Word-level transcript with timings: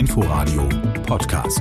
Inforadio 0.00 0.66
Podcast. 1.06 1.60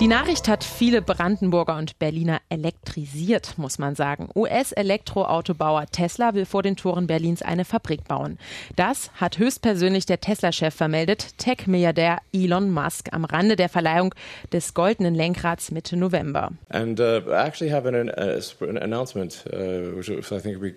Die 0.00 0.06
Nachricht 0.06 0.48
hat 0.48 0.64
viele 0.64 1.02
Brandenburger 1.02 1.76
und 1.76 1.98
Berliner 1.98 2.40
elektrisiert, 2.48 3.58
muss 3.58 3.78
man 3.78 3.94
sagen. 3.94 4.30
US-Elektroautobauer 4.34 5.84
Tesla 5.92 6.32
will 6.32 6.46
vor 6.46 6.62
den 6.62 6.76
Toren 6.76 7.06
Berlins 7.06 7.42
eine 7.42 7.66
Fabrik 7.66 8.08
bauen. 8.08 8.38
Das 8.76 9.10
hat 9.20 9.38
höchstpersönlich 9.38 10.06
der 10.06 10.18
Tesla-Chef 10.18 10.74
vermeldet, 10.74 11.36
Tech-Milliardär 11.36 12.20
Elon 12.32 12.70
Musk 12.70 13.12
am 13.12 13.26
Rande 13.26 13.54
der 13.54 13.68
Verleihung 13.68 14.14
des 14.50 14.72
goldenen 14.72 15.14
Lenkrads 15.14 15.70
Mitte 15.70 15.98
November. 15.98 16.52
And 16.70 16.98
uh, 16.98 17.20
I 17.28 17.46
actually 17.46 17.70
have 17.70 17.86
an, 17.86 18.08
uh, 18.08 18.40
an 18.66 18.78
announcement, 18.78 19.44
uh, 19.52 19.94
which 19.94 20.08
I 20.08 20.40
think 20.40 20.58
be 20.62 20.72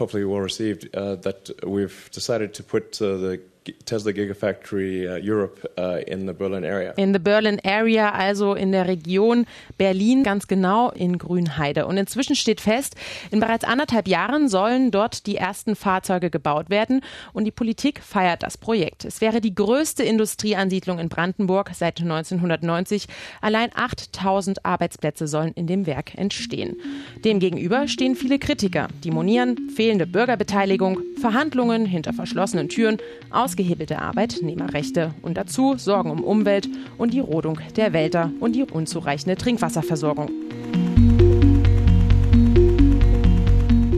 hopefully 0.00 0.24
well 0.24 0.42
received, 0.42 0.88
uh, 0.96 1.14
that 1.20 1.54
we've 1.64 2.10
decided 2.12 2.52
to 2.54 2.64
put 2.64 3.00
uh, 3.00 3.16
the 3.16 3.38
Tesla 3.84 4.12
Gigafactory 4.12 5.06
uh, 5.06 5.18
Europe 5.22 5.68
uh, 5.78 5.98
in 6.06 6.26
the 6.26 6.32
Berlin 6.32 6.64
area. 6.64 6.92
In 6.96 7.12
the 7.12 7.18
Berlin 7.18 7.60
area, 7.64 8.10
also 8.10 8.54
in 8.54 8.72
der 8.72 8.86
Region 8.86 9.46
Berlin, 9.78 10.22
ganz 10.22 10.46
genau 10.46 10.90
in 10.90 11.18
Grünheide. 11.18 11.86
Und 11.86 11.96
inzwischen 11.96 12.36
steht 12.36 12.60
fest, 12.60 12.94
in 13.30 13.40
bereits 13.40 13.64
anderthalb 13.64 14.08
Jahren 14.08 14.48
sollen 14.48 14.90
dort 14.90 15.26
die 15.26 15.36
ersten 15.36 15.76
Fahrzeuge 15.76 16.30
gebaut 16.30 16.70
werden 16.70 17.00
und 17.32 17.44
die 17.44 17.50
Politik 17.50 18.00
feiert 18.00 18.42
das 18.42 18.56
Projekt. 18.58 19.04
Es 19.04 19.20
wäre 19.20 19.40
die 19.40 19.54
größte 19.54 20.02
Industrieansiedlung 20.02 20.98
in 20.98 21.08
Brandenburg 21.08 21.70
seit 21.74 22.00
1990. 22.00 23.06
Allein 23.40 23.70
8000 23.74 24.64
Arbeitsplätze 24.64 25.26
sollen 25.26 25.52
in 25.54 25.66
dem 25.66 25.86
Werk 25.86 26.16
entstehen. 26.16 26.76
Demgegenüber 27.24 27.88
stehen 27.88 28.14
viele 28.14 28.38
Kritiker, 28.38 28.88
die 29.04 29.10
monieren 29.10 29.70
fehlende 29.74 30.06
Bürgerbeteiligung, 30.06 31.00
Verhandlungen 31.20 31.86
hinter 31.86 32.12
verschlossenen 32.12 32.68
Türen, 32.68 32.98
aus 33.30 33.55
ausgehebelte 33.56 33.98
Arbeitnehmerrechte 33.98 35.14
und 35.22 35.38
dazu 35.38 35.76
Sorgen 35.78 36.10
um 36.10 36.22
Umwelt 36.22 36.68
und 36.98 37.14
die 37.14 37.20
Rodung 37.20 37.58
der 37.76 37.94
Wälder 37.94 38.30
und 38.38 38.54
die 38.54 38.64
unzureichende 38.64 39.36
Trinkwasserversorgung. 39.36 40.30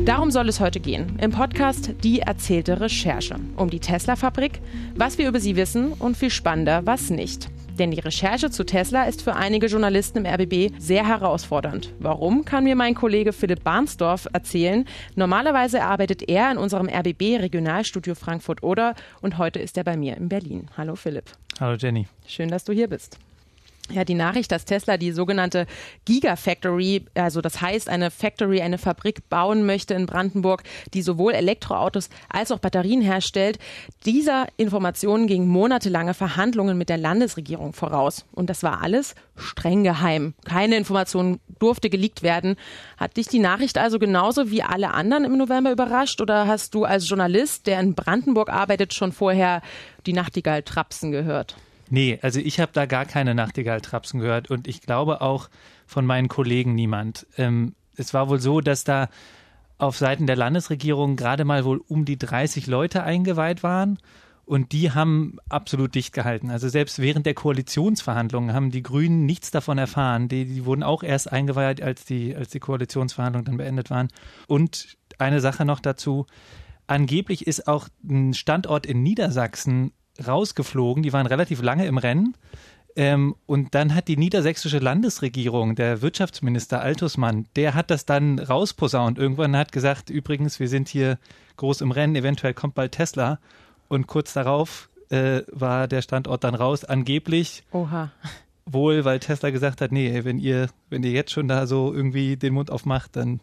Darum 0.04 0.30
soll 0.30 0.48
es 0.48 0.60
heute 0.60 0.78
gehen. 0.78 1.18
Im 1.20 1.32
Podcast 1.32 1.92
Die 2.04 2.20
erzählte 2.20 2.80
Recherche. 2.80 3.34
Um 3.56 3.68
die 3.68 3.80
Tesla-Fabrik, 3.80 4.60
was 4.94 5.18
wir 5.18 5.28
über 5.28 5.40
sie 5.40 5.56
wissen 5.56 5.92
und 5.92 6.16
viel 6.16 6.30
spannender, 6.30 6.86
was 6.86 7.10
nicht. 7.10 7.50
Denn 7.78 7.90
die 7.92 8.00
Recherche 8.00 8.50
zu 8.50 8.64
Tesla 8.64 9.04
ist 9.04 9.22
für 9.22 9.36
einige 9.36 9.66
Journalisten 9.66 10.18
im 10.18 10.26
RBB 10.26 10.74
sehr 10.78 11.06
herausfordernd. 11.06 11.94
Warum, 12.00 12.44
kann 12.44 12.64
mir 12.64 12.74
mein 12.74 12.94
Kollege 12.94 13.32
Philipp 13.32 13.62
Barnsdorf 13.62 14.26
erzählen. 14.32 14.84
Normalerweise 15.14 15.82
arbeitet 15.82 16.28
er 16.28 16.50
in 16.50 16.58
unserem 16.58 16.88
RBB 16.88 17.40
Regionalstudio 17.40 18.14
Frankfurt-Oder 18.14 18.94
und 19.20 19.38
heute 19.38 19.60
ist 19.60 19.76
er 19.76 19.84
bei 19.84 19.96
mir 19.96 20.16
in 20.16 20.28
Berlin. 20.28 20.66
Hallo 20.76 20.96
Philipp. 20.96 21.26
Hallo 21.60 21.76
Jenny. 21.76 22.08
Schön, 22.26 22.48
dass 22.48 22.64
du 22.64 22.72
hier 22.72 22.88
bist. 22.88 23.18
Ja, 23.90 24.04
die 24.04 24.14
Nachricht, 24.14 24.52
dass 24.52 24.66
Tesla 24.66 24.98
die 24.98 25.12
sogenannte 25.12 25.66
Gigafactory, 26.04 27.06
also 27.14 27.40
das 27.40 27.62
heißt 27.62 27.88
eine 27.88 28.10
Factory, 28.10 28.60
eine 28.60 28.76
Fabrik 28.76 29.28
bauen 29.30 29.64
möchte 29.64 29.94
in 29.94 30.04
Brandenburg, 30.04 30.62
die 30.92 31.00
sowohl 31.00 31.32
Elektroautos 31.32 32.10
als 32.28 32.52
auch 32.52 32.58
Batterien 32.58 33.00
herstellt. 33.00 33.58
Dieser 34.04 34.46
Information 34.58 35.26
ging 35.26 35.46
monatelange 35.46 36.12
Verhandlungen 36.12 36.76
mit 36.76 36.90
der 36.90 36.98
Landesregierung 36.98 37.72
voraus. 37.72 38.26
Und 38.32 38.50
das 38.50 38.62
war 38.62 38.82
alles 38.82 39.14
streng 39.36 39.84
geheim. 39.84 40.34
Keine 40.44 40.76
Information 40.76 41.40
durfte 41.58 41.88
geleakt 41.88 42.22
werden. 42.22 42.56
Hat 42.98 43.16
dich 43.16 43.28
die 43.28 43.38
Nachricht 43.38 43.78
also 43.78 43.98
genauso 43.98 44.50
wie 44.50 44.62
alle 44.62 44.92
anderen 44.92 45.24
im 45.24 45.38
November 45.38 45.72
überrascht 45.72 46.20
oder 46.20 46.46
hast 46.46 46.74
du 46.74 46.84
als 46.84 47.08
Journalist, 47.08 47.66
der 47.66 47.80
in 47.80 47.94
Brandenburg 47.94 48.50
arbeitet, 48.50 48.92
schon 48.92 49.12
vorher 49.12 49.62
die 50.04 50.12
Nachtigall 50.12 50.62
trapsen 50.62 51.10
gehört? 51.10 51.56
Nee, 51.90 52.18
also 52.22 52.40
ich 52.40 52.60
habe 52.60 52.72
da 52.72 52.86
gar 52.86 53.04
keine 53.04 53.34
Nachtigall-Trapsen 53.34 54.20
gehört 54.20 54.50
und 54.50 54.68
ich 54.68 54.80
glaube 54.80 55.20
auch 55.20 55.48
von 55.86 56.04
meinen 56.04 56.28
Kollegen 56.28 56.74
niemand. 56.74 57.26
Ähm, 57.36 57.74
es 57.96 58.14
war 58.14 58.28
wohl 58.28 58.40
so, 58.40 58.60
dass 58.60 58.84
da 58.84 59.08
auf 59.78 59.96
Seiten 59.96 60.26
der 60.26 60.36
Landesregierung 60.36 61.16
gerade 61.16 61.44
mal 61.44 61.64
wohl 61.64 61.80
um 61.88 62.04
die 62.04 62.18
30 62.18 62.66
Leute 62.66 63.04
eingeweiht 63.04 63.62
waren 63.62 63.98
und 64.48 64.72
die 64.72 64.92
haben 64.92 65.36
absolut 65.50 65.94
dicht 65.94 66.14
gehalten. 66.14 66.50
Also 66.50 66.68
selbst 66.70 67.00
während 67.00 67.26
der 67.26 67.34
Koalitionsverhandlungen 67.34 68.54
haben 68.54 68.70
die 68.70 68.82
Grünen 68.82 69.26
nichts 69.26 69.50
davon 69.50 69.76
erfahren. 69.76 70.28
Die, 70.28 70.46
die 70.46 70.64
wurden 70.64 70.82
auch 70.82 71.02
erst 71.02 71.30
eingeweiht, 71.30 71.82
als 71.82 72.06
die, 72.06 72.34
als 72.34 72.48
die 72.48 72.58
Koalitionsverhandlungen 72.58 73.44
dann 73.44 73.56
beendet 73.58 73.90
waren. 73.90 74.08
Und 74.46 74.96
eine 75.18 75.40
Sache 75.40 75.66
noch 75.66 75.80
dazu. 75.80 76.26
Angeblich 76.86 77.46
ist 77.46 77.68
auch 77.68 77.88
ein 78.08 78.32
Standort 78.32 78.86
in 78.86 79.02
Niedersachsen 79.02 79.92
rausgeflogen. 80.24 81.02
Die 81.02 81.12
waren 81.12 81.26
relativ 81.26 81.62
lange 81.62 81.86
im 81.86 81.98
Rennen. 81.98 82.34
Ähm, 82.96 83.36
und 83.46 83.76
dann 83.76 83.94
hat 83.94 84.08
die 84.08 84.16
niedersächsische 84.16 84.78
Landesregierung, 84.78 85.76
der 85.76 86.02
Wirtschaftsminister 86.02 86.80
Altusmann, 86.80 87.46
der 87.54 87.74
hat 87.74 87.92
das 87.92 88.06
dann 88.06 88.40
rausposaunt. 88.40 89.18
Irgendwann 89.18 89.56
hat 89.56 89.70
gesagt, 89.70 90.10
übrigens, 90.10 90.58
wir 90.58 90.68
sind 90.68 90.88
hier 90.88 91.18
groß 91.58 91.80
im 91.82 91.92
Rennen, 91.92 92.16
eventuell 92.16 92.54
kommt 92.54 92.74
bald 92.74 92.92
Tesla. 92.92 93.38
Und 93.86 94.08
kurz 94.08 94.32
darauf 94.32 94.88
äh, 95.10 95.42
war 95.52 95.86
der 95.86 96.02
Standort 96.02 96.42
dann 96.42 96.56
raus, 96.56 96.84
angeblich. 96.84 97.62
Oha. 97.72 98.10
Wohl, 98.66 99.04
weil 99.04 99.20
Tesla 99.20 99.50
gesagt 99.50 99.80
hat, 99.80 99.92
nee, 99.92 100.24
wenn 100.24 100.38
ihr, 100.38 100.68
wenn 100.90 101.04
ihr 101.04 101.12
jetzt 101.12 101.30
schon 101.30 101.46
da 101.46 101.66
so 101.68 101.94
irgendwie 101.94 102.36
den 102.36 102.54
Mund 102.54 102.70
aufmacht, 102.70 103.14
dann 103.14 103.40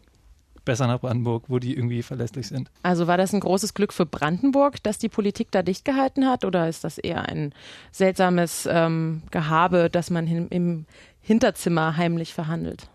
besser 0.65 0.87
nach 0.87 0.99
Brandenburg, 0.99 1.45
wo 1.47 1.59
die 1.59 1.75
irgendwie 1.75 2.03
verlässlich 2.03 2.47
sind. 2.47 2.69
Also 2.83 3.07
war 3.07 3.17
das 3.17 3.33
ein 3.33 3.39
großes 3.39 3.73
Glück 3.73 3.93
für 3.93 4.05
Brandenburg, 4.05 4.81
dass 4.83 4.97
die 4.97 5.09
Politik 5.09 5.51
da 5.51 5.61
dicht 5.61 5.85
gehalten 5.85 6.27
hat 6.27 6.43
oder 6.43 6.67
ist 6.67 6.83
das 6.83 6.97
eher 6.97 7.29
ein 7.29 7.53
seltsames 7.91 8.67
ähm, 8.69 9.21
Gehabe, 9.31 9.89
dass 9.89 10.09
man 10.09 10.27
im 10.27 10.85
Hinterzimmer 11.21 11.97
heimlich 11.97 12.33
verhandelt? 12.33 12.89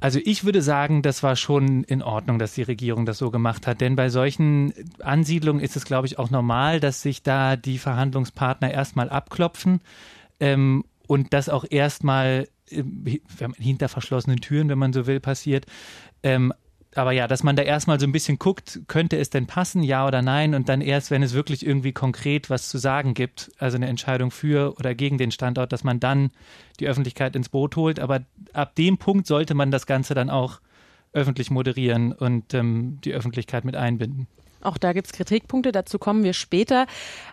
Also 0.00 0.20
ich 0.24 0.44
würde 0.44 0.62
sagen, 0.62 1.02
das 1.02 1.22
war 1.22 1.34
schon 1.34 1.82
in 1.84 2.02
Ordnung, 2.02 2.38
dass 2.38 2.54
die 2.54 2.62
Regierung 2.62 3.04
das 3.04 3.18
so 3.18 3.30
gemacht 3.30 3.66
hat. 3.66 3.80
Denn 3.80 3.96
bei 3.96 4.10
solchen 4.10 4.72
Ansiedlungen 5.00 5.60
ist 5.60 5.76
es, 5.76 5.84
glaube 5.84 6.06
ich, 6.06 6.18
auch 6.18 6.30
normal, 6.30 6.78
dass 6.78 7.02
sich 7.02 7.22
da 7.22 7.56
die 7.56 7.78
Verhandlungspartner 7.78 8.70
erstmal 8.70 9.10
abklopfen 9.10 9.80
ähm, 10.38 10.84
und 11.08 11.32
das 11.32 11.48
auch 11.48 11.64
erstmal 11.68 12.46
hinter 13.56 13.88
verschlossenen 13.88 14.40
Türen, 14.40 14.68
wenn 14.68 14.78
man 14.78 14.92
so 14.92 15.06
will, 15.06 15.20
passiert. 15.20 15.66
Ähm, 16.22 16.52
aber 16.94 17.12
ja, 17.12 17.28
dass 17.28 17.42
man 17.42 17.54
da 17.54 17.62
erstmal 17.62 18.00
so 18.00 18.06
ein 18.06 18.12
bisschen 18.12 18.38
guckt, 18.38 18.80
könnte 18.88 19.18
es 19.18 19.30
denn 19.30 19.46
passen, 19.46 19.82
ja 19.82 20.06
oder 20.06 20.22
nein, 20.22 20.54
und 20.54 20.68
dann 20.68 20.80
erst, 20.80 21.10
wenn 21.10 21.22
es 21.22 21.34
wirklich 21.34 21.64
irgendwie 21.64 21.92
konkret 21.92 22.50
was 22.50 22.68
zu 22.68 22.78
sagen 22.78 23.14
gibt, 23.14 23.52
also 23.58 23.76
eine 23.76 23.88
Entscheidung 23.88 24.30
für 24.30 24.74
oder 24.78 24.94
gegen 24.94 25.18
den 25.18 25.30
Standort, 25.30 25.72
dass 25.72 25.84
man 25.84 26.00
dann 26.00 26.30
die 26.80 26.88
Öffentlichkeit 26.88 27.36
ins 27.36 27.50
Boot 27.50 27.76
holt. 27.76 28.00
Aber 28.00 28.24
ab 28.52 28.74
dem 28.74 28.96
Punkt 28.98 29.26
sollte 29.26 29.54
man 29.54 29.70
das 29.70 29.86
Ganze 29.86 30.14
dann 30.14 30.30
auch 30.30 30.60
öffentlich 31.12 31.50
moderieren 31.50 32.12
und 32.12 32.54
ähm, 32.54 32.98
die 33.04 33.12
Öffentlichkeit 33.12 33.64
mit 33.64 33.76
einbinden. 33.76 34.26
Auch 34.60 34.78
da 34.78 34.92
gibt 34.92 35.06
es 35.06 35.12
Kritikpunkte, 35.12 35.72
dazu 35.72 35.98
kommen 35.98 36.24
wir 36.24 36.32
später. 36.32 36.86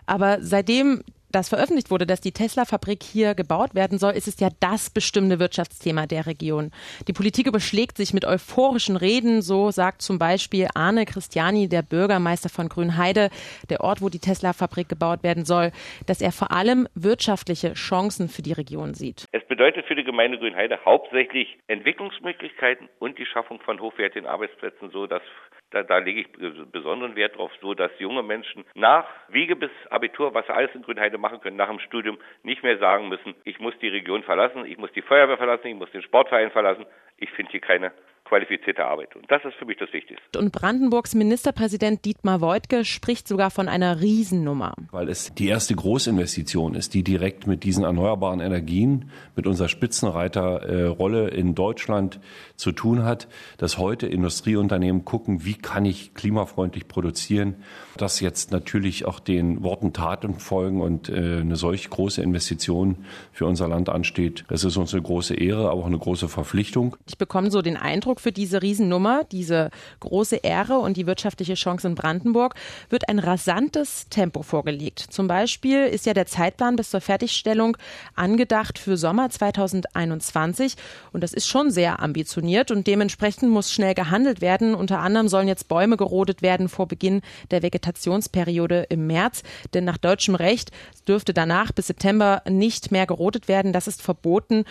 Aber 0.06 0.38
seitdem 0.42 1.02
das 1.30 1.48
veröffentlicht 1.48 1.90
wurde, 1.90 2.06
dass 2.06 2.20
die 2.20 2.32
Tesla-Fabrik 2.32 3.02
hier 3.02 3.34
gebaut 3.34 3.74
werden 3.74 3.98
soll, 3.98 4.12
ist 4.12 4.28
es 4.28 4.40
ja 4.40 4.48
das 4.60 4.90
bestimmte 4.90 5.38
Wirtschaftsthema 5.38 6.06
der 6.06 6.26
Region. 6.26 6.70
Die 7.08 7.12
Politik 7.12 7.46
überschlägt 7.46 7.96
sich 7.96 8.14
mit 8.14 8.24
euphorischen 8.24 8.96
Reden, 8.96 9.42
so 9.42 9.70
sagt 9.70 10.02
zum 10.02 10.18
Beispiel 10.18 10.68
Arne 10.74 11.04
Christiani, 11.04 11.68
der 11.68 11.82
Bürgermeister 11.82 12.48
von 12.48 12.68
Grünheide, 12.68 13.30
der 13.70 13.80
Ort, 13.80 14.02
wo 14.02 14.08
die 14.08 14.18
Tesla-Fabrik 14.18 14.88
gebaut 14.88 15.22
werden 15.22 15.44
soll, 15.44 15.72
dass 16.06 16.20
er 16.20 16.32
vor 16.32 16.52
allem 16.52 16.88
wirtschaftliche 16.94 17.74
Chancen 17.74 18.28
für 18.28 18.42
die 18.42 18.52
Region 18.52 18.94
sieht. 18.94 19.26
Es 19.32 19.46
bedeutet 19.46 19.86
für 19.86 19.94
die 19.94 20.04
Gemeinde 20.04 20.38
Grünheide 20.38 20.78
hauptsächlich 20.84 21.58
Entwicklungsmöglichkeiten 21.66 22.88
und 22.98 23.18
die 23.18 23.26
Schaffung 23.26 23.60
von 23.60 23.80
hochwertigen 23.80 24.26
Arbeitsplätzen, 24.26 24.90
so 24.90 25.06
dass 25.06 25.22
da, 25.70 25.82
da 25.82 25.98
lege 25.98 26.20
ich 26.20 26.28
besonderen 26.70 27.16
Wert 27.16 27.36
drauf, 27.36 27.50
so 27.60 27.74
dass 27.74 27.90
junge 27.98 28.22
Menschen 28.22 28.64
nach 28.74 29.06
Wiege 29.28 29.56
bis 29.56 29.70
Abitur, 29.90 30.32
was 30.32 30.48
alles 30.48 30.70
in 30.74 30.82
Grünheide 30.82 31.15
machen 31.18 31.40
können, 31.40 31.56
nach 31.56 31.68
dem 31.68 31.80
Studium 31.80 32.18
nicht 32.42 32.62
mehr 32.62 32.78
sagen 32.78 33.08
müssen, 33.08 33.34
ich 33.44 33.58
muss 33.60 33.78
die 33.78 33.88
Region 33.88 34.22
verlassen, 34.22 34.64
ich 34.66 34.78
muss 34.78 34.92
die 34.92 35.02
Feuerwehr 35.02 35.36
verlassen, 35.36 35.68
ich 35.68 35.74
muss 35.74 35.90
den 35.90 36.02
Sportverein 36.02 36.50
verlassen, 36.50 36.86
ich 37.16 37.30
finde 37.30 37.52
hier 37.52 37.60
keine 37.60 37.92
qualifizierte 38.26 38.84
Arbeit. 38.84 39.14
Und 39.16 39.30
das 39.30 39.44
ist 39.44 39.54
für 39.54 39.64
mich 39.64 39.78
das 39.78 39.92
Wichtigste. 39.92 40.38
Und 40.38 40.52
Brandenburgs 40.52 41.14
Ministerpräsident 41.14 42.04
Dietmar 42.04 42.40
Woidke 42.40 42.84
spricht 42.84 43.28
sogar 43.28 43.50
von 43.50 43.68
einer 43.68 44.00
Riesennummer. 44.00 44.74
Weil 44.90 45.08
es 45.08 45.32
die 45.34 45.48
erste 45.48 45.74
Großinvestition 45.74 46.74
ist, 46.74 46.94
die 46.94 47.02
direkt 47.02 47.46
mit 47.46 47.64
diesen 47.64 47.84
erneuerbaren 47.84 48.40
Energien, 48.40 49.10
mit 49.36 49.46
unserer 49.46 49.68
Spitzenreiterrolle 49.68 51.28
in 51.28 51.54
Deutschland 51.54 52.20
zu 52.56 52.72
tun 52.72 53.04
hat, 53.04 53.28
dass 53.58 53.78
heute 53.78 54.06
Industrieunternehmen 54.06 55.04
gucken, 55.04 55.44
wie 55.44 55.54
kann 55.54 55.84
ich 55.84 56.14
klimafreundlich 56.14 56.88
produzieren, 56.88 57.56
dass 57.96 58.20
jetzt 58.20 58.50
natürlich 58.52 59.04
auch 59.04 59.20
den 59.20 59.62
Worten 59.62 59.92
Taten 59.92 60.38
folgen 60.38 60.80
und 60.80 61.08
äh, 61.08 61.40
eine 61.40 61.56
solch 61.56 61.88
große 61.88 62.22
Investition 62.22 63.04
für 63.32 63.46
unser 63.46 63.68
Land 63.68 63.88
ansteht. 63.88 64.44
Das 64.48 64.64
ist 64.64 64.76
uns 64.76 64.92
eine 64.92 65.02
große 65.02 65.34
Ehre, 65.34 65.70
aber 65.70 65.82
auch 65.82 65.86
eine 65.86 65.98
große 65.98 66.28
Verpflichtung. 66.28 66.96
Ich 67.06 67.18
bekomme 67.18 67.50
so 67.50 67.62
den 67.62 67.76
Eindruck, 67.76 68.15
Eindruck 68.16 68.20
für 68.20 68.32
diese 68.32 68.62
Riesennummer, 68.62 69.24
diese 69.24 69.70
große 70.00 70.36
Ehre 70.36 70.78
und 70.78 70.96
die 70.96 71.06
wirtschaftliche 71.06 71.54
Chance 71.54 71.88
in 71.88 71.94
Brandenburg, 71.94 72.54
wird 72.88 73.08
ein 73.08 73.18
rasantes 73.18 74.06
Tempo 74.08 74.42
vorgelegt. 74.42 75.00
Zum 75.10 75.28
Beispiel 75.28 75.86
ist 75.86 76.06
ja 76.06 76.14
der 76.14 76.26
Zeitplan 76.26 76.76
bis 76.76 76.90
zur 76.90 77.00
Fertigstellung 77.00 77.76
angedacht 78.14 78.78
für 78.78 78.96
Sommer 78.96 79.28
2021 79.28 80.76
und 81.12 81.22
das 81.22 81.32
ist 81.32 81.46
schon 81.46 81.70
sehr 81.70 82.00
ambitioniert 82.00 82.70
und 82.70 82.86
dementsprechend 82.86 83.50
muss 83.50 83.72
schnell 83.72 83.94
gehandelt 83.94 84.40
werden. 84.40 84.74
Unter 84.74 85.00
anderem 85.00 85.28
sollen 85.28 85.48
jetzt 85.48 85.68
Bäume 85.68 85.96
gerodet 85.96 86.42
werden 86.42 86.68
vor 86.68 86.86
Beginn 86.88 87.20
der 87.50 87.62
Vegetationsperiode 87.62 88.86
im 88.88 89.06
März, 89.06 89.42
denn 89.74 89.84
nach 89.84 89.98
deutschem 89.98 90.34
Recht 90.34 90.70
dürfte 91.06 91.34
danach 91.34 91.72
bis 91.72 91.88
September 91.88 92.42
nicht 92.48 92.90
mehr 92.90 93.06
gerodet 93.06 93.48
werden. 93.48 93.72
Das 93.72 93.86
ist 93.86 94.02
verboten. 94.02 94.64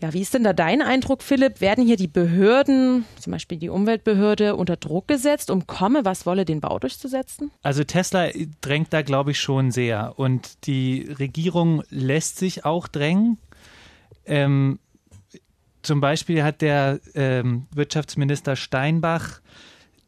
Ja, 0.00 0.12
wie 0.12 0.20
ist 0.20 0.34
denn 0.34 0.44
da 0.44 0.52
dein 0.52 0.82
Eindruck, 0.82 1.22
Philipp? 1.22 1.60
Werden 1.60 1.84
hier 1.84 1.96
die 1.96 2.08
Behörden, 2.08 3.04
zum 3.18 3.32
Beispiel 3.32 3.58
die 3.58 3.68
Umweltbehörde, 3.68 4.56
unter 4.56 4.76
Druck 4.76 5.08
gesetzt, 5.08 5.50
um 5.50 5.66
komme, 5.66 6.04
was 6.04 6.26
wolle, 6.26 6.44
den 6.44 6.60
Bau 6.60 6.78
durchzusetzen? 6.78 7.50
Also 7.62 7.84
Tesla 7.84 8.28
drängt 8.60 8.92
da, 8.92 9.02
glaube 9.02 9.30
ich, 9.30 9.40
schon 9.40 9.70
sehr. 9.70 10.14
Und 10.16 10.66
die 10.66 11.08
Regierung 11.18 11.82
lässt 11.88 12.38
sich 12.38 12.64
auch 12.64 12.88
drängen. 12.88 13.38
Ähm, 14.26 14.78
zum 15.82 16.00
Beispiel 16.00 16.42
hat 16.42 16.62
der 16.62 17.00
ähm, 17.14 17.66
Wirtschaftsminister 17.72 18.56
Steinbach 18.56 19.40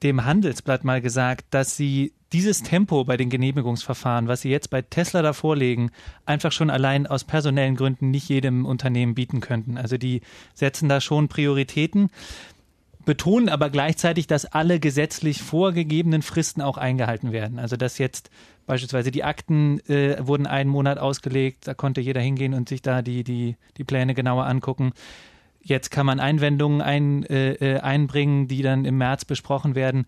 dem 0.02 0.24
Handelsblatt 0.24 0.84
mal 0.84 1.00
gesagt, 1.00 1.46
dass 1.50 1.76
sie 1.76 2.12
dieses 2.32 2.62
Tempo 2.62 3.04
bei 3.04 3.16
den 3.16 3.30
Genehmigungsverfahren, 3.30 4.28
was 4.28 4.42
sie 4.42 4.50
jetzt 4.50 4.70
bei 4.70 4.82
Tesla 4.82 5.22
da 5.22 5.32
vorlegen, 5.32 5.90
einfach 6.26 6.52
schon 6.52 6.70
allein 6.70 7.06
aus 7.06 7.24
personellen 7.24 7.76
Gründen 7.76 8.10
nicht 8.10 8.28
jedem 8.28 8.66
Unternehmen 8.66 9.14
bieten 9.14 9.40
könnten. 9.40 9.78
Also 9.78 9.96
die 9.96 10.20
setzen 10.54 10.88
da 10.88 11.00
schon 11.00 11.28
Prioritäten, 11.28 12.10
betonen 13.06 13.48
aber 13.48 13.70
gleichzeitig, 13.70 14.26
dass 14.26 14.44
alle 14.44 14.80
gesetzlich 14.80 15.40
vorgegebenen 15.40 16.20
Fristen 16.20 16.60
auch 16.60 16.76
eingehalten 16.76 17.32
werden. 17.32 17.58
Also 17.58 17.76
dass 17.76 17.96
jetzt 17.96 18.30
beispielsweise 18.66 19.10
die 19.10 19.24
Akten 19.24 19.80
äh, 19.88 20.18
wurden 20.20 20.46
einen 20.46 20.68
Monat 20.68 20.98
ausgelegt, 20.98 21.66
da 21.66 21.72
konnte 21.72 22.02
jeder 22.02 22.20
hingehen 22.20 22.52
und 22.52 22.68
sich 22.68 22.82
da 22.82 23.00
die, 23.00 23.24
die, 23.24 23.56
die 23.78 23.84
Pläne 23.84 24.14
genauer 24.14 24.44
angucken. 24.44 24.92
Jetzt 25.62 25.90
kann 25.90 26.04
man 26.04 26.20
Einwendungen 26.20 26.82
ein, 26.82 27.24
äh, 27.24 27.52
äh 27.54 27.80
einbringen, 27.80 28.46
die 28.46 28.60
dann 28.60 28.84
im 28.84 28.98
März 28.98 29.24
besprochen 29.24 29.74
werden 29.74 30.04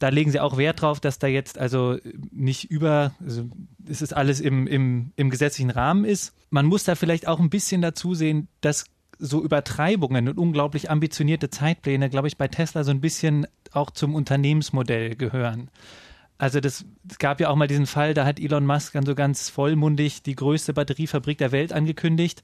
da 0.00 0.08
legen 0.08 0.32
sie 0.32 0.40
auch 0.40 0.56
Wert 0.56 0.80
drauf, 0.80 0.98
dass 0.98 1.18
da 1.18 1.26
jetzt 1.26 1.58
also 1.58 1.98
nicht 2.32 2.70
über, 2.70 3.12
also 3.24 3.44
es 3.88 4.02
ist 4.02 4.16
alles 4.16 4.40
im, 4.40 4.66
im, 4.66 5.12
im 5.14 5.30
gesetzlichen 5.30 5.70
Rahmen 5.70 6.04
ist. 6.04 6.34
Man 6.48 6.66
muss 6.66 6.84
da 6.84 6.94
vielleicht 6.94 7.28
auch 7.28 7.38
ein 7.38 7.50
bisschen 7.50 7.82
dazu 7.82 8.14
sehen, 8.14 8.48
dass 8.62 8.86
so 9.18 9.44
Übertreibungen 9.44 10.28
und 10.28 10.38
unglaublich 10.38 10.90
ambitionierte 10.90 11.50
Zeitpläne, 11.50 12.08
glaube 12.08 12.28
ich, 12.28 12.38
bei 12.38 12.48
Tesla 12.48 12.82
so 12.82 12.90
ein 12.90 13.02
bisschen 13.02 13.46
auch 13.72 13.90
zum 13.90 14.14
Unternehmensmodell 14.14 15.16
gehören. 15.16 15.70
Also 16.38 16.60
das, 16.60 16.86
es 17.08 17.18
gab 17.18 17.38
ja 17.38 17.50
auch 17.50 17.56
mal 17.56 17.66
diesen 17.66 17.86
Fall, 17.86 18.14
da 18.14 18.24
hat 18.24 18.40
Elon 18.40 18.64
Musk 18.64 18.94
dann 18.94 19.04
so 19.04 19.14
ganz 19.14 19.50
vollmundig 19.50 20.22
die 20.22 20.34
größte 20.34 20.72
Batteriefabrik 20.72 21.36
der 21.36 21.52
Welt 21.52 21.74
angekündigt. 21.74 22.42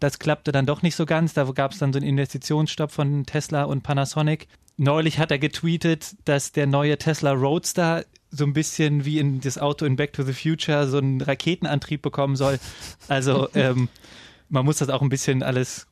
Das 0.00 0.18
klappte 0.18 0.50
dann 0.50 0.66
doch 0.66 0.82
nicht 0.82 0.96
so 0.96 1.06
ganz. 1.06 1.34
Da 1.34 1.44
gab 1.44 1.70
es 1.70 1.78
dann 1.78 1.92
so 1.92 2.00
einen 2.00 2.08
Investitionsstopp 2.08 2.90
von 2.90 3.24
Tesla 3.24 3.62
und 3.62 3.84
Panasonic 3.84 4.48
neulich 4.78 5.18
hat 5.18 5.30
er 5.30 5.38
getweetet, 5.38 6.16
dass 6.24 6.52
der 6.52 6.66
neue 6.66 6.96
Tesla 6.96 7.32
Roadster 7.32 8.04
so 8.30 8.44
ein 8.44 8.52
bisschen 8.52 9.04
wie 9.04 9.18
in 9.18 9.40
das 9.40 9.58
Auto 9.58 9.84
in 9.84 9.96
Back 9.96 10.12
to 10.12 10.22
the 10.22 10.32
Future 10.32 10.88
so 10.88 10.98
einen 10.98 11.20
Raketenantrieb 11.20 12.00
bekommen 12.00 12.36
soll. 12.36 12.58
Also 13.08 13.48
ähm, 13.54 13.88
man 14.48 14.64
muss 14.64 14.78
das 14.78 14.88
auch 14.88 15.02
ein 15.02 15.08
bisschen 15.08 15.42
alles 15.42 15.87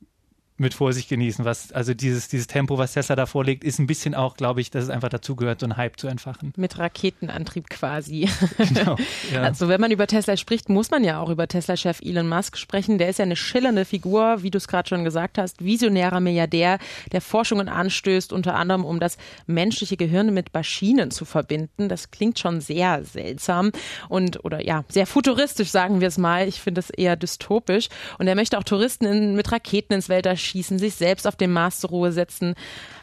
mit 0.59 0.75
Vorsicht 0.75 1.09
genießen. 1.09 1.45
Was, 1.45 1.73
also 1.73 1.95
dieses, 1.95 2.29
dieses 2.29 2.47
Tempo, 2.47 2.79
was 2.79 2.95
Tesla 2.95 3.17
da 3.17 3.27
vorlegt, 3.27 3.65
ist 3.65 3.79
ein 3.79 3.87
bisschen 3.87 4.15
auch, 4.15 4.37
glaube 4.37 4.61
ich, 4.61 4.71
dass 4.71 4.85
es 4.85 4.91
einfach 4.91 5.09
dazugehört, 5.09 5.61
so 5.61 5.67
einen 5.67 5.77
Hype 5.77 5.99
zu 5.99 6.09
entfachen. 6.09 6.53
Mit 6.57 6.79
Raketenantrieb 6.79 7.69
quasi. 7.69 8.29
Genau, 8.77 8.97
ja. 9.33 9.43
Also 9.43 9.69
wenn 9.69 9.81
man 9.81 9.91
über 9.91 10.07
Tesla 10.07 10.37
spricht, 10.37 10.69
muss 10.69 10.91
man 10.91 11.05
ja 11.05 11.21
auch 11.21 11.31
über 11.31 11.47
Tesla-Chef 11.47 12.01
Elon 12.03 12.29
Musk 12.29 12.57
sprechen. 12.57 12.99
Der 12.99 13.09
ist 13.09 13.19
ja 13.19 13.25
eine 13.25 13.37
schillernde 13.37 13.85
Figur, 13.85 14.43
wie 14.43 14.51
du 14.51 14.59
es 14.59 14.67
gerade 14.69 14.89
schon 14.89 15.05
gesagt 15.05 15.39
hast, 15.39 15.65
visionärer 15.65 16.21
Milliardär, 16.21 16.79
der 17.13 17.21
Forschungen 17.21 17.69
anstößt, 17.69 18.33
unter 18.33 18.55
anderem 18.55 18.85
um 18.85 18.99
das 18.99 19.19
menschliche 19.47 19.97
Gehirn 19.97 20.35
mit 20.35 20.53
Maschinen 20.53 21.11
zu 21.11 21.25
verbinden. 21.25 21.89
Das 21.89 22.11
klingt 22.11 22.39
schon 22.39 22.61
sehr 22.61 23.05
seltsam 23.05 23.71
und 24.09 24.45
oder 24.45 24.65
ja, 24.65 24.85
sehr 24.89 25.07
futuristisch, 25.07 25.71
sagen 25.71 26.01
wir 26.01 26.09
es 26.09 26.19
mal. 26.19 26.49
Ich 26.49 26.61
finde 26.61 26.81
es 26.81 26.91
eher 26.91 27.17
dystopisch. 27.17 27.89
Und 28.19 28.27
er 28.27 28.35
möchte 28.35 28.59
auch 28.59 28.65
Touristen 28.65 29.05
in, 29.05 29.37
mit 29.37 29.51
Raketen 29.53 29.95
ins 29.95 30.09
Weltall 30.09 30.37
schießen, 30.47 30.79
sich 30.79 30.95
selbst 30.95 31.27
auf 31.27 31.37
dem 31.37 31.53
Mars 31.53 31.81
zur 31.81 31.91
Ruhe 31.91 32.13
setzen. 32.13 32.55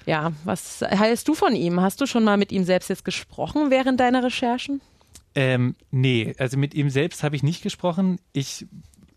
Ja, 0.05 0.31
was 0.43 0.81
hältst 0.81 1.27
du 1.27 1.35
von 1.35 1.55
ihm? 1.55 1.81
Hast 1.81 2.01
du 2.01 2.05
schon 2.05 2.23
mal 2.23 2.37
mit 2.37 2.51
ihm 2.51 2.63
selbst 2.63 2.89
jetzt 2.89 3.05
gesprochen 3.05 3.69
während 3.69 3.99
deiner 3.99 4.23
Recherchen? 4.23 4.81
Ähm, 5.35 5.75
nee, 5.91 6.35
also 6.37 6.57
mit 6.57 6.73
ihm 6.73 6.89
selbst 6.89 7.23
habe 7.23 7.35
ich 7.35 7.43
nicht 7.43 7.63
gesprochen. 7.63 8.19
Ich 8.33 8.67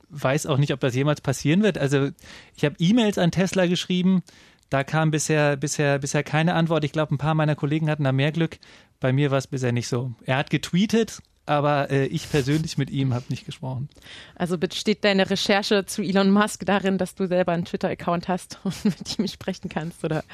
weiß 0.09 0.47
auch 0.47 0.59
nicht, 0.59 0.73
ob 0.73 0.81
das 0.81 0.95
jemals 0.95 1.21
passieren 1.21 1.63
wird. 1.63 1.79
Also 1.79 2.11
ich 2.57 2.65
habe 2.65 2.77
E-Mails 2.79 3.19
an 3.19 3.31
Tesla 3.31 3.67
geschrieben. 3.67 4.23
Da 4.71 4.83
kam 4.83 5.11
bisher, 5.11 5.57
bisher, 5.57 5.99
bisher 5.99 6.25
keine 6.25 6.55
Antwort. 6.55 6.85
Ich 6.85 6.93
glaube, 6.93 7.15
ein 7.15 7.19
paar 7.19 7.35
meiner 7.35 7.55
Kollegen 7.55 7.89
hatten 7.89 8.05
da 8.05 8.13
mehr 8.13 8.33
Glück. 8.33 8.59
Bei 8.99 9.13
mir 9.13 9.31
war 9.31 9.39
es 9.39 9.47
bisher 9.47 9.73
nicht 9.73 9.89
so. 9.89 10.13
Er 10.25 10.39
hat 10.39 10.51
getweetet, 10.51 11.21
aber 11.47 11.91
äh, 11.91 12.07
ich 12.07 12.29
persönlich 12.31 12.77
mit 12.77 12.91
ihm 12.91 13.15
habe 13.15 13.25
nicht 13.29 13.47
gesprochen. 13.47 13.89
Also 14.35 14.59
besteht 14.59 15.05
deine 15.05 15.31
Recherche 15.31 15.87
zu 15.87 16.03
Elon 16.03 16.31
Musk 16.31 16.67
darin, 16.67 16.99
dass 16.99 17.15
du 17.15 17.27
selber 17.27 17.53
einen 17.53 17.65
Twitter-Account 17.65 18.29
hast 18.29 18.59
und 18.65 18.85
mit 18.85 19.19
ihm 19.19 19.29
sprechen 19.29 19.69
kannst, 19.69 20.05
oder? 20.05 20.25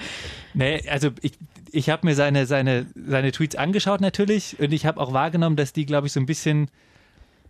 Nee, 0.54 0.82
also 0.88 1.10
ich, 1.20 1.32
ich 1.70 1.90
habe 1.90 2.06
mir 2.06 2.14
seine, 2.14 2.46
seine, 2.46 2.86
seine 2.94 3.32
Tweets 3.32 3.56
angeschaut 3.56 4.00
natürlich 4.00 4.58
und 4.58 4.72
ich 4.72 4.86
habe 4.86 5.00
auch 5.00 5.12
wahrgenommen, 5.12 5.56
dass 5.56 5.72
die, 5.72 5.86
glaube 5.86 6.06
ich, 6.06 6.12
so 6.12 6.20
ein 6.20 6.26
bisschen 6.26 6.68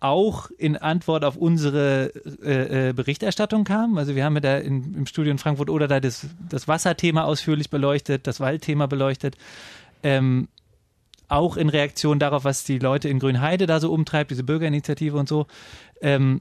auch 0.03 0.50
in 0.58 0.76
Antwort 0.76 1.25
auf 1.25 1.37
unsere 1.37 2.12
äh, 2.43 2.88
äh, 2.88 2.93
Berichterstattung 2.93 3.62
kamen. 3.62 3.99
Also 3.99 4.17
wir 4.17 4.25
haben 4.25 4.35
ja 4.35 4.41
da 4.41 4.58
in, 4.58 4.94
im 4.94 5.06
Studio 5.06 5.31
in 5.31 5.38
Frankfurt 5.38 5.70
oder 5.70 5.87
da 5.87 6.00
das, 6.00 6.26
das 6.49 6.67
Wasserthema 6.67 7.23
ausführlich 7.23 7.70
beleuchtet, 7.70 8.26
das 8.26 8.41
Waldthema 8.41 8.87
beleuchtet. 8.87 9.37
Ähm, 10.03 10.49
auch 11.32 11.56
in 11.56 11.69
Reaktion 11.69 12.19
darauf, 12.19 12.44
was 12.44 12.64
die 12.64 12.79
Leute 12.79 13.08
in 13.08 13.19
Grünheide 13.19 13.67
da 13.67 13.81
so 13.81 13.93
umtreibt, 13.93 14.31
diese 14.31 14.44
Bürgerinitiative 14.44 15.17
und 15.17 15.29
so. 15.29 15.46
Ähm, 16.00 16.40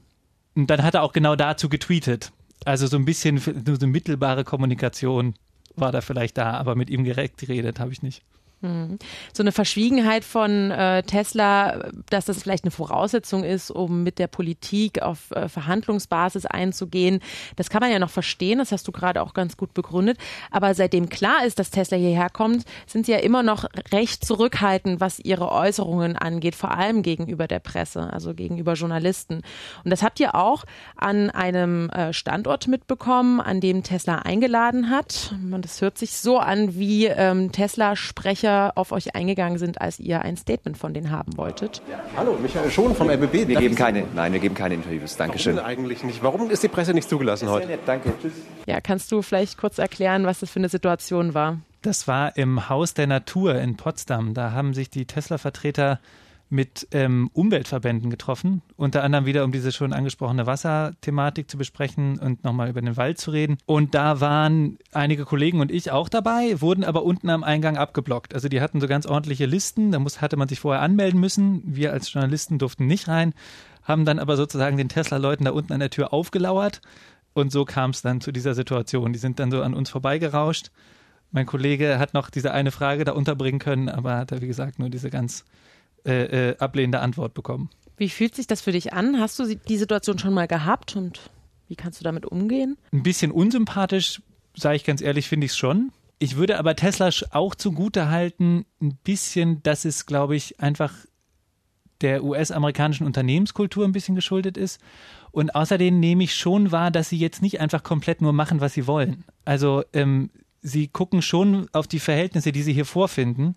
und 0.54 0.68
dann 0.68 0.82
hat 0.82 0.94
er 0.94 1.02
auch 1.02 1.12
genau 1.12 1.36
dazu 1.36 1.68
getweetet. 1.68 2.32
Also 2.64 2.86
so 2.86 2.96
ein 2.96 3.04
bisschen 3.04 3.38
so 3.38 3.86
mittelbare 3.86 4.44
Kommunikation 4.44 5.34
war 5.74 5.92
da 5.92 6.00
vielleicht 6.00 6.38
da, 6.38 6.52
aber 6.52 6.74
mit 6.74 6.90
ihm 6.90 7.04
direkt 7.04 7.38
geredet 7.38 7.80
habe 7.80 7.92
ich 7.92 8.02
nicht. 8.02 8.22
Hm. 8.62 8.98
So 9.32 9.42
eine 9.42 9.50
Verschwiegenheit 9.50 10.24
von 10.24 10.70
äh, 10.70 11.02
Tesla, 11.02 11.90
dass 12.08 12.26
das 12.26 12.40
vielleicht 12.40 12.62
eine 12.62 12.70
Voraussetzung 12.70 13.42
ist, 13.42 13.72
um 13.72 14.04
mit 14.04 14.20
der 14.20 14.28
Politik 14.28 15.02
auf 15.02 15.32
äh, 15.32 15.48
Verhandlungsbasis 15.48 16.46
einzugehen, 16.46 17.20
das 17.56 17.70
kann 17.70 17.80
man 17.80 17.90
ja 17.90 17.98
noch 17.98 18.10
verstehen, 18.10 18.58
das 18.58 18.70
hast 18.70 18.86
du 18.86 18.92
gerade 18.92 19.20
auch 19.20 19.34
ganz 19.34 19.56
gut 19.56 19.74
begründet. 19.74 20.16
Aber 20.52 20.74
seitdem 20.74 21.08
klar 21.08 21.44
ist, 21.44 21.58
dass 21.58 21.70
Tesla 21.70 21.96
hierher 21.96 22.30
kommt, 22.30 22.64
sind 22.86 23.06
sie 23.06 23.12
ja 23.12 23.18
immer 23.18 23.42
noch 23.42 23.64
recht 23.90 24.24
zurückhaltend, 24.24 25.00
was 25.00 25.18
ihre 25.18 25.50
Äußerungen 25.50 26.16
angeht, 26.16 26.54
vor 26.54 26.70
allem 26.70 27.02
gegenüber 27.02 27.48
der 27.48 27.58
Presse, 27.58 28.12
also 28.12 28.32
gegenüber 28.32 28.74
Journalisten. 28.74 29.42
Und 29.82 29.90
das 29.90 30.04
habt 30.04 30.20
ihr 30.20 30.36
auch 30.36 30.64
an 30.94 31.30
einem 31.30 31.90
äh, 31.90 32.12
Standort 32.12 32.68
mitbekommen, 32.68 33.40
an 33.40 33.60
dem 33.60 33.82
Tesla 33.82 34.20
eingeladen 34.20 34.88
hat. 34.88 35.34
Und 35.52 35.64
das 35.64 35.80
hört 35.80 35.98
sich 35.98 36.16
so 36.16 36.38
an, 36.38 36.76
wie 36.76 37.06
ähm, 37.06 37.50
Tesla-Sprecher 37.50 38.51
später 38.52 38.72
auf 38.76 38.92
euch 38.92 39.14
eingegangen 39.14 39.58
sind, 39.58 39.80
als 39.80 39.98
ihr 39.98 40.22
ein 40.22 40.36
Statement 40.36 40.76
von 40.76 40.94
denen 40.94 41.10
haben 41.10 41.36
wolltet. 41.36 41.82
Hallo, 42.16 42.36
Michael 42.40 42.70
Schon 42.70 42.94
vom 42.94 43.08
RBB. 43.08 43.48
Wir 43.48 43.58
geben 43.58 43.74
keine, 43.74 44.04
nein, 44.14 44.32
wir 44.32 44.40
geben 44.40 44.54
keine 44.54 44.74
Interviews. 44.74 45.16
Dankeschön. 45.16 45.56
Warum 45.56 45.68
eigentlich 45.68 46.04
nicht? 46.04 46.22
Warum 46.22 46.50
ist 46.50 46.62
die 46.62 46.68
Presse 46.68 46.92
nicht 46.92 47.08
zugelassen 47.08 47.48
heute? 47.48 47.66
Nett, 47.66 47.80
danke. 47.86 48.12
Tschüss. 48.20 48.32
Ja, 48.66 48.80
kannst 48.80 49.10
du 49.12 49.22
vielleicht 49.22 49.58
kurz 49.58 49.78
erklären, 49.78 50.26
was 50.26 50.40
das 50.40 50.50
für 50.50 50.60
eine 50.60 50.68
Situation 50.68 51.34
war? 51.34 51.58
Das 51.82 52.06
war 52.06 52.36
im 52.36 52.68
Haus 52.68 52.94
der 52.94 53.06
Natur 53.06 53.56
in 53.56 53.76
Potsdam. 53.76 54.34
Da 54.34 54.52
haben 54.52 54.74
sich 54.74 54.88
die 54.90 55.04
Tesla-Vertreter 55.04 55.98
mit 56.52 56.86
ähm, 56.90 57.30
Umweltverbänden 57.32 58.10
getroffen, 58.10 58.60
unter 58.76 59.02
anderem 59.02 59.24
wieder 59.24 59.42
um 59.42 59.52
diese 59.52 59.72
schon 59.72 59.94
angesprochene 59.94 60.46
Wasserthematik 60.46 61.50
zu 61.50 61.56
besprechen 61.56 62.18
und 62.18 62.44
nochmal 62.44 62.68
über 62.68 62.82
den 62.82 62.98
Wald 62.98 63.16
zu 63.16 63.30
reden. 63.30 63.56
Und 63.64 63.94
da 63.94 64.20
waren 64.20 64.76
einige 64.92 65.24
Kollegen 65.24 65.60
und 65.60 65.72
ich 65.72 65.90
auch 65.90 66.10
dabei, 66.10 66.60
wurden 66.60 66.84
aber 66.84 67.04
unten 67.04 67.30
am 67.30 67.42
Eingang 67.42 67.78
abgeblockt. 67.78 68.34
Also 68.34 68.50
die 68.50 68.60
hatten 68.60 68.82
so 68.82 68.86
ganz 68.86 69.06
ordentliche 69.06 69.46
Listen, 69.46 69.92
da 69.92 69.98
muss, 69.98 70.20
hatte 70.20 70.36
man 70.36 70.46
sich 70.46 70.60
vorher 70.60 70.82
anmelden 70.82 71.18
müssen. 71.18 71.62
Wir 71.64 71.90
als 71.94 72.12
Journalisten 72.12 72.58
durften 72.58 72.86
nicht 72.86 73.08
rein, 73.08 73.32
haben 73.82 74.04
dann 74.04 74.18
aber 74.18 74.36
sozusagen 74.36 74.76
den 74.76 74.90
Tesla-Leuten 74.90 75.46
da 75.46 75.52
unten 75.52 75.72
an 75.72 75.80
der 75.80 75.90
Tür 75.90 76.12
aufgelauert. 76.12 76.82
Und 77.32 77.50
so 77.50 77.64
kam 77.64 77.90
es 77.90 78.02
dann 78.02 78.20
zu 78.20 78.30
dieser 78.30 78.52
Situation. 78.52 79.14
Die 79.14 79.18
sind 79.18 79.38
dann 79.38 79.50
so 79.50 79.62
an 79.62 79.72
uns 79.72 79.88
vorbeigerauscht. 79.88 80.70
Mein 81.30 81.46
Kollege 81.46 81.98
hat 81.98 82.12
noch 82.12 82.28
diese 82.28 82.52
eine 82.52 82.72
Frage 82.72 83.04
da 83.04 83.12
unterbringen 83.12 83.58
können, 83.58 83.88
aber 83.88 84.18
hat 84.18 84.32
er, 84.32 84.42
wie 84.42 84.46
gesagt, 84.46 84.78
nur 84.78 84.90
diese 84.90 85.08
ganz 85.08 85.46
äh, 86.06 86.50
äh, 86.50 86.58
ablehnende 86.58 87.00
Antwort 87.00 87.34
bekommen. 87.34 87.70
Wie 87.96 88.08
fühlt 88.08 88.34
sich 88.34 88.46
das 88.46 88.60
für 88.60 88.72
dich 88.72 88.92
an? 88.92 89.20
Hast 89.20 89.38
du 89.38 89.54
die 89.54 89.76
Situation 89.76 90.18
schon 90.18 90.34
mal 90.34 90.48
gehabt 90.48 90.96
und 90.96 91.30
wie 91.68 91.76
kannst 91.76 92.00
du 92.00 92.04
damit 92.04 92.26
umgehen? 92.26 92.76
Ein 92.92 93.02
bisschen 93.02 93.30
unsympathisch, 93.30 94.20
sage 94.56 94.76
ich 94.76 94.84
ganz 94.84 95.00
ehrlich, 95.00 95.28
finde 95.28 95.44
ich 95.44 95.52
es 95.52 95.56
schon. 95.56 95.92
ich 96.18 96.36
würde 96.36 96.58
aber 96.58 96.76
Tesla 96.76 97.10
auch 97.30 97.54
zugute 97.54 98.10
halten, 98.10 98.64
ein 98.80 98.96
bisschen, 99.04 99.62
dass 99.62 99.84
es, 99.84 100.06
glaube 100.06 100.36
ich, 100.36 100.60
einfach 100.60 100.92
der 102.00 102.24
US-amerikanischen 102.24 103.06
Unternehmenskultur 103.06 103.84
ein 103.84 103.92
bisschen 103.92 104.14
geschuldet 104.14 104.56
ist. 104.56 104.80
Und 105.30 105.54
außerdem 105.54 105.98
nehme 105.98 106.24
ich 106.24 106.34
schon 106.34 106.72
wahr, 106.72 106.90
dass 106.90 107.08
sie 107.08 107.18
jetzt 107.18 107.42
nicht 107.42 107.60
einfach 107.60 107.82
komplett 107.82 108.20
nur 108.20 108.32
machen, 108.32 108.60
was 108.60 108.74
sie 108.74 108.86
wollen. 108.86 109.24
Also 109.44 109.84
ähm, 109.92 110.30
sie 110.60 110.88
gucken 110.88 111.22
schon 111.22 111.68
auf 111.72 111.86
die 111.86 112.00
Verhältnisse, 112.00 112.52
die 112.52 112.62
sie 112.62 112.72
hier 112.72 112.84
vorfinden 112.84 113.56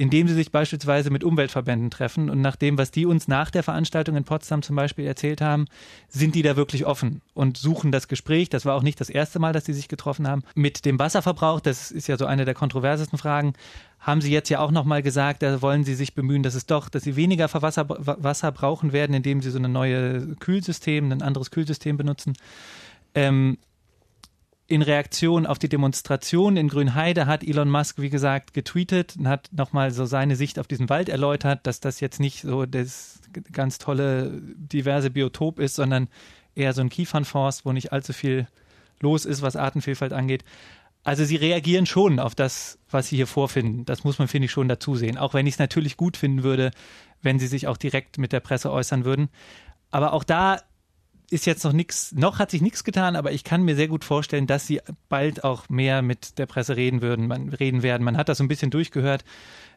indem 0.00 0.28
sie 0.28 0.34
sich 0.34 0.50
beispielsweise 0.50 1.10
mit 1.10 1.24
Umweltverbänden 1.24 1.90
treffen. 1.90 2.30
Und 2.30 2.40
nach 2.40 2.56
dem, 2.56 2.78
was 2.78 2.90
die 2.90 3.04
uns 3.04 3.28
nach 3.28 3.50
der 3.50 3.62
Veranstaltung 3.62 4.16
in 4.16 4.24
Potsdam 4.24 4.62
zum 4.62 4.74
Beispiel 4.74 5.04
erzählt 5.04 5.42
haben, 5.42 5.66
sind 6.08 6.34
die 6.34 6.40
da 6.40 6.56
wirklich 6.56 6.86
offen 6.86 7.20
und 7.34 7.58
suchen 7.58 7.92
das 7.92 8.08
Gespräch. 8.08 8.48
Das 8.48 8.64
war 8.64 8.76
auch 8.76 8.82
nicht 8.82 8.98
das 8.98 9.10
erste 9.10 9.38
Mal, 9.38 9.52
dass 9.52 9.66
sie 9.66 9.74
sich 9.74 9.88
getroffen 9.88 10.26
haben. 10.26 10.42
Mit 10.54 10.86
dem 10.86 10.98
Wasserverbrauch, 10.98 11.60
das 11.60 11.90
ist 11.90 12.06
ja 12.06 12.16
so 12.16 12.24
eine 12.24 12.46
der 12.46 12.54
kontroversesten 12.54 13.18
Fragen, 13.18 13.52
haben 13.98 14.22
sie 14.22 14.32
jetzt 14.32 14.48
ja 14.48 14.60
auch 14.60 14.70
nochmal 14.70 15.02
gesagt, 15.02 15.42
da 15.42 15.60
wollen 15.60 15.84
sie 15.84 15.94
sich 15.94 16.14
bemühen, 16.14 16.42
dass 16.42 16.54
es 16.54 16.64
doch, 16.64 16.88
dass 16.88 17.02
sie 17.02 17.16
weniger 17.16 17.52
Wasser, 17.52 17.86
Wasser 17.86 18.52
brauchen 18.52 18.94
werden, 18.94 19.12
indem 19.12 19.42
sie 19.42 19.50
so 19.50 19.58
ein 19.58 19.70
neues 19.70 20.24
Kühlsystem, 20.38 21.12
ein 21.12 21.20
anderes 21.20 21.50
Kühlsystem 21.50 21.98
benutzen. 21.98 22.32
Ähm, 23.14 23.58
in 24.70 24.82
Reaktion 24.82 25.46
auf 25.46 25.58
die 25.58 25.68
Demonstration 25.68 26.56
in 26.56 26.68
Grünheide 26.68 27.26
hat 27.26 27.42
Elon 27.42 27.68
Musk, 27.68 27.98
wie 27.98 28.08
gesagt, 28.08 28.54
getweetet 28.54 29.16
und 29.18 29.26
hat 29.26 29.48
nochmal 29.50 29.90
so 29.90 30.04
seine 30.04 30.36
Sicht 30.36 30.60
auf 30.60 30.68
diesen 30.68 30.88
Wald 30.88 31.08
erläutert, 31.08 31.66
dass 31.66 31.80
das 31.80 31.98
jetzt 31.98 32.20
nicht 32.20 32.42
so 32.42 32.66
das 32.66 33.20
ganz 33.52 33.78
tolle, 33.78 34.40
diverse 34.54 35.10
Biotop 35.10 35.58
ist, 35.58 35.74
sondern 35.74 36.06
eher 36.54 36.72
so 36.72 36.82
ein 36.82 36.88
Kiefernforst, 36.88 37.66
wo 37.66 37.72
nicht 37.72 37.92
allzu 37.92 38.12
viel 38.12 38.46
los 39.00 39.24
ist, 39.24 39.42
was 39.42 39.56
Artenvielfalt 39.56 40.12
angeht. 40.12 40.44
Also 41.02 41.24
sie 41.24 41.36
reagieren 41.36 41.86
schon 41.86 42.20
auf 42.20 42.36
das, 42.36 42.78
was 42.90 43.08
sie 43.08 43.16
hier 43.16 43.26
vorfinden. 43.26 43.84
Das 43.86 44.04
muss 44.04 44.20
man, 44.20 44.28
finde 44.28 44.44
ich, 44.44 44.52
schon 44.52 44.68
dazu 44.68 44.94
sehen. 44.94 45.18
Auch 45.18 45.34
wenn 45.34 45.48
ich 45.48 45.54
es 45.54 45.58
natürlich 45.58 45.96
gut 45.96 46.16
finden 46.16 46.44
würde, 46.44 46.70
wenn 47.22 47.40
sie 47.40 47.48
sich 47.48 47.66
auch 47.66 47.76
direkt 47.76 48.18
mit 48.18 48.30
der 48.30 48.40
Presse 48.40 48.70
äußern 48.70 49.04
würden. 49.04 49.30
Aber 49.90 50.12
auch 50.12 50.22
da 50.22 50.60
ist 51.30 51.46
jetzt 51.46 51.64
noch 51.64 51.72
nichts, 51.72 52.12
noch 52.12 52.38
hat 52.38 52.50
sich 52.50 52.60
nichts 52.60 52.84
getan, 52.84 53.16
aber 53.16 53.32
ich 53.32 53.44
kann 53.44 53.62
mir 53.62 53.76
sehr 53.76 53.88
gut 53.88 54.04
vorstellen, 54.04 54.46
dass 54.46 54.66
sie 54.66 54.80
bald 55.08 55.44
auch 55.44 55.68
mehr 55.68 56.02
mit 56.02 56.38
der 56.38 56.46
Presse 56.46 56.76
reden 56.76 57.02
würden, 57.02 57.28
man, 57.28 57.48
reden 57.50 57.82
werden. 57.82 58.02
Man 58.02 58.16
hat 58.16 58.28
das 58.28 58.38
so 58.38 58.44
ein 58.44 58.48
bisschen 58.48 58.70
durchgehört, 58.70 59.24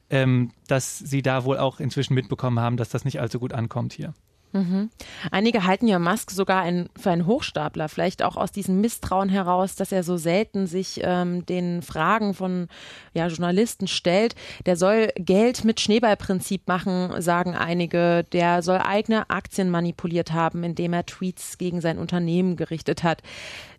ähm, 0.10 0.52
dass 0.68 0.98
sie 0.98 1.22
da 1.22 1.44
wohl 1.46 1.58
auch 1.58 1.80
inzwischen 1.80 2.16
mitbekommen 2.16 2.60
haben, 2.60 2.78
dass 2.78 2.90
das 2.90 3.06
nicht 3.06 3.22
allzu 3.22 3.40
gut 3.40 3.54
ankommt 3.54 3.94
hier. 3.94 4.14
Mhm. 4.54 4.92
Einige 5.32 5.66
halten 5.66 5.88
ja 5.88 5.98
Musk 5.98 6.30
sogar 6.30 6.62
ein, 6.62 6.88
für 6.96 7.10
einen 7.10 7.26
Hochstapler, 7.26 7.90
vielleicht 7.90 8.22
auch 8.22 8.38
aus 8.38 8.52
diesem 8.52 8.82
Misstrauen 8.82 9.28
heraus, 9.28 9.76
dass 9.76 9.92
er 9.92 10.04
so 10.04 10.16
selten 10.16 10.68
sich 10.68 11.02
ähm, 11.04 11.44
den 11.48 11.82
Fragen 11.82 12.36
von 12.36 12.68
ja, 13.16 13.28
Journalisten 13.28 13.88
stellt. 13.88 14.36
Der 14.68 14.76
soll 14.76 15.10
Geld 15.16 15.66
mit 15.66 15.80
Schneeballprinzip 15.80 16.68
machen, 16.68 17.20
sagen 17.20 17.56
einige. 17.56 18.26
Der 18.32 18.62
soll 18.62 18.78
eigene 18.78 19.30
Aktien 19.32 19.72
manipuliert 19.72 20.34
haben, 20.34 20.64
indem 20.64 20.94
er 20.94 21.08
Tweets 21.08 21.58
gegen 21.58 21.82
sein 21.82 21.98
Unternehmen 21.98 22.56
gerichtet 22.56 23.02
hat. 23.02 23.24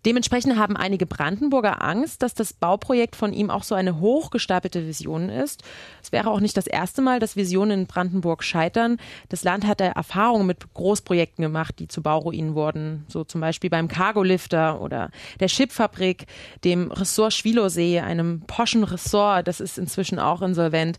Dementsprechend 0.04 0.58
haben 0.58 0.76
einige 0.76 1.06
Brandenburger 1.06 1.82
Angst, 1.82 2.22
dass 2.22 2.34
das 2.34 2.52
Bauprojekt 2.52 3.16
von 3.16 3.32
ihm 3.32 3.48
auch 3.48 3.62
so 3.62 3.74
eine 3.74 4.00
hochgestapelte 4.00 4.86
Vision 4.86 5.30
ist. 5.30 5.62
Es 6.02 6.12
wäre 6.12 6.30
auch 6.30 6.40
nicht 6.40 6.56
das 6.58 6.66
erste 6.66 7.00
Mal, 7.00 7.20
dass 7.20 7.36
Visionen 7.36 7.80
in 7.80 7.86
Brandenburg 7.86 8.44
scheitern. 8.44 8.98
Das 9.30 9.44
Land 9.44 9.66
hat 9.66 9.80
Erfahrungen 9.80 10.46
mit 10.46 10.63
Großprojekten 10.72 11.42
gemacht, 11.42 11.78
die 11.78 11.88
zu 11.88 12.02
Bauruinen 12.02 12.54
wurden. 12.54 13.04
So 13.08 13.24
zum 13.24 13.40
Beispiel 13.40 13.70
beim 13.70 13.88
Cargolifter 13.88 14.80
oder 14.80 15.10
der 15.40 15.48
Chipfabrik, 15.48 16.26
dem 16.64 16.90
Ressort 16.90 17.34
Schwilosee, 17.34 18.00
einem 18.00 18.42
poschen 18.46 18.84
Ressort, 18.84 19.46
das 19.46 19.60
ist 19.60 19.78
inzwischen 19.78 20.18
auch 20.18 20.42
insolvent. 20.42 20.98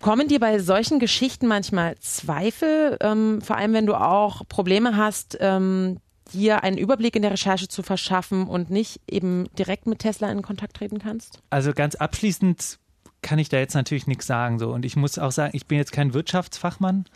Kommen 0.00 0.28
dir 0.28 0.40
bei 0.40 0.58
solchen 0.58 0.98
Geschichten 0.98 1.46
manchmal 1.46 1.96
Zweifel, 1.98 2.98
ähm, 3.00 3.40
vor 3.40 3.56
allem 3.56 3.72
wenn 3.72 3.86
du 3.86 3.94
auch 3.94 4.42
Probleme 4.46 4.96
hast, 4.96 5.38
ähm, 5.40 5.98
dir 6.32 6.62
einen 6.64 6.76
Überblick 6.76 7.16
in 7.16 7.22
der 7.22 7.30
Recherche 7.30 7.68
zu 7.68 7.82
verschaffen 7.82 8.46
und 8.46 8.70
nicht 8.70 9.00
eben 9.08 9.48
direkt 9.58 9.86
mit 9.86 10.00
Tesla 10.00 10.30
in 10.30 10.42
Kontakt 10.42 10.76
treten 10.76 10.98
kannst? 10.98 11.40
Also 11.50 11.72
ganz 11.72 11.94
abschließend 11.94 12.78
kann 13.22 13.38
ich 13.38 13.48
da 13.48 13.58
jetzt 13.58 13.74
natürlich 13.74 14.06
nichts 14.06 14.26
sagen 14.26 14.58
so 14.58 14.72
und 14.72 14.84
ich 14.84 14.96
muss 14.96 15.18
auch 15.18 15.32
sagen, 15.32 15.56
ich 15.56 15.66
bin 15.66 15.78
jetzt 15.78 15.92
kein 15.92 16.14
Wirtschaftsfachmann, 16.14 17.06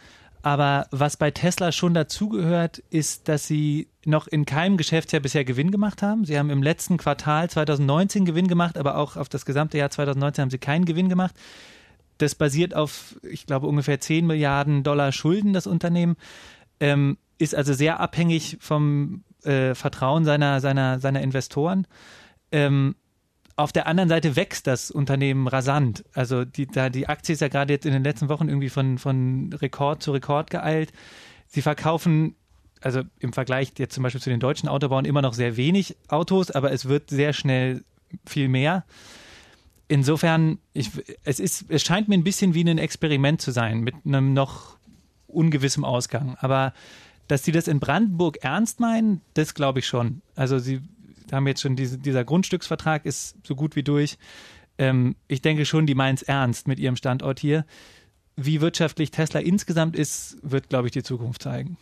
aber 0.42 0.86
was 0.90 1.16
bei 1.16 1.30
Tesla 1.30 1.72
schon 1.72 1.94
dazugehört, 1.94 2.78
ist, 2.90 3.28
dass 3.28 3.46
sie 3.46 3.88
noch 4.04 4.26
in 4.26 4.46
keinem 4.46 4.76
Geschäftsjahr 4.76 5.20
bisher 5.20 5.44
Gewinn 5.44 5.70
gemacht 5.70 6.02
haben. 6.02 6.24
Sie 6.24 6.38
haben 6.38 6.50
im 6.50 6.62
letzten 6.62 6.96
Quartal 6.96 7.50
2019 7.50 8.24
Gewinn 8.24 8.48
gemacht, 8.48 8.78
aber 8.78 8.96
auch 8.96 9.16
auf 9.16 9.28
das 9.28 9.44
gesamte 9.44 9.76
Jahr 9.76 9.90
2019 9.90 10.42
haben 10.42 10.50
sie 10.50 10.58
keinen 10.58 10.86
Gewinn 10.86 11.08
gemacht. 11.08 11.34
Das 12.18 12.34
basiert 12.34 12.74
auf, 12.74 13.16
ich 13.22 13.46
glaube, 13.46 13.66
ungefähr 13.66 14.00
10 14.00 14.26
Milliarden 14.26 14.82
Dollar 14.82 15.12
Schulden, 15.12 15.52
das 15.52 15.66
Unternehmen. 15.66 16.16
Ähm, 16.78 17.18
ist 17.38 17.54
also 17.54 17.72
sehr 17.72 18.00
abhängig 18.00 18.58
vom 18.60 19.24
äh, 19.44 19.74
Vertrauen 19.74 20.24
seiner, 20.24 20.60
seiner, 20.60 21.00
seiner 21.00 21.22
Investoren. 21.22 21.86
Ähm, 22.52 22.94
auf 23.60 23.72
der 23.72 23.86
anderen 23.86 24.08
Seite 24.08 24.36
wächst 24.36 24.66
das 24.66 24.90
Unternehmen 24.90 25.46
rasant. 25.46 26.04
Also 26.14 26.44
die, 26.44 26.66
da, 26.66 26.90
die 26.90 27.08
Aktie 27.08 27.34
ist 27.34 27.40
ja 27.40 27.48
gerade 27.48 27.72
jetzt 27.72 27.86
in 27.86 27.92
den 27.92 28.04
letzten 28.04 28.28
Wochen 28.28 28.48
irgendwie 28.48 28.68
von, 28.68 28.98
von 28.98 29.52
Rekord 29.52 30.02
zu 30.02 30.12
Rekord 30.12 30.50
geeilt. 30.50 30.92
Sie 31.46 31.62
verkaufen, 31.62 32.34
also 32.80 33.02
im 33.18 33.32
Vergleich 33.32 33.72
jetzt 33.78 33.94
zum 33.94 34.02
Beispiel 34.02 34.20
zu 34.20 34.30
den 34.30 34.40
deutschen 34.40 34.68
Autobauern, 34.68 35.04
immer 35.04 35.22
noch 35.22 35.34
sehr 35.34 35.56
wenig 35.56 35.96
Autos, 36.08 36.50
aber 36.50 36.72
es 36.72 36.86
wird 36.86 37.10
sehr 37.10 37.32
schnell 37.32 37.84
viel 38.26 38.48
mehr. 38.48 38.84
Insofern, 39.88 40.58
ich, 40.72 40.90
es, 41.24 41.40
ist, 41.40 41.64
es 41.68 41.82
scheint 41.82 42.08
mir 42.08 42.14
ein 42.14 42.24
bisschen 42.24 42.54
wie 42.54 42.62
ein 42.62 42.78
Experiment 42.78 43.40
zu 43.40 43.50
sein, 43.50 43.80
mit 43.80 43.94
einem 44.04 44.32
noch 44.32 44.76
ungewissem 45.26 45.84
Ausgang. 45.84 46.36
Aber 46.40 46.72
dass 47.28 47.44
sie 47.44 47.52
das 47.52 47.68
in 47.68 47.80
Brandenburg 47.80 48.38
ernst 48.42 48.80
meinen, 48.80 49.20
das 49.34 49.54
glaube 49.54 49.80
ich 49.80 49.86
schon. 49.86 50.22
Also 50.34 50.58
sie 50.58 50.80
haben 51.32 51.46
jetzt 51.46 51.60
schon 51.60 51.76
diese, 51.76 51.98
dieser 51.98 52.24
Grundstücksvertrag 52.24 53.04
ist 53.06 53.36
so 53.46 53.54
gut 53.54 53.76
wie 53.76 53.82
durch. 53.82 54.18
Ähm, 54.78 55.16
ich 55.28 55.42
denke 55.42 55.66
schon, 55.66 55.86
die 55.86 55.94
meinen 55.94 56.14
es 56.14 56.22
ernst 56.22 56.68
mit 56.68 56.78
ihrem 56.78 56.96
Standort 56.96 57.40
hier. 57.40 57.64
Wie 58.36 58.60
wirtschaftlich 58.60 59.10
Tesla 59.10 59.40
insgesamt 59.40 59.96
ist, 59.96 60.38
wird, 60.42 60.68
glaube 60.68 60.88
ich, 60.88 60.92
die 60.92 61.02
Zukunft 61.02 61.42
zeigen. 61.42 61.76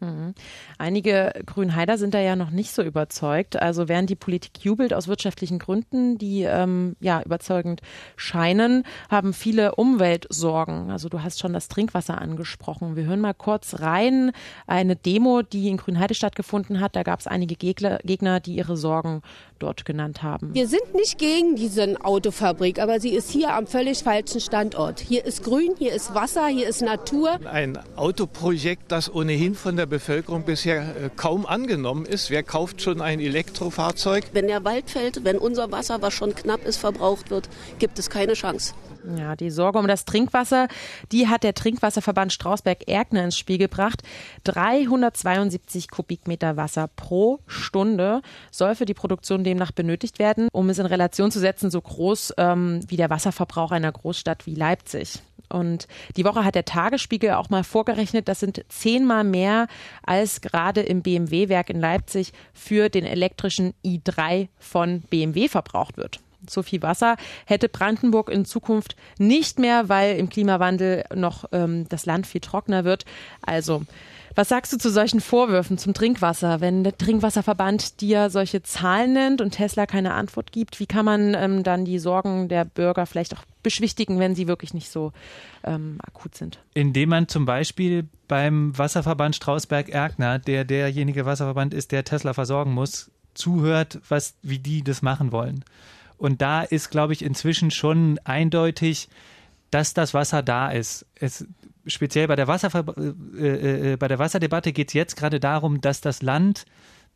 Mhm. 0.00 0.34
Einige 0.78 1.32
Grünheider 1.44 1.98
sind 1.98 2.14
da 2.14 2.20
ja 2.20 2.36
noch 2.36 2.50
nicht 2.50 2.72
so 2.72 2.82
überzeugt. 2.82 3.60
Also 3.60 3.88
während 3.88 4.10
die 4.10 4.16
Politik 4.16 4.64
jubelt 4.64 4.94
aus 4.94 5.08
wirtschaftlichen 5.08 5.58
Gründen, 5.58 6.18
die 6.18 6.42
ähm, 6.42 6.96
ja 7.00 7.20
überzeugend 7.22 7.80
scheinen, 8.16 8.84
haben 9.10 9.32
viele 9.32 9.74
Umweltsorgen. 9.74 10.90
Also 10.90 11.08
du 11.08 11.22
hast 11.22 11.40
schon 11.40 11.52
das 11.52 11.68
Trinkwasser 11.68 12.20
angesprochen. 12.20 12.94
Wir 12.94 13.04
hören 13.04 13.20
mal 13.20 13.34
kurz 13.34 13.80
rein. 13.80 14.30
Eine 14.66 14.94
Demo, 14.94 15.42
die 15.42 15.68
in 15.68 15.76
Grünheide 15.76 16.14
stattgefunden 16.14 16.80
hat. 16.80 16.94
Da 16.94 17.02
gab 17.02 17.18
es 17.20 17.26
einige 17.26 17.56
Gegner, 17.56 17.98
Gegner, 18.04 18.40
die 18.40 18.54
ihre 18.54 18.76
Sorgen 18.76 19.22
dort 19.58 19.84
genannt 19.84 20.22
haben. 20.22 20.54
Wir 20.54 20.68
sind 20.68 20.94
nicht 20.94 21.18
gegen 21.18 21.56
diese 21.56 21.96
Autofabrik, 22.04 22.80
aber 22.80 23.00
sie 23.00 23.10
ist 23.10 23.30
hier 23.30 23.54
am 23.54 23.66
völlig 23.66 24.04
falschen 24.04 24.40
Standort. 24.40 25.00
Hier 25.00 25.24
ist 25.24 25.42
Grün, 25.42 25.74
hier 25.78 25.92
ist 25.92 26.14
Wasser, 26.14 26.46
hier 26.46 26.68
ist 26.68 26.82
Natur. 26.82 27.40
Ein 27.44 27.78
Autoprojekt, 27.96 28.92
das 28.92 29.12
ohnehin 29.12 29.56
von 29.56 29.76
der 29.76 29.87
Bevölkerung 29.88 30.44
bisher 30.44 30.80
äh, 30.80 31.10
kaum 31.14 31.46
angenommen 31.46 32.06
ist. 32.06 32.30
Wer 32.30 32.42
kauft 32.42 32.82
schon 32.82 33.00
ein 33.00 33.20
Elektrofahrzeug? 33.20 34.30
Wenn 34.32 34.46
der 34.46 34.64
Wald 34.64 34.90
fällt, 34.90 35.24
wenn 35.24 35.38
unser 35.38 35.72
Wasser, 35.72 36.00
was 36.02 36.14
schon 36.14 36.34
knapp 36.34 36.64
ist, 36.64 36.76
verbraucht 36.76 37.30
wird, 37.30 37.48
gibt 37.78 37.98
es 37.98 38.10
keine 38.10 38.34
Chance. 38.34 38.74
Ja, 39.16 39.36
die 39.36 39.50
Sorge 39.50 39.78
um 39.78 39.86
das 39.86 40.04
Trinkwasser, 40.04 40.68
die 41.12 41.28
hat 41.28 41.42
der 41.42 41.54
Trinkwasserverband 41.54 42.32
Strausberg-Erkner 42.32 43.24
ins 43.24 43.38
Spiel 43.38 43.58
gebracht. 43.58 44.02
372 44.44 45.90
Kubikmeter 45.90 46.56
Wasser 46.56 46.88
pro 46.88 47.40
Stunde 47.46 48.22
soll 48.50 48.74
für 48.74 48.84
die 48.84 48.94
Produktion 48.94 49.44
demnach 49.44 49.72
benötigt 49.72 50.18
werden, 50.18 50.48
um 50.52 50.68
es 50.68 50.78
in 50.78 50.86
Relation 50.86 51.30
zu 51.30 51.38
setzen, 51.38 51.70
so 51.70 51.80
groß 51.80 52.34
ähm, 52.36 52.80
wie 52.88 52.96
der 52.96 53.10
Wasserverbrauch 53.10 53.70
einer 53.70 53.92
Großstadt 53.92 54.46
wie 54.46 54.54
Leipzig. 54.54 55.20
Und 55.48 55.88
die 56.16 56.24
Woche 56.24 56.44
hat 56.44 56.54
der 56.54 56.64
Tagesspiegel 56.64 57.32
auch 57.32 57.50
mal 57.50 57.64
vorgerechnet, 57.64 58.28
das 58.28 58.40
sind 58.40 58.64
zehnmal 58.68 59.24
mehr 59.24 59.66
als 60.04 60.40
gerade 60.40 60.80
im 60.80 61.02
BMW-Werk 61.02 61.70
in 61.70 61.80
Leipzig 61.80 62.32
für 62.52 62.88
den 62.88 63.04
elektrischen 63.04 63.74
i3 63.84 64.48
von 64.58 65.00
BMW 65.02 65.48
verbraucht 65.48 65.96
wird 65.96 66.20
so 66.48 66.62
viel 66.62 66.82
Wasser 66.82 67.16
hätte 67.46 67.68
Brandenburg 67.68 68.30
in 68.30 68.44
Zukunft 68.44 68.96
nicht 69.18 69.58
mehr, 69.58 69.88
weil 69.88 70.16
im 70.16 70.28
Klimawandel 70.28 71.04
noch 71.14 71.44
ähm, 71.52 71.88
das 71.88 72.06
Land 72.06 72.26
viel 72.26 72.40
trockener 72.40 72.84
wird. 72.84 73.04
Also, 73.42 73.82
was 74.34 74.48
sagst 74.48 74.72
du 74.72 74.78
zu 74.78 74.90
solchen 74.90 75.20
Vorwürfen 75.20 75.78
zum 75.78 75.94
Trinkwasser, 75.94 76.60
wenn 76.60 76.84
der 76.84 76.96
Trinkwasserverband 76.96 78.00
dir 78.00 78.30
solche 78.30 78.62
Zahlen 78.62 79.12
nennt 79.12 79.40
und 79.40 79.52
Tesla 79.52 79.86
keine 79.86 80.14
Antwort 80.14 80.52
gibt? 80.52 80.80
Wie 80.80 80.86
kann 80.86 81.04
man 81.04 81.34
ähm, 81.34 81.62
dann 81.62 81.84
die 81.84 81.98
Sorgen 81.98 82.48
der 82.48 82.64
Bürger 82.64 83.06
vielleicht 83.06 83.34
auch 83.36 83.44
beschwichtigen, 83.62 84.18
wenn 84.18 84.34
sie 84.34 84.48
wirklich 84.48 84.74
nicht 84.74 84.90
so 84.90 85.12
ähm, 85.64 85.98
akut 86.06 86.34
sind? 86.34 86.58
Indem 86.74 87.10
man 87.10 87.28
zum 87.28 87.46
Beispiel 87.46 88.08
beim 88.28 88.76
Wasserverband 88.76 89.36
Strausberg-Erkner, 89.36 90.38
der 90.38 90.64
derjenige 90.64 91.26
Wasserverband 91.26 91.74
ist, 91.74 91.92
der 91.92 92.04
Tesla 92.04 92.34
versorgen 92.34 92.72
muss, 92.72 93.10
zuhört, 93.34 94.00
was, 94.08 94.34
wie 94.42 94.58
die 94.58 94.82
das 94.82 95.02
machen 95.02 95.32
wollen 95.32 95.64
Und 96.18 96.42
da 96.42 96.62
ist, 96.62 96.90
glaube 96.90 97.12
ich, 97.12 97.24
inzwischen 97.24 97.70
schon 97.70 98.18
eindeutig, 98.24 99.08
dass 99.70 99.94
das 99.94 100.14
Wasser 100.14 100.42
da 100.42 100.70
ist. 100.70 101.06
Es, 101.14 101.46
speziell 101.88 102.28
bei 102.28 102.36
der, 102.36 102.46
Wasserver 102.46 102.84
äh, 103.36 103.92
äh, 103.92 103.96
bei 103.96 104.08
der 104.08 104.18
Wasserdebatte 104.18 104.72
geht 104.72 104.88
es 104.88 104.94
jetzt 104.94 105.16
gerade 105.16 105.40
darum, 105.40 105.80
dass 105.80 106.00
das 106.00 106.22
Land 106.22 106.64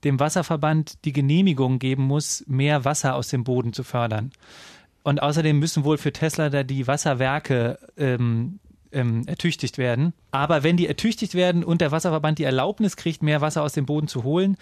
dem 0.04 0.18
Wasserverband 0.18 1.04
die 1.04 1.12
Genehmigung 1.12 1.78
geben 1.78 2.04
muss, 2.04 2.44
mehr 2.46 2.84
Wasser 2.84 3.14
aus 3.14 3.28
dem 3.28 3.44
Boden 3.44 3.72
zu 3.72 3.84
fördern. 3.84 4.32
Und 5.04 5.22
außerdem 5.22 5.58
müssen 5.58 5.84
wohl 5.84 5.98
für 5.98 6.12
Tesla 6.12 6.48
da 6.48 6.62
die 6.62 6.86
Wasserwerke 6.86 7.78
ähm, 7.96 8.58
ähm, 8.92 9.26
ertüchtigt 9.26 9.78
werden. 9.78 10.12
Aber 10.30 10.62
wenn 10.62 10.76
die 10.76 10.86
ertüchtigt 10.86 11.34
werden 11.34 11.64
und 11.64 11.80
der 11.80 11.90
Wasserverband 11.90 12.38
die 12.38 12.44
Erlaubnis 12.44 12.96
kriegt, 12.96 13.22
mehr 13.22 13.40
Wasser 13.40 13.62
aus 13.62 13.72
dem 13.72 13.86
Boden 13.86 14.08
zu 14.08 14.22
holen, 14.22 14.56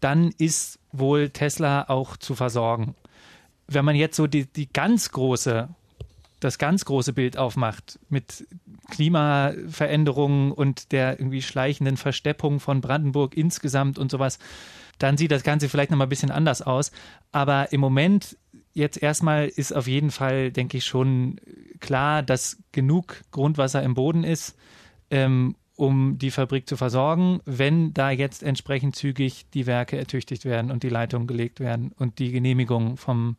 dann 0.00 0.32
ist 0.38 0.78
wohl 0.92 1.30
Tesla 1.30 1.88
auch 1.88 2.16
zu 2.16 2.34
versorgen. 2.34 2.94
Wenn 3.66 3.84
man 3.84 3.96
jetzt 3.96 4.16
so 4.16 4.26
die, 4.26 4.46
die 4.46 4.72
ganz 4.72 5.10
große, 5.12 5.68
das 6.40 6.58
ganz 6.58 6.84
große 6.84 7.12
Bild 7.12 7.36
aufmacht 7.36 7.98
mit 8.08 8.46
Klimaveränderungen 8.90 10.52
und 10.52 10.92
der 10.92 11.18
irgendwie 11.18 11.42
schleichenden 11.42 11.96
Versteppung 11.96 12.60
von 12.60 12.80
Brandenburg 12.80 13.36
insgesamt 13.36 13.98
und 13.98 14.10
sowas, 14.10 14.38
dann 14.98 15.16
sieht 15.16 15.30
das 15.30 15.42
Ganze 15.42 15.68
vielleicht 15.68 15.90
nochmal 15.90 16.06
ein 16.06 16.10
bisschen 16.10 16.30
anders 16.30 16.62
aus. 16.62 16.92
Aber 17.32 17.72
im 17.72 17.80
Moment 17.80 18.36
jetzt 18.72 19.02
erstmal 19.02 19.48
ist 19.48 19.72
auf 19.72 19.86
jeden 19.86 20.10
Fall, 20.10 20.52
denke 20.52 20.76
ich, 20.76 20.84
schon 20.84 21.40
klar, 21.80 22.22
dass 22.22 22.58
genug 22.72 23.22
Grundwasser 23.30 23.82
im 23.82 23.94
Boden 23.94 24.24
ist, 24.24 24.56
ähm, 25.10 25.56
um 25.76 26.18
die 26.18 26.30
Fabrik 26.30 26.68
zu 26.68 26.76
versorgen, 26.76 27.40
wenn 27.46 27.94
da 27.94 28.10
jetzt 28.10 28.42
entsprechend 28.42 28.96
zügig 28.96 29.46
die 29.54 29.66
Werke 29.66 29.96
ertüchtigt 29.96 30.44
werden 30.44 30.70
und 30.70 30.82
die 30.82 30.90
Leitungen 30.90 31.26
gelegt 31.26 31.58
werden 31.58 31.92
und 31.98 32.18
die 32.18 32.30
Genehmigungen 32.32 32.98
vom 32.98 33.36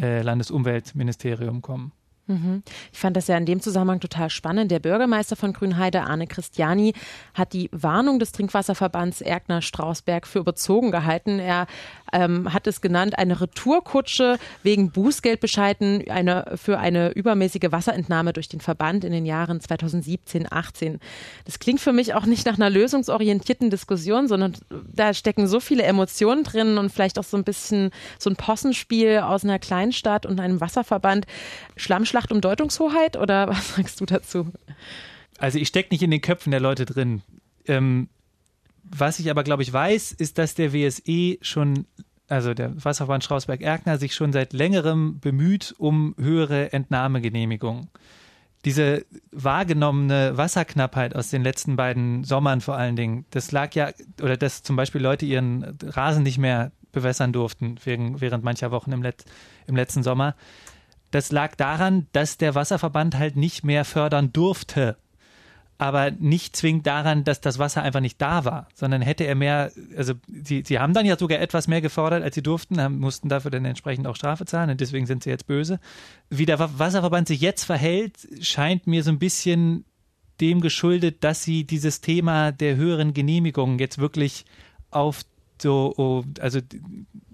äh, 0.00 0.22
Landesumweltministerium 0.22 1.62
kommen. 1.62 1.92
Mhm. 2.30 2.62
Ich 2.92 2.98
fand 2.98 3.16
das 3.16 3.26
ja 3.26 3.36
in 3.36 3.44
dem 3.44 3.60
Zusammenhang 3.60 3.98
total 3.98 4.30
spannend. 4.30 4.70
Der 4.70 4.78
Bürgermeister 4.78 5.34
von 5.34 5.52
Grünheide, 5.52 6.02
Arne 6.02 6.28
Christiani, 6.28 6.94
hat 7.34 7.52
die 7.52 7.68
Warnung 7.72 8.20
des 8.20 8.30
Trinkwasserverbands 8.30 9.20
Erkner-Strausberg 9.20 10.28
für 10.28 10.38
überzogen 10.38 10.92
gehalten. 10.92 11.40
Er 11.40 11.66
ähm, 12.12 12.52
hat 12.52 12.66
es 12.66 12.80
genannt, 12.80 13.18
eine 13.18 13.40
Retourkutsche 13.40 14.38
wegen 14.62 14.90
Bußgeldbescheiden 14.90 16.10
eine, 16.10 16.52
für 16.56 16.78
eine 16.78 17.10
übermäßige 17.10 17.70
Wasserentnahme 17.70 18.32
durch 18.32 18.48
den 18.48 18.60
Verband 18.60 19.04
in 19.04 19.12
den 19.12 19.26
Jahren 19.26 19.60
2017, 19.60 20.46
18. 20.50 21.00
Das 21.44 21.58
klingt 21.58 21.80
für 21.80 21.92
mich 21.92 22.14
auch 22.14 22.26
nicht 22.26 22.46
nach 22.46 22.54
einer 22.54 22.70
lösungsorientierten 22.70 23.70
Diskussion, 23.70 24.28
sondern 24.28 24.56
da 24.70 25.14
stecken 25.14 25.46
so 25.46 25.60
viele 25.60 25.82
Emotionen 25.82 26.44
drin 26.44 26.78
und 26.78 26.90
vielleicht 26.90 27.18
auch 27.18 27.24
so 27.24 27.36
ein 27.36 27.44
bisschen 27.44 27.90
so 28.18 28.30
ein 28.30 28.36
Possenspiel 28.36 29.18
aus 29.18 29.44
einer 29.44 29.58
Kleinstadt 29.58 30.26
und 30.26 30.40
einem 30.40 30.60
Wasserverband. 30.60 31.26
Schlammschlacht 31.76 32.32
um 32.32 32.40
Deutungshoheit 32.40 33.16
oder 33.16 33.48
was 33.50 33.76
sagst 33.76 34.00
du 34.00 34.06
dazu? 34.06 34.52
Also 35.38 35.58
ich 35.58 35.68
stecke 35.68 35.92
nicht 35.92 36.02
in 36.02 36.10
den 36.10 36.20
Köpfen 36.20 36.50
der 36.50 36.60
Leute 36.60 36.84
drin. 36.84 37.22
Ähm, 37.66 38.08
was 38.96 39.18
ich 39.18 39.30
aber, 39.30 39.44
glaube 39.44 39.62
ich, 39.62 39.72
weiß, 39.72 40.12
ist, 40.12 40.38
dass 40.38 40.54
der 40.54 40.72
WSE 40.72 41.38
schon, 41.42 41.86
also 42.28 42.54
der 42.54 42.72
Wasserverband 42.84 43.24
Strausberg-Erkner, 43.24 43.98
sich 43.98 44.14
schon 44.14 44.32
seit 44.32 44.52
längerem 44.52 45.20
bemüht 45.20 45.74
um 45.78 46.14
höhere 46.18 46.72
Entnahmegenehmigungen. 46.72 47.88
Diese 48.64 49.06
wahrgenommene 49.32 50.36
Wasserknappheit 50.36 51.16
aus 51.16 51.30
den 51.30 51.42
letzten 51.42 51.76
beiden 51.76 52.24
Sommern 52.24 52.60
vor 52.60 52.76
allen 52.76 52.96
Dingen, 52.96 53.24
das 53.30 53.52
lag 53.52 53.74
ja, 53.74 53.90
oder 54.20 54.36
dass 54.36 54.62
zum 54.62 54.76
Beispiel 54.76 55.00
Leute 55.00 55.24
ihren 55.24 55.78
Rasen 55.82 56.24
nicht 56.24 56.36
mehr 56.36 56.72
bewässern 56.92 57.32
durften 57.32 57.76
wegen, 57.84 58.20
während 58.20 58.44
mancher 58.44 58.70
Wochen 58.70 58.92
im, 58.92 59.02
Let 59.02 59.24
im 59.66 59.76
letzten 59.76 60.02
Sommer. 60.02 60.34
Das 61.10 61.32
lag 61.32 61.54
daran, 61.54 62.06
dass 62.12 62.36
der 62.36 62.54
Wasserverband 62.54 63.16
halt 63.16 63.36
nicht 63.36 63.64
mehr 63.64 63.84
fördern 63.84 64.32
durfte 64.32 64.96
aber 65.80 66.10
nicht 66.10 66.56
zwingend 66.56 66.86
daran, 66.86 67.24
dass 67.24 67.40
das 67.40 67.58
Wasser 67.58 67.82
einfach 67.82 68.00
nicht 68.00 68.20
da 68.20 68.44
war, 68.44 68.68
sondern 68.74 69.00
hätte 69.00 69.24
er 69.24 69.34
mehr, 69.34 69.72
also 69.96 70.12
sie, 70.28 70.62
sie 70.62 70.78
haben 70.78 70.92
dann 70.92 71.06
ja 71.06 71.16
sogar 71.16 71.40
etwas 71.40 71.68
mehr 71.68 71.80
gefordert, 71.80 72.22
als 72.22 72.34
sie 72.34 72.42
durften, 72.42 72.78
haben, 72.78 72.98
mussten 72.98 73.30
dafür 73.30 73.50
dann 73.50 73.64
entsprechend 73.64 74.06
auch 74.06 74.14
Strafe 74.14 74.44
zahlen 74.44 74.68
und 74.68 74.82
deswegen 74.82 75.06
sind 75.06 75.22
sie 75.22 75.30
jetzt 75.30 75.46
böse. 75.46 75.80
Wie 76.28 76.44
der 76.44 76.58
Wasserverband 76.58 77.28
sich 77.28 77.40
jetzt 77.40 77.64
verhält, 77.64 78.28
scheint 78.42 78.86
mir 78.86 79.02
so 79.02 79.10
ein 79.10 79.18
bisschen 79.18 79.86
dem 80.42 80.60
geschuldet, 80.60 81.24
dass 81.24 81.44
sie 81.44 81.64
dieses 81.64 82.02
Thema 82.02 82.52
der 82.52 82.76
höheren 82.76 83.14
Genehmigungen 83.14 83.78
jetzt 83.78 83.96
wirklich 83.96 84.44
auf 84.90 85.22
so, 85.62 85.94
oh, 85.96 86.24
also 86.40 86.60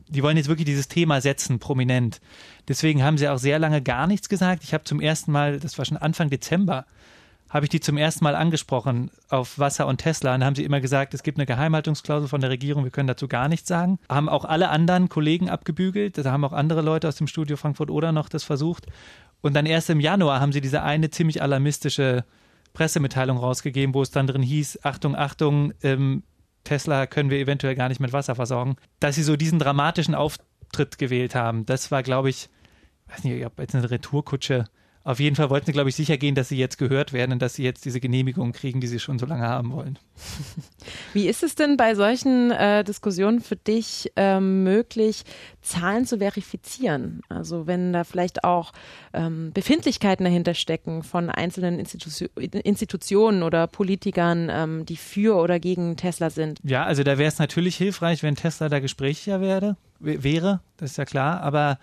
die 0.09 0.23
wollen 0.23 0.37
jetzt 0.37 0.49
wirklich 0.49 0.67
dieses 0.67 0.87
Thema 0.87 1.21
setzen, 1.21 1.59
prominent. 1.59 2.21
Deswegen 2.69 3.03
haben 3.03 3.19
sie 3.19 3.29
auch 3.29 3.39
sehr 3.39 3.59
lange 3.59 3.83
gar 3.83 4.07
nichts 4.07 4.29
gesagt. 4.29 4.63
Ich 4.63 4.73
habe 4.73 4.85
zum 4.85 5.01
ersten 5.01 5.33
Mal, 5.33 5.59
das 5.59 5.79
war 5.79 5.85
schon 5.85 5.97
Anfang 5.97 6.31
Dezember, 6.31 6.87
habe 7.57 7.65
ich 7.65 7.71
die 7.71 7.81
zum 7.81 7.97
ersten 7.97 8.23
Mal 8.23 8.37
angesprochen 8.37 9.11
auf 9.31 9.59
Wasser 9.59 9.87
und 9.87 9.99
Tesla. 9.99 10.35
Und 10.35 10.45
haben 10.45 10.55
sie 10.55 10.65
immer 10.65 10.83
gesagt, 10.83 11.15
es 11.15 11.23
gibt 11.23 11.39
eine 11.39 11.47
Geheimhaltungsklausel 11.47 12.29
von 12.29 12.43
der 12.43 12.51
Regierung, 12.51 12.85
wir 12.85 12.91
können 12.91 13.09
dazu 13.09 13.29
gar 13.29 13.49
nichts 13.49 13.67
sagen. 13.67 13.99
Haben 14.11 14.29
auch 14.29 14.45
alle 14.45 14.69
anderen 14.69 15.09
Kollegen 15.09 15.49
abgebügelt. 15.49 16.19
Da 16.19 16.31
haben 16.31 16.45
auch 16.45 16.53
andere 16.53 16.83
Leute 16.83 17.09
aus 17.09 17.17
dem 17.17 17.27
Studio 17.27 17.57
Frankfurt-Oder 17.57 18.13
noch 18.13 18.29
das 18.29 18.45
versucht. 18.45 18.87
Und 19.41 19.55
dann 19.55 19.65
erst 19.65 19.89
im 19.89 20.01
Januar 20.01 20.41
haben 20.41 20.53
sie 20.53 20.61
diese 20.61 20.83
eine 20.83 21.11
ziemlich 21.11 21.41
alarmistische 21.41 22.25
Pressemitteilung 22.75 23.39
rausgegeben, 23.39 23.95
wo 23.95 24.03
es 24.03 24.11
dann 24.11 24.27
drin 24.27 24.43
hieß, 24.43 24.81
Achtung, 24.83 25.17
Achtung, 25.17 25.73
ähm, 25.83 26.25
Tesla 26.65 27.07
können 27.07 27.31
wir 27.31 27.39
eventuell 27.39 27.75
gar 27.75 27.89
nicht 27.89 28.01
mit 28.01 28.13
Wasser 28.13 28.35
versorgen. 28.35 28.77
Dass 29.01 29.15
sie 29.15 29.23
so 29.23 29.35
diesen 29.35 29.59
dramatischen 29.59 30.15
Auftritt 30.15 30.99
gewählt 30.99 31.35
haben, 31.35 31.65
das 31.65 31.91
war, 31.91 32.03
glaube 32.03 32.29
ich, 32.29 32.51
weiß 33.09 33.25
nicht, 33.25 33.47
ob 33.47 33.59
jetzt 33.59 33.75
eine 33.75 33.91
Retourkutsche 33.91 34.67
auf 35.07 35.21
jeden 35.21 35.37
Fall 35.37 35.51
wollten 35.51 35.67
sie, 35.67 35.73
glaube 35.73 35.89
ich, 35.89 35.95
sicher 35.95 36.17
gehen, 36.17 36.35
dass 36.35 36.49
sie 36.49 36.59
jetzt 36.59 36.79
gehört 36.79 37.13
werden 37.13 37.31
und 37.31 37.41
dass 37.41 37.55
sie 37.55 37.63
jetzt 37.63 37.85
diese 37.85 38.01
Genehmigung 38.01 38.51
kriegen, 38.51 38.81
die 38.81 38.89
sie 38.89 38.99
schon 38.99 39.21
so 39.21 39.27
lange 39.27 39.47
haben 39.47 39.71
wollen. 39.71 40.01
Wie 41.13 41.29
ist 41.29 41.45
es 41.45 41.55
denn 41.55 41.77
bei 41.77 41.95
solchen 41.95 42.51
äh, 42.51 42.83
Diskussionen 42.83 43.41
für 43.41 43.55
dich 43.55 44.11
äh, 44.17 44.41
möglich, 44.41 45.23
Zahlen 45.63 46.07
zu 46.07 46.19
verifizieren? 46.19 47.21
Also 47.29 47.69
wenn 47.69 47.93
da 47.93 48.03
vielleicht 48.03 48.43
auch 48.43 48.73
ähm, 49.13 49.53
Befindlichkeiten 49.55 50.25
dahinter 50.25 50.55
stecken 50.55 51.05
von 51.05 51.31
einzelnen 51.31 51.79
Institu 51.79 52.27
Institutionen 52.35 53.45
oder 53.45 53.69
Politikern, 53.69 54.49
ähm, 54.51 54.87
die 54.87 54.97
für 54.97 55.37
oder 55.37 55.61
gegen 55.61 55.97
Tesla 55.97 56.31
sind. 56.31 56.59
Ja, 56.65 56.83
also 56.83 57.05
da 57.05 57.17
wäre 57.17 57.29
es 57.29 57.39
natürlich 57.39 57.77
hilfreich, 57.77 58.25
wenn 58.25 58.35
Tesla 58.35 58.69
da 58.69 58.81
gesprächiger 58.81 59.41
wäre, 59.41 59.77
wäre, 60.01 60.61
das 60.79 60.91
ist 60.91 60.97
ja 60.97 61.05
klar, 61.05 61.43
aber 61.43 61.79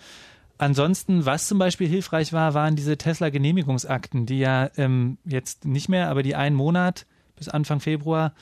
Ansonsten, 0.64 1.26
was 1.26 1.50
zum 1.50 1.60
Beispiel 1.60 1.90
hilfreich 1.90 2.32
war, 2.32 2.54
waren 2.54 2.78
diese 2.78 2.98
Tesla-Genehmigungsakten, 2.98 4.26
die 4.26 4.40
ja 4.40 4.70
ähm, 4.78 5.18
jetzt 5.26 5.66
nicht 5.66 5.90
mehr, 5.90 6.10
aber 6.10 6.24
die 6.24 6.36
einen 6.36 6.56
Monat 6.56 7.06
bis 7.36 7.50
Anfang 7.50 7.82
Februar 7.82 8.34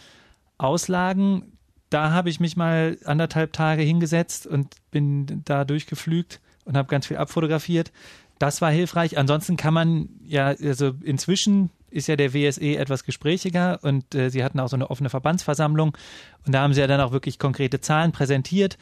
auslagen. 0.59 1.57
Da 1.89 2.11
habe 2.11 2.29
ich 2.29 2.39
mich 2.39 2.55
mal 2.55 2.99
anderthalb 3.05 3.53
Tage 3.53 3.81
hingesetzt 3.81 4.45
und 4.45 4.67
bin 4.91 5.41
da 5.45 5.65
durchgeflügt 5.65 6.41
und 6.65 6.77
habe 6.77 6.87
ganz 6.89 7.07
viel 7.07 7.17
abfotografiert. 7.17 7.91
Das 8.37 8.61
war 8.61 8.69
hilfreich. 8.69 9.17
Ansonsten 9.17 9.57
kann 9.57 9.73
man 9.73 10.09
ja, 10.23 10.49
also 10.49 10.93
inzwischen 11.01 11.71
ist 11.89 12.07
ja 12.07 12.17
der 12.17 12.35
WSE 12.35 12.77
etwas 12.77 13.03
gesprächiger 13.03 13.79
und 13.81 14.13
äh, 14.13 14.29
sie 14.29 14.43
hatten 14.43 14.59
auch 14.59 14.69
so 14.69 14.75
eine 14.75 14.91
offene 14.91 15.09
Verbandsversammlung 15.09 15.97
und 16.45 16.53
da 16.53 16.61
haben 16.61 16.75
sie 16.75 16.81
ja 16.81 16.87
dann 16.87 17.01
auch 17.01 17.13
wirklich 17.13 17.39
konkrete 17.39 17.81
Zahlen 17.81 18.11
präsentiert. 18.11 18.77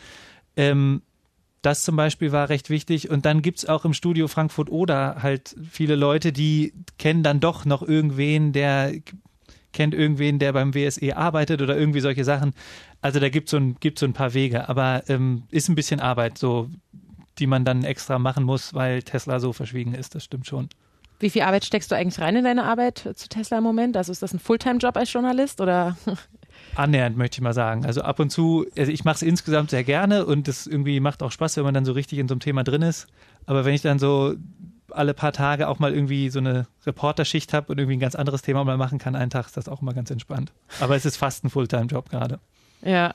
Ähm, 0.57 1.03
das 1.61 1.83
zum 1.83 1.95
Beispiel 1.95 2.31
war 2.31 2.49
recht 2.49 2.69
wichtig. 2.69 3.09
Und 3.09 3.25
dann 3.25 3.41
gibt 3.41 3.59
es 3.59 3.65
auch 3.67 3.85
im 3.85 3.93
Studio 3.93 4.27
Frankfurt 4.27 4.69
Oder 4.69 5.21
halt 5.21 5.55
viele 5.69 5.95
Leute, 5.95 6.31
die 6.31 6.73
kennen 6.97 7.23
dann 7.23 7.39
doch 7.39 7.65
noch 7.65 7.81
irgendwen, 7.81 8.53
der 8.53 8.93
kennt 9.73 9.93
irgendwen, 9.93 10.39
der 10.39 10.53
beim 10.53 10.73
WSE 10.73 11.15
arbeitet 11.15 11.61
oder 11.61 11.77
irgendwie 11.77 11.99
solche 11.99 12.23
Sachen. 12.23 12.53
Also 13.01 13.19
da 13.19 13.29
gibt 13.29 13.47
es 13.47 13.51
so, 13.51 13.57
ein, 13.57 13.75
so 13.97 14.05
ein 14.05 14.13
paar 14.13 14.33
Wege, 14.33 14.67
aber 14.67 15.03
ähm, 15.07 15.43
ist 15.51 15.69
ein 15.69 15.75
bisschen 15.75 15.99
Arbeit, 15.99 16.37
so 16.37 16.69
die 17.37 17.47
man 17.47 17.65
dann 17.65 17.83
extra 17.83 18.19
machen 18.19 18.43
muss, 18.43 18.73
weil 18.73 19.03
Tesla 19.03 19.39
so 19.39 19.53
verschwiegen 19.53 19.93
ist. 19.93 20.15
Das 20.15 20.23
stimmt 20.23 20.47
schon. 20.47 20.69
Wie 21.19 21.29
viel 21.29 21.41
Arbeit 21.41 21.65
steckst 21.65 21.91
du 21.91 21.95
eigentlich 21.95 22.19
rein 22.19 22.35
in 22.35 22.43
deine 22.45 22.63
Arbeit 22.63 23.09
zu 23.13 23.29
Tesla 23.29 23.57
im 23.57 23.63
Moment? 23.63 23.97
Also 23.97 24.11
ist 24.11 24.21
das 24.21 24.33
ein 24.33 24.39
Fulltime-Job 24.39 24.95
als 24.95 25.11
Journalist 25.11 25.61
oder? 25.61 25.97
Annähernd, 26.75 27.17
möchte 27.17 27.35
ich 27.35 27.41
mal 27.41 27.53
sagen. 27.53 27.85
Also 27.85 28.01
ab 28.01 28.19
und 28.19 28.29
zu, 28.29 28.65
also 28.77 28.91
ich 28.91 29.03
mache 29.03 29.15
es 29.15 29.21
insgesamt 29.21 29.69
sehr 29.69 29.83
gerne 29.83 30.25
und 30.25 30.47
es 30.47 30.67
irgendwie 30.67 30.99
macht 30.99 31.23
auch 31.23 31.31
Spaß, 31.31 31.57
wenn 31.57 31.63
man 31.63 31.73
dann 31.73 31.85
so 31.85 31.91
richtig 31.91 32.19
in 32.19 32.27
so 32.27 32.33
einem 32.33 32.39
Thema 32.39 32.63
drin 32.63 32.81
ist. 32.81 33.07
Aber 33.45 33.65
wenn 33.65 33.73
ich 33.73 33.81
dann 33.81 33.99
so 33.99 34.35
alle 34.91 35.13
paar 35.13 35.33
Tage 35.33 35.67
auch 35.67 35.79
mal 35.79 35.93
irgendwie 35.93 36.29
so 36.29 36.39
eine 36.39 36.67
Reporterschicht 36.85 37.53
habe 37.53 37.71
und 37.71 37.77
irgendwie 37.77 37.97
ein 37.97 38.01
ganz 38.01 38.15
anderes 38.15 38.41
Thema 38.41 38.63
mal 38.63 38.77
machen 38.77 38.97
kann, 38.97 39.15
einen 39.15 39.29
Tag 39.29 39.45
ist 39.45 39.57
das 39.57 39.69
auch 39.69 39.81
immer 39.81 39.93
ganz 39.93 40.09
entspannt. 40.09 40.51
Aber 40.79 40.95
es 40.95 41.05
ist 41.05 41.17
fast 41.17 41.43
ein 41.43 41.49
Fulltime-Job 41.49 42.09
gerade. 42.09 42.39
Ja. 42.81 43.13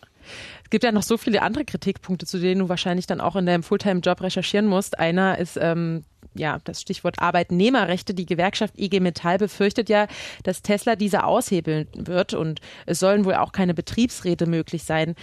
Es 0.62 0.70
gibt 0.70 0.84
ja 0.84 0.92
noch 0.92 1.02
so 1.02 1.16
viele 1.16 1.42
andere 1.42 1.64
Kritikpunkte, 1.64 2.26
zu 2.26 2.38
denen 2.38 2.60
du 2.60 2.68
wahrscheinlich 2.68 3.06
dann 3.06 3.20
auch 3.20 3.36
in 3.36 3.46
deinem 3.46 3.62
Fulltime-Job 3.62 4.22
recherchieren 4.22 4.66
musst. 4.66 4.98
Einer 4.98 5.38
ist 5.38 5.58
ähm, 5.60 6.04
ja, 6.34 6.60
das 6.64 6.80
Stichwort 6.80 7.20
Arbeitnehmerrechte. 7.20 8.14
Die 8.14 8.26
Gewerkschaft 8.26 8.78
IG 8.78 9.00
Metall 9.00 9.38
befürchtet 9.38 9.88
ja, 9.88 10.06
dass 10.42 10.62
Tesla 10.62 10.96
diese 10.96 11.24
aushebeln 11.24 11.88
wird 11.94 12.34
und 12.34 12.60
es 12.86 12.98
sollen 12.98 13.24
wohl 13.24 13.34
auch 13.34 13.52
keine 13.52 13.74
Betriebsräte 13.74 14.46
möglich 14.46 14.84
sein. 14.84 15.14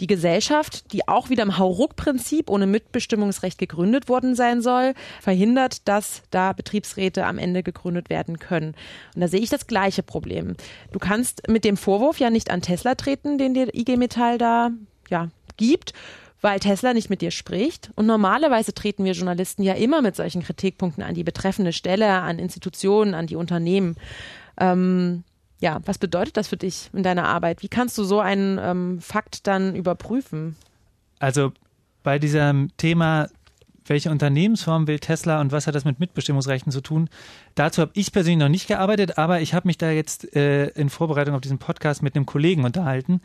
Die 0.00 0.06
Gesellschaft, 0.08 0.92
die 0.92 1.06
auch 1.06 1.30
wieder 1.30 1.44
im 1.44 1.56
Hauruck-Prinzip 1.56 2.50
ohne 2.50 2.66
Mitbestimmungsrecht 2.66 3.58
gegründet 3.58 4.08
worden 4.08 4.34
sein 4.34 4.60
soll, 4.60 4.94
verhindert, 5.20 5.86
dass 5.86 6.22
da 6.30 6.52
Betriebsräte 6.52 7.24
am 7.24 7.38
Ende 7.38 7.62
gegründet 7.62 8.10
werden 8.10 8.40
können. 8.40 8.74
Und 9.14 9.20
da 9.20 9.28
sehe 9.28 9.40
ich 9.40 9.50
das 9.50 9.68
gleiche 9.68 10.02
Problem. 10.02 10.56
Du 10.90 10.98
kannst 10.98 11.48
mit 11.48 11.64
dem 11.64 11.76
Vorwurf 11.76 12.18
ja 12.18 12.30
nicht 12.30 12.50
an 12.50 12.60
Tesla 12.60 12.96
treten, 12.96 13.38
den 13.38 13.54
dir 13.54 13.72
IG 13.72 13.96
Metall 13.96 14.38
da 14.38 14.70
ja, 15.10 15.28
gibt 15.56 15.92
weil 16.44 16.60
Tesla 16.60 16.92
nicht 16.92 17.08
mit 17.08 17.22
dir 17.22 17.30
spricht. 17.30 17.90
Und 17.96 18.04
normalerweise 18.04 18.74
treten 18.74 19.02
wir 19.06 19.12
Journalisten 19.12 19.62
ja 19.62 19.72
immer 19.72 20.02
mit 20.02 20.14
solchen 20.14 20.42
Kritikpunkten 20.42 21.02
an 21.02 21.14
die 21.14 21.24
betreffende 21.24 21.72
Stelle, 21.72 22.10
an 22.20 22.38
Institutionen, 22.38 23.14
an 23.14 23.26
die 23.26 23.36
Unternehmen. 23.36 23.96
Ähm, 24.60 25.24
ja, 25.60 25.80
was 25.86 25.96
bedeutet 25.96 26.36
das 26.36 26.48
für 26.48 26.58
dich 26.58 26.90
in 26.92 27.02
deiner 27.02 27.24
Arbeit? 27.28 27.62
Wie 27.62 27.68
kannst 27.68 27.96
du 27.96 28.04
so 28.04 28.20
einen 28.20 28.58
ähm, 28.62 29.00
Fakt 29.00 29.46
dann 29.46 29.74
überprüfen? 29.74 30.54
Also 31.18 31.50
bei 32.02 32.18
diesem 32.18 32.68
Thema, 32.76 33.28
welche 33.86 34.10
Unternehmensform 34.10 34.86
will 34.86 34.98
Tesla 34.98 35.40
und 35.40 35.50
was 35.50 35.66
hat 35.66 35.74
das 35.74 35.86
mit 35.86 35.98
Mitbestimmungsrechten 35.98 36.70
zu 36.70 36.82
tun? 36.82 37.08
Dazu 37.54 37.80
habe 37.80 37.92
ich 37.94 38.12
persönlich 38.12 38.40
noch 38.40 38.50
nicht 38.50 38.68
gearbeitet, 38.68 39.16
aber 39.16 39.40
ich 39.40 39.54
habe 39.54 39.66
mich 39.66 39.78
da 39.78 39.90
jetzt 39.90 40.36
äh, 40.36 40.66
in 40.66 40.90
Vorbereitung 40.90 41.34
auf 41.34 41.40
diesen 41.40 41.58
Podcast 41.58 42.02
mit 42.02 42.14
einem 42.14 42.26
Kollegen 42.26 42.66
unterhalten 42.66 43.22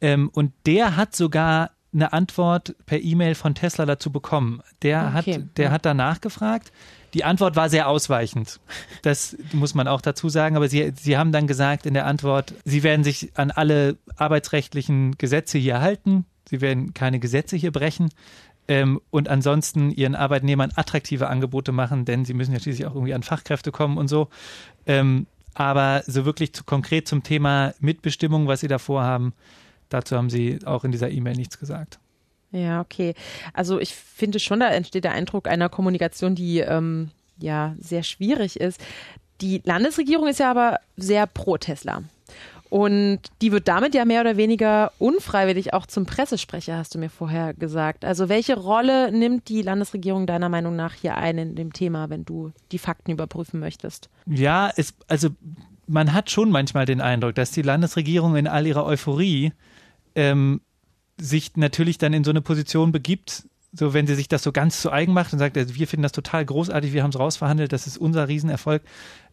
ähm, 0.00 0.30
und 0.32 0.54
der 0.64 0.96
hat 0.96 1.14
sogar 1.14 1.72
eine 1.94 2.12
Antwort 2.12 2.74
per 2.86 3.00
E-Mail 3.00 3.34
von 3.34 3.54
Tesla 3.54 3.86
dazu 3.86 4.10
bekommen. 4.10 4.62
Der 4.82 5.14
okay. 5.16 5.34
hat, 5.34 5.58
der 5.58 5.64
ja. 5.66 5.70
hat 5.70 5.84
danach 5.84 6.20
gefragt. 6.20 6.72
Die 7.14 7.24
Antwort 7.24 7.56
war 7.56 7.68
sehr 7.68 7.88
ausweichend. 7.88 8.60
Das 9.02 9.36
muss 9.52 9.74
man 9.74 9.86
auch 9.86 10.00
dazu 10.00 10.28
sagen. 10.28 10.56
Aber 10.56 10.68
sie, 10.68 10.92
sie 10.98 11.18
haben 11.18 11.32
dann 11.32 11.46
gesagt 11.46 11.84
in 11.84 11.94
der 11.94 12.06
Antwort, 12.06 12.54
sie 12.64 12.82
werden 12.82 13.04
sich 13.04 13.32
an 13.34 13.50
alle 13.50 13.98
arbeitsrechtlichen 14.16 15.18
Gesetze 15.18 15.58
hier 15.58 15.80
halten. 15.80 16.24
Sie 16.48 16.60
werden 16.60 16.94
keine 16.94 17.18
Gesetze 17.18 17.56
hier 17.56 17.72
brechen. 17.72 18.10
Ähm, 18.68 19.00
und 19.10 19.28
ansonsten 19.28 19.90
ihren 19.90 20.14
Arbeitnehmern 20.14 20.72
attraktive 20.76 21.28
Angebote 21.28 21.72
machen, 21.72 22.04
denn 22.04 22.24
sie 22.24 22.34
müssen 22.34 22.52
ja 22.52 22.60
schließlich 22.60 22.86
auch 22.86 22.94
irgendwie 22.94 23.14
an 23.14 23.22
Fachkräfte 23.22 23.72
kommen 23.72 23.98
und 23.98 24.08
so. 24.08 24.28
Ähm, 24.86 25.26
aber 25.54 26.02
so 26.06 26.24
wirklich 26.24 26.54
zu, 26.54 26.64
konkret 26.64 27.08
zum 27.08 27.22
Thema 27.22 27.74
Mitbestimmung, 27.80 28.46
was 28.46 28.60
sie 28.60 28.68
da 28.68 28.78
vorhaben, 28.78 29.34
Dazu 29.92 30.16
haben 30.16 30.30
Sie 30.30 30.58
auch 30.64 30.84
in 30.84 30.92
dieser 30.92 31.10
E-Mail 31.10 31.36
nichts 31.36 31.58
gesagt. 31.58 31.98
Ja, 32.52 32.80
okay. 32.80 33.14
Also 33.54 33.80
ich 33.80 33.94
finde 33.94 34.38
schon, 34.38 34.60
da 34.60 34.68
entsteht 34.68 35.04
der 35.04 35.12
Eindruck 35.12 35.48
einer 35.48 35.68
Kommunikation, 35.68 36.34
die 36.34 36.60
ähm, 36.60 37.10
ja 37.38 37.74
sehr 37.80 38.02
schwierig 38.02 38.60
ist. 38.60 38.80
Die 39.40 39.62
Landesregierung 39.64 40.28
ist 40.28 40.38
ja 40.38 40.50
aber 40.50 40.78
sehr 40.96 41.26
pro 41.26 41.56
Tesla. 41.56 42.02
Und 42.72 43.20
die 43.42 43.52
wird 43.52 43.68
damit 43.68 43.94
ja 43.94 44.06
mehr 44.06 44.22
oder 44.22 44.38
weniger 44.38 44.92
unfreiwillig 44.98 45.74
auch 45.74 45.84
zum 45.84 46.06
Pressesprecher, 46.06 46.78
hast 46.78 46.94
du 46.94 46.98
mir 46.98 47.10
vorher 47.10 47.52
gesagt. 47.52 48.02
Also 48.02 48.30
welche 48.30 48.56
Rolle 48.56 49.12
nimmt 49.12 49.50
die 49.50 49.60
Landesregierung 49.60 50.26
deiner 50.26 50.48
Meinung 50.48 50.74
nach 50.74 50.94
hier 50.94 51.18
ein 51.18 51.36
in 51.36 51.54
dem 51.54 51.74
Thema, 51.74 52.08
wenn 52.08 52.24
du 52.24 52.50
die 52.70 52.78
Fakten 52.78 53.10
überprüfen 53.10 53.60
möchtest? 53.60 54.08
Ja, 54.24 54.72
es, 54.74 54.94
also 55.06 55.28
man 55.86 56.14
hat 56.14 56.30
schon 56.30 56.50
manchmal 56.50 56.86
den 56.86 57.02
Eindruck, 57.02 57.34
dass 57.34 57.50
die 57.50 57.60
Landesregierung 57.60 58.36
in 58.36 58.46
all 58.46 58.66
ihrer 58.66 58.86
Euphorie 58.86 59.52
ähm, 60.14 60.60
sich 61.20 61.56
natürlich 61.56 61.98
dann 61.98 62.12
in 62.12 62.24
so 62.24 62.30
eine 62.30 62.40
Position 62.40 62.92
begibt, 62.92 63.44
so 63.72 63.94
wenn 63.94 64.06
sie 64.06 64.14
sich 64.14 64.28
das 64.28 64.42
so 64.42 64.52
ganz 64.52 64.80
zu 64.80 64.92
eigen 64.92 65.12
macht 65.12 65.32
und 65.32 65.38
sagt, 65.38 65.56
also 65.56 65.74
wir 65.74 65.88
finden 65.88 66.02
das 66.02 66.12
total 66.12 66.44
großartig, 66.44 66.92
wir 66.92 67.02
haben 67.02 67.10
es 67.10 67.18
rausverhandelt, 67.18 67.72
das 67.72 67.86
ist 67.86 67.96
unser 67.96 68.28
Riesenerfolg, 68.28 68.82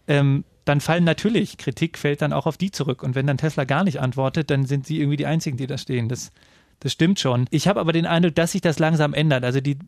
ähm, 0.07 0.45
dann 0.65 0.81
fallen 0.81 1.03
natürlich, 1.03 1.57
Kritik 1.57 1.97
fällt 1.97 2.21
dann 2.21 2.31
auch 2.31 2.45
auf 2.45 2.57
die 2.57 2.71
zurück. 2.71 3.01
Und 3.01 3.15
wenn 3.15 3.25
dann 3.25 3.37
Tesla 3.37 3.63
gar 3.63 3.83
nicht 3.83 3.99
antwortet, 3.99 4.51
dann 4.51 4.65
sind 4.65 4.85
sie 4.85 4.99
irgendwie 4.99 5.17
die 5.17 5.25
Einzigen, 5.25 5.57
die 5.57 5.67
da 5.67 5.77
stehen. 5.77 6.09
Das, 6.09 6.31
das 6.79 6.91
stimmt 6.91 7.19
schon. 7.19 7.47
Ich 7.49 7.67
habe 7.67 7.79
aber 7.79 7.91
den 7.91 8.05
Eindruck, 8.05 8.35
dass 8.35 8.51
sich 8.51 8.61
das 8.61 8.77
langsam 8.77 9.13
ändert. 9.15 9.43
Also 9.43 9.61
die 9.61 9.79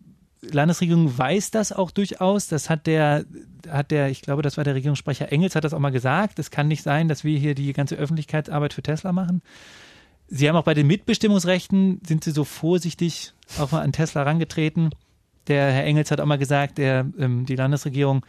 Landesregierung 0.41 1.15
weiß 1.15 1.51
das 1.51 1.71
auch 1.71 1.91
durchaus. 1.91 2.47
Das 2.47 2.69
hat 2.69 2.87
der, 2.87 3.25
hat 3.69 3.91
der, 3.91 4.09
ich 4.09 4.21
glaube, 4.21 4.41
das 4.41 4.57
war 4.57 4.63
der 4.63 4.73
Regierungssprecher 4.73 5.31
Engels, 5.31 5.55
hat 5.55 5.63
das 5.63 5.73
auch 5.73 5.79
mal 5.79 5.91
gesagt. 5.91 6.39
Es 6.39 6.49
kann 6.49 6.67
nicht 6.67 6.81
sein, 6.81 7.07
dass 7.07 7.23
wir 7.23 7.37
hier 7.37 7.53
die 7.53 7.73
ganze 7.73 7.95
Öffentlichkeitsarbeit 7.95 8.73
für 8.73 8.81
Tesla 8.81 9.11
machen. 9.11 9.43
Sie 10.33 10.47
haben 10.47 10.55
auch 10.55 10.63
bei 10.63 10.73
den 10.73 10.87
Mitbestimmungsrechten, 10.87 11.99
sind 12.07 12.23
Sie 12.23 12.31
so 12.31 12.45
vorsichtig 12.45 13.33
auch 13.59 13.71
mal 13.73 13.81
an 13.81 13.91
Tesla 13.91 14.21
herangetreten. 14.21 14.91
Der 15.47 15.73
Herr 15.73 15.83
Engels 15.83 16.09
hat 16.09 16.21
auch 16.21 16.25
mal 16.25 16.37
gesagt, 16.37 16.77
der, 16.77 17.05
ähm, 17.19 17.45
die 17.45 17.57
Landesregierung 17.57 18.25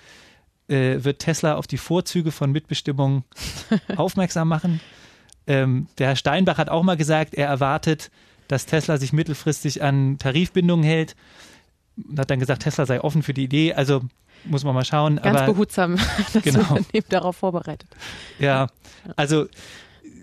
äh, 0.67 1.05
wird 1.05 1.21
Tesla 1.21 1.55
auf 1.55 1.69
die 1.69 1.79
Vorzüge 1.79 2.33
von 2.33 2.51
Mitbestimmung 2.51 3.23
aufmerksam 3.97 4.49
machen. 4.49 4.81
Ähm, 5.47 5.87
der 5.99 6.09
Herr 6.09 6.17
Steinbach 6.17 6.59
hat 6.59 6.71
auch 6.71 6.83
mal 6.83 6.97
gesagt, 6.97 7.35
er 7.35 7.47
erwartet, 7.47 8.11
dass 8.49 8.67
Tesla 8.67 8.97
sich 8.97 9.13
mittelfristig 9.13 9.81
an 9.81 10.19
Tarifbindungen 10.19 10.85
hält. 10.85 11.15
Und 11.97 12.19
hat 12.19 12.31
dann 12.31 12.41
gesagt, 12.41 12.65
Tesla 12.65 12.85
sei 12.85 13.01
offen 13.01 13.23
für 13.23 13.33
die 13.33 13.45
Idee. 13.45 13.75
Also 13.75 14.03
muss 14.45 14.65
man 14.65 14.75
mal 14.75 14.85
schauen. 14.85 15.21
Ganz 15.23 15.39
aber, 15.39 15.53
behutsam 15.53 15.97
das 16.33 16.43
genau. 16.43 16.59
Unternehmen 16.59 17.07
darauf 17.11 17.37
vorbereitet. 17.37 17.89
Ja, 18.41 18.67
also 19.15 19.47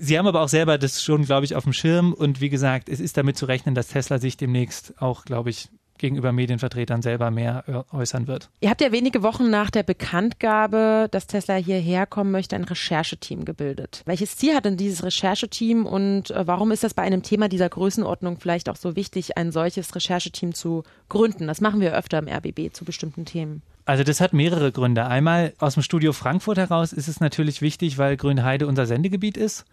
Sie 0.02 0.18
haben 0.18 0.28
aber 0.28 0.42
auch 0.42 0.50
selber 0.50 0.78
das 0.78 1.04
schon, 1.04 1.26
glaube 1.26 1.46
ich, 1.46 1.56
auf 1.56 1.66
dem 1.66 1.74
Schirm. 1.74 2.14
Und 2.14 2.40
wie 2.40 2.50
gesagt, 2.50 2.88
es 2.88 3.02
ist 3.02 3.18
damit 3.18 3.38
zu 3.38 3.46
rechnen, 3.46 3.76
dass 3.76 3.90
Tesla 3.90 4.18
sich 4.18 4.38
demnächst 4.38 4.94
auch, 5.02 5.26
glaube 5.26 5.50
ich, 5.50 5.70
gegenüber 6.00 6.32
Medienvertretern 6.32 7.02
selber 7.02 7.30
mehr 7.32 7.86
äußern 7.92 8.28
wird. 8.28 8.50
Ihr 8.62 8.70
habt 8.70 8.82
ja 8.82 8.92
wenige 8.92 9.22
Wochen 9.22 9.50
nach 9.50 9.70
der 9.70 9.84
Bekanntgabe, 9.84 11.08
dass 11.12 11.28
Tesla 11.28 11.56
hierher 11.56 12.06
kommen 12.06 12.32
möchte, 12.32 12.56
ein 12.56 12.64
Rechercheteam 12.64 13.46
gebildet. 13.46 14.02
Welches 14.06 14.38
Ziel 14.38 14.56
hat 14.56 14.66
denn 14.66 14.78
dieses 14.78 15.04
Rechercheteam 15.04 15.86
und 15.86 16.32
äh, 16.32 16.48
warum 16.48 16.72
ist 16.72 16.84
das 16.84 16.94
bei 16.94 17.04
einem 17.04 17.24
Thema 17.24 17.50
dieser 17.50 17.70
Größenordnung 17.70 18.40
vielleicht 18.40 18.70
auch 18.70 18.76
so 18.76 18.96
wichtig, 18.96 19.38
ein 19.38 19.52
solches 19.52 19.94
Rechercheteam 19.96 20.54
zu 20.54 20.84
gründen? 21.10 21.48
Das 21.48 21.62
machen 21.62 21.82
wir 21.82 21.96
öfter 21.96 22.18
im 22.18 22.28
RBB 22.28 22.74
zu 22.74 22.86
bestimmten 22.86 23.26
Themen. 23.26 23.62
Also 23.86 24.04
das 24.04 24.22
hat 24.22 24.34
mehrere 24.34 24.72
Gründe. 24.72 25.08
Einmal 25.08 25.54
aus 25.58 25.74
dem 25.74 25.82
Studio 25.82 26.14
Frankfurt 26.14 26.60
heraus 26.60 26.94
ist 26.94 27.08
es 27.08 27.20
natürlich 27.20 27.62
wichtig, 27.62 27.98
weil 27.98 28.18
Grünheide 28.18 28.68
unser 28.68 28.86
Sendegebiet 28.86 29.36
ist. 29.36 29.66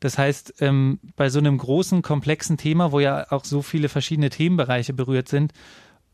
Das 0.00 0.16
heißt, 0.16 0.54
ähm, 0.60 0.98
bei 1.16 1.28
so 1.28 1.38
einem 1.38 1.58
großen, 1.58 2.02
komplexen 2.02 2.56
Thema, 2.56 2.90
wo 2.90 3.00
ja 3.00 3.30
auch 3.30 3.44
so 3.44 3.62
viele 3.62 3.88
verschiedene 3.88 4.30
Themenbereiche 4.30 4.94
berührt 4.94 5.28
sind, 5.28 5.52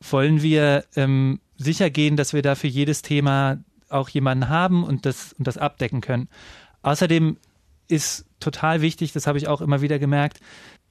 wollen 0.01 0.43
wir 0.43 0.85
ähm, 0.97 1.41
sicher 1.57 1.89
gehen, 1.91 2.17
dass 2.17 2.33
wir 2.33 2.43
da 2.43 2.55
für 2.55 2.67
jedes 2.67 3.03
Thema 3.03 3.59
auch 3.89 4.09
jemanden 4.09 4.49
haben 4.49 4.85
und 4.85 5.07
das, 5.07 5.33
und 5.35 5.47
das 5.47 5.57
abdecken 5.57 6.01
können. 6.01 6.29
Außerdem 6.83 7.39
ist 7.89 8.27
total 8.41 8.83
wichtig, 8.83 9.13
das 9.13 9.27
habe 9.27 9.39
ich 9.39 9.49
auch 9.49 9.61
immer 9.61 9.81
wieder 9.81 9.99
gemerkt, 9.99 10.41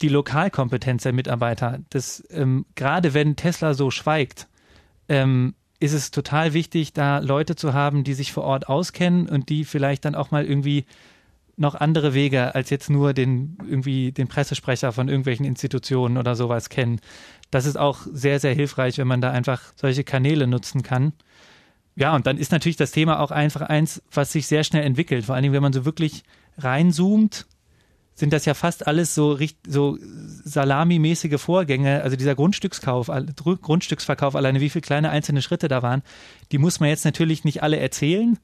die 0.02 0.10
Lokalkompetenz 0.10 1.04
der 1.04 1.14
Mitarbeiter. 1.14 1.80
Das, 1.90 2.24
ähm, 2.30 2.66
gerade 2.76 3.14
wenn 3.14 3.36
Tesla 3.36 3.74
so 3.74 3.92
schweigt, 3.92 4.48
ähm, 5.10 5.54
ist 5.80 5.94
es 5.94 6.12
total 6.12 6.54
wichtig, 6.54 6.94
da 6.94 7.20
Leute 7.20 7.56
zu 7.56 7.74
haben, 7.74 8.04
die 8.04 8.14
sich 8.14 8.32
vor 8.32 8.44
Ort 8.44 8.70
auskennen 8.70 9.28
und 9.28 9.50
die 9.50 9.66
vielleicht 9.66 10.06
dann 10.06 10.16
auch 10.16 10.32
mal 10.32 10.46
irgendwie 10.46 10.86
noch 11.58 11.76
andere 11.76 12.14
Wege 12.14 12.54
als 12.56 12.70
jetzt 12.70 12.90
nur 12.90 13.14
den 13.14 13.58
irgendwie 13.68 14.12
den 14.12 14.28
Pressesprecher 14.28 14.92
von 14.92 15.08
irgendwelchen 15.08 15.46
Institutionen 15.46 16.18
oder 16.18 16.36
sowas 16.36 16.70
kennen. 16.70 17.00
Das 17.52 17.66
ist 17.66 17.78
auch 17.78 18.00
sehr, 18.12 18.40
sehr 18.40 18.54
hilfreich, 18.54 18.98
wenn 18.98 19.08
man 19.08 19.22
da 19.22 19.32
einfach 19.32 19.62
solche 19.76 20.04
Kanäle 20.04 20.48
nutzen 20.48 20.84
kann. 20.84 21.14
Ja, 21.96 22.14
und 22.14 22.28
dann 22.28 22.38
ist 22.38 22.52
natürlich 22.52 22.76
das 22.76 22.92
Thema 22.92 23.20
auch 23.22 23.32
einfach 23.32 23.62
eins, 23.62 24.02
was 24.12 24.32
sich 24.32 24.48
sehr 24.48 24.66
schnell 24.66 24.84
entwickelt. 24.84 25.26
Vor 25.26 25.36
allen 25.36 25.44
Dingen, 25.44 25.54
wenn 25.54 25.64
man 25.64 25.74
so 25.74 25.86
wirklich 25.86 26.24
reinzoomt 26.58 27.46
sind 28.16 28.32
das 28.32 28.46
ja 28.46 28.54
fast 28.54 28.88
alles 28.88 29.14
so, 29.14 29.38
so 29.68 29.98
salamimäßige 30.00 31.40
Vorgänge. 31.40 32.02
Also 32.02 32.16
dieser 32.16 32.34
Grundstückskauf, 32.34 33.12
Grundstücksverkauf 33.62 34.36
alleine, 34.38 34.62
wie 34.62 34.70
viele 34.70 34.82
kleine 34.84 35.10
einzelne 35.10 35.42
Schritte 35.42 35.68
da 35.68 35.84
waren, 35.84 36.02
die 36.54 36.58
muss 36.58 36.80
man 36.80 36.88
jetzt 36.88 37.04
natürlich 37.04 37.44
nicht 37.44 37.62
alle 37.62 37.78
erzählen 37.78 38.40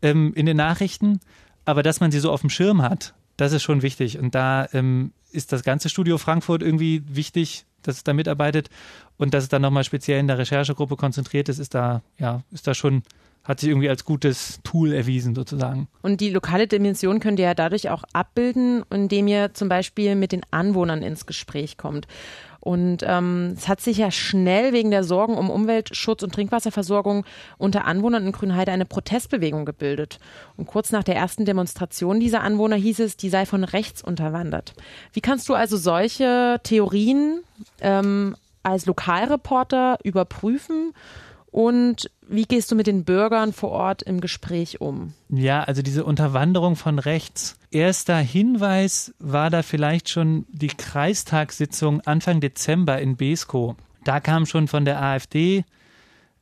ähm, 0.00 0.32
in 0.34 0.46
den 0.46 0.56
Nachrichten, 0.56 1.18
aber 1.64 1.82
dass 1.82 2.00
man 2.00 2.10
sie 2.10 2.20
so 2.20 2.30
auf 2.30 2.40
dem 2.40 2.50
Schirm 2.50 2.82
hat, 2.82 3.14
das 3.36 3.52
ist 3.52 3.62
schon 3.62 3.82
wichtig. 3.82 4.18
Und 4.18 4.34
da 4.34 4.68
ähm, 4.72 5.12
ist 5.32 5.52
das 5.52 5.62
ganze 5.62 5.88
Studio 5.88 6.18
Frankfurt 6.18 6.62
irgendwie 6.62 7.02
wichtig, 7.06 7.64
dass 7.82 7.96
es 7.96 8.04
da 8.04 8.12
mitarbeitet 8.12 8.68
und 9.16 9.32
dass 9.32 9.44
es 9.44 9.48
dann 9.48 9.62
nochmal 9.62 9.84
speziell 9.84 10.20
in 10.20 10.28
der 10.28 10.38
Recherchegruppe 10.38 10.96
konzentriert 10.96 11.48
ist, 11.48 11.58
ist 11.58 11.74
da, 11.74 12.02
ja, 12.18 12.42
ist 12.52 12.66
da 12.66 12.74
schon 12.74 13.02
hat 13.42 13.60
sich 13.60 13.70
irgendwie 13.70 13.88
als 13.88 14.04
gutes 14.04 14.60
Tool 14.64 14.92
erwiesen 14.92 15.34
sozusagen. 15.34 15.88
Und 16.02 16.20
die 16.20 16.30
lokale 16.30 16.66
Dimension 16.66 17.20
könnt 17.20 17.38
ihr 17.38 17.46
ja 17.46 17.54
dadurch 17.54 17.88
auch 17.88 18.04
abbilden, 18.12 18.84
indem 18.90 19.26
ihr 19.28 19.54
zum 19.54 19.68
Beispiel 19.68 20.14
mit 20.14 20.32
den 20.32 20.42
Anwohnern 20.50 21.02
ins 21.02 21.26
Gespräch 21.26 21.76
kommt. 21.76 22.06
Und 22.60 23.02
ähm, 23.06 23.54
es 23.56 23.68
hat 23.68 23.80
sich 23.80 23.96
ja 23.96 24.10
schnell 24.10 24.72
wegen 24.72 24.90
der 24.90 25.02
Sorgen 25.02 25.36
um 25.38 25.50
Umweltschutz 25.50 26.22
und 26.22 26.34
Trinkwasserversorgung 26.34 27.24
unter 27.58 27.86
Anwohnern 27.86 28.26
in 28.26 28.32
Grünheide 28.32 28.70
eine 28.70 28.84
Protestbewegung 28.84 29.64
gebildet. 29.64 30.18
Und 30.56 30.66
kurz 30.66 30.92
nach 30.92 31.02
der 31.02 31.16
ersten 31.16 31.46
Demonstration 31.46 32.20
dieser 32.20 32.42
Anwohner 32.42 32.76
hieß 32.76 33.00
es, 33.00 33.16
die 33.16 33.30
sei 33.30 33.46
von 33.46 33.64
rechts 33.64 34.02
unterwandert. 34.02 34.74
Wie 35.12 35.20
kannst 35.20 35.48
du 35.48 35.54
also 35.54 35.76
solche 35.76 36.60
Theorien 36.62 37.40
ähm, 37.80 38.36
als 38.62 38.86
Lokalreporter 38.86 39.98
überprüfen 40.04 40.92
Und 41.50 42.10
wie 42.28 42.44
gehst 42.44 42.70
du 42.70 42.76
mit 42.76 42.86
den 42.86 43.04
Bürgern 43.04 43.52
vor 43.52 43.70
Ort 43.70 44.02
im 44.02 44.20
Gespräch 44.20 44.80
um? 44.80 45.14
Ja, 45.28 45.64
also 45.64 45.82
diese 45.82 46.04
Unterwanderung 46.04 46.76
von 46.76 46.98
rechts. 46.98 47.58
Erster 47.72 48.18
Hinweis 48.18 49.14
war 49.18 49.50
da 49.50 49.62
vielleicht 49.62 50.08
schon 50.08 50.46
die 50.48 50.68
Kreistagssitzung 50.68 52.00
Anfang 52.02 52.40
Dezember 52.40 53.00
in 53.00 53.16
Besko. 53.16 53.76
Da 54.04 54.20
kam 54.20 54.46
schon 54.46 54.68
von 54.68 54.84
der 54.84 55.02
AfD, 55.02 55.64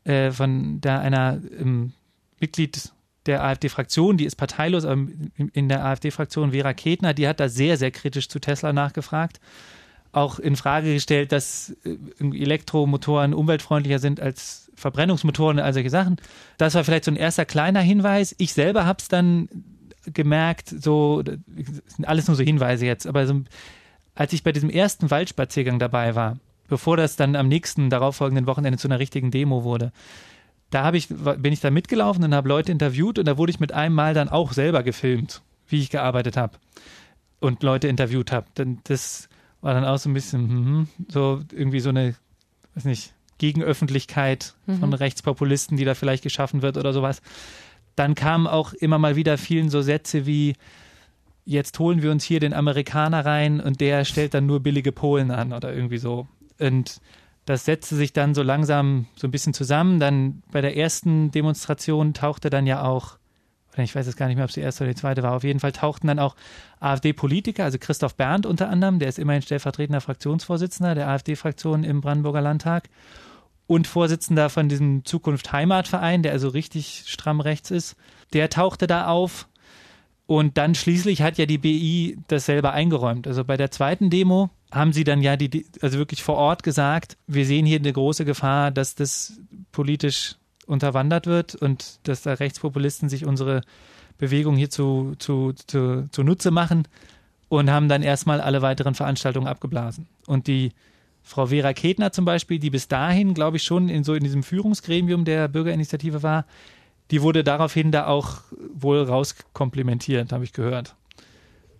äh, 0.04 0.30
von 0.30 0.80
da 0.80 1.00
einer 1.00 1.40
ähm, 1.58 1.92
Mitglied 2.38 2.92
der 3.26 3.44
AfD-Fraktion, 3.44 4.16
die 4.16 4.24
ist 4.24 4.36
parteilos, 4.36 4.84
aber 4.84 5.06
in 5.52 5.68
der 5.68 5.84
AfD-Fraktion 5.84 6.52
Vera 6.52 6.72
Ketner, 6.72 7.14
die 7.14 7.28
hat 7.28 7.40
da 7.40 7.48
sehr, 7.48 7.76
sehr 7.76 7.90
kritisch 7.90 8.28
zu 8.28 8.38
Tesla 8.40 8.72
nachgefragt. 8.72 9.40
Auch 10.12 10.38
in 10.38 10.56
Frage 10.56 10.94
gestellt, 10.94 11.32
dass 11.32 11.76
äh, 11.84 11.96
Elektromotoren 12.20 13.34
umweltfreundlicher 13.34 13.98
sind 13.98 14.20
als 14.20 14.67
Verbrennungsmotoren 14.78 15.58
und 15.58 15.64
all 15.64 15.74
solche 15.74 15.90
Sachen. 15.90 16.16
Das 16.56 16.74
war 16.74 16.84
vielleicht 16.84 17.04
so 17.04 17.10
ein 17.10 17.16
erster 17.16 17.44
kleiner 17.44 17.80
Hinweis. 17.80 18.34
Ich 18.38 18.52
selber 18.52 18.86
habe 18.86 18.98
es 19.00 19.08
dann 19.08 19.48
gemerkt, 20.12 20.68
so, 20.68 21.22
das 21.22 21.38
sind 21.96 22.06
alles 22.06 22.28
nur 22.28 22.36
so 22.36 22.42
Hinweise 22.42 22.86
jetzt, 22.86 23.06
aber 23.06 23.26
so, 23.26 23.42
als 24.14 24.32
ich 24.32 24.42
bei 24.42 24.52
diesem 24.52 24.70
ersten 24.70 25.10
Waldspaziergang 25.10 25.78
dabei 25.78 26.14
war, 26.14 26.38
bevor 26.68 26.96
das 26.96 27.16
dann 27.16 27.36
am 27.36 27.48
nächsten 27.48 27.90
darauffolgenden 27.90 28.46
Wochenende 28.46 28.78
zu 28.78 28.88
einer 28.88 28.98
richtigen 28.98 29.30
Demo 29.30 29.64
wurde, 29.64 29.92
da 30.70 30.92
ich, 30.92 31.08
bin 31.08 31.52
ich 31.52 31.60
da 31.60 31.70
mitgelaufen 31.70 32.24
und 32.24 32.34
habe 32.34 32.48
Leute 32.48 32.72
interviewt 32.72 33.18
und 33.18 33.26
da 33.26 33.38
wurde 33.38 33.50
ich 33.50 33.60
mit 33.60 33.72
einem 33.72 33.94
Mal 33.94 34.14
dann 34.14 34.28
auch 34.28 34.52
selber 34.52 34.82
gefilmt, 34.82 35.42
wie 35.66 35.80
ich 35.80 35.90
gearbeitet 35.90 36.36
habe 36.36 36.58
und 37.40 37.62
Leute 37.62 37.88
interviewt 37.88 38.32
habe. 38.32 38.46
Das 38.84 39.28
war 39.60 39.74
dann 39.74 39.84
auch 39.84 39.98
so 39.98 40.10
ein 40.10 40.14
bisschen, 40.14 40.48
hm, 40.48 40.88
so 41.08 41.40
irgendwie 41.52 41.80
so 41.80 41.88
eine, 41.88 42.14
weiß 42.74 42.84
nicht, 42.84 43.14
Gegenöffentlichkeit 43.38 44.54
mhm. 44.66 44.80
von 44.80 44.92
Rechtspopulisten, 44.92 45.76
die 45.76 45.84
da 45.84 45.94
vielleicht 45.94 46.22
geschaffen 46.22 46.62
wird 46.62 46.76
oder 46.76 46.92
sowas. 46.92 47.22
Dann 47.96 48.14
kamen 48.14 48.46
auch 48.46 48.72
immer 48.74 48.98
mal 48.98 49.16
wieder 49.16 49.38
vielen 49.38 49.70
so 49.70 49.82
Sätze 49.82 50.26
wie, 50.26 50.54
jetzt 51.44 51.78
holen 51.78 52.02
wir 52.02 52.10
uns 52.10 52.24
hier 52.24 52.40
den 52.40 52.52
Amerikaner 52.52 53.24
rein 53.24 53.60
und 53.60 53.80
der 53.80 54.04
stellt 54.04 54.34
dann 54.34 54.46
nur 54.46 54.60
billige 54.60 54.92
Polen 54.92 55.30
an 55.30 55.52
oder 55.52 55.72
irgendwie 55.72 55.98
so. 55.98 56.26
Und 56.60 57.00
das 57.48 57.64
setzte 57.64 57.96
sich 57.96 58.12
dann 58.12 58.34
so 58.34 58.42
langsam 58.42 59.06
so 59.16 59.26
ein 59.26 59.30
bisschen 59.30 59.54
zusammen. 59.54 60.00
Dann 60.00 60.42
bei 60.52 60.60
der 60.60 60.76
ersten 60.76 61.30
Demonstration 61.30 62.12
tauchte 62.12 62.50
dann 62.50 62.66
ja 62.66 62.82
auch, 62.82 63.18
ich 63.76 63.94
weiß 63.94 64.06
jetzt 64.06 64.16
gar 64.16 64.26
nicht 64.26 64.36
mehr, 64.36 64.44
ob 64.44 64.50
es 64.50 64.54
die 64.54 64.60
erste 64.60 64.84
oder 64.84 64.92
die 64.92 65.00
zweite 65.00 65.22
war, 65.22 65.32
auf 65.32 65.44
jeden 65.44 65.60
Fall 65.60 65.72
tauchten 65.72 66.08
dann 66.08 66.18
auch 66.18 66.36
AfD-Politiker, 66.80 67.64
also 67.64 67.78
Christoph 67.78 68.16
Berndt 68.16 68.44
unter 68.44 68.68
anderem, 68.68 68.98
der 68.98 69.08
ist 69.08 69.18
immerhin 69.18 69.40
stellvertretender 69.40 70.00
Fraktionsvorsitzender 70.00 70.94
der 70.94 71.08
AfD-Fraktion 71.08 71.84
im 71.84 72.00
Brandenburger 72.00 72.42
Landtag 72.42 72.90
und 73.68 73.86
Vorsitzender 73.86 74.48
von 74.48 74.68
diesem 74.68 75.04
Zukunft 75.04 75.52
Heimatverein, 75.52 76.22
der 76.24 76.32
also 76.32 76.48
richtig 76.48 77.04
stramm 77.06 77.40
rechts 77.40 77.70
ist. 77.70 77.96
Der 78.32 78.50
tauchte 78.50 78.88
da 78.88 79.06
auf. 79.06 79.46
Und 80.26 80.58
dann 80.58 80.74
schließlich 80.74 81.22
hat 81.22 81.38
ja 81.38 81.46
die 81.46 81.58
BI 81.58 82.18
das 82.28 82.46
selber 82.46 82.72
eingeräumt. 82.72 83.26
Also 83.26 83.44
bei 83.44 83.56
der 83.56 83.70
zweiten 83.70 84.10
Demo 84.10 84.50
haben 84.72 84.92
sie 84.92 85.04
dann 85.04 85.22
ja 85.22 85.36
die, 85.36 85.66
also 85.82 85.98
wirklich 85.98 86.22
vor 86.22 86.36
Ort 86.36 86.62
gesagt, 86.62 87.16
wir 87.26 87.46
sehen 87.46 87.66
hier 87.66 87.78
eine 87.78 87.92
große 87.92 88.24
Gefahr, 88.24 88.70
dass 88.70 88.94
das 88.94 89.38
politisch 89.70 90.36
unterwandert 90.66 91.26
wird 91.26 91.54
und 91.54 92.00
dass 92.04 92.22
da 92.22 92.34
Rechtspopulisten 92.34 93.08
sich 93.08 93.26
unsere 93.26 93.62
Bewegung 94.16 94.56
hier 94.56 94.70
zu, 94.70 95.14
zu, 95.18 95.52
zu, 95.66 96.08
zunutze 96.10 96.50
machen 96.50 96.88
und 97.48 97.70
haben 97.70 97.88
dann 97.88 98.02
erstmal 98.02 98.40
alle 98.40 98.62
weiteren 98.62 98.94
Veranstaltungen 98.94 99.46
abgeblasen. 99.46 100.06
Und 100.26 100.46
die 100.46 100.72
Frau 101.28 101.46
Vera 101.46 101.74
Ketner 101.74 102.10
zum 102.10 102.24
Beispiel, 102.24 102.58
die 102.58 102.70
bis 102.70 102.88
dahin, 102.88 103.34
glaube 103.34 103.58
ich, 103.58 103.62
schon 103.62 103.90
in 103.90 104.02
so 104.02 104.14
in 104.14 104.24
diesem 104.24 104.42
Führungsgremium 104.42 105.26
der 105.26 105.46
Bürgerinitiative 105.48 106.22
war, 106.22 106.46
die 107.10 107.20
wurde 107.20 107.44
daraufhin 107.44 107.92
da 107.92 108.06
auch 108.06 108.40
wohl 108.72 109.02
rauskomplimentiert, 109.02 110.32
habe 110.32 110.44
ich 110.44 110.54
gehört. 110.54 110.94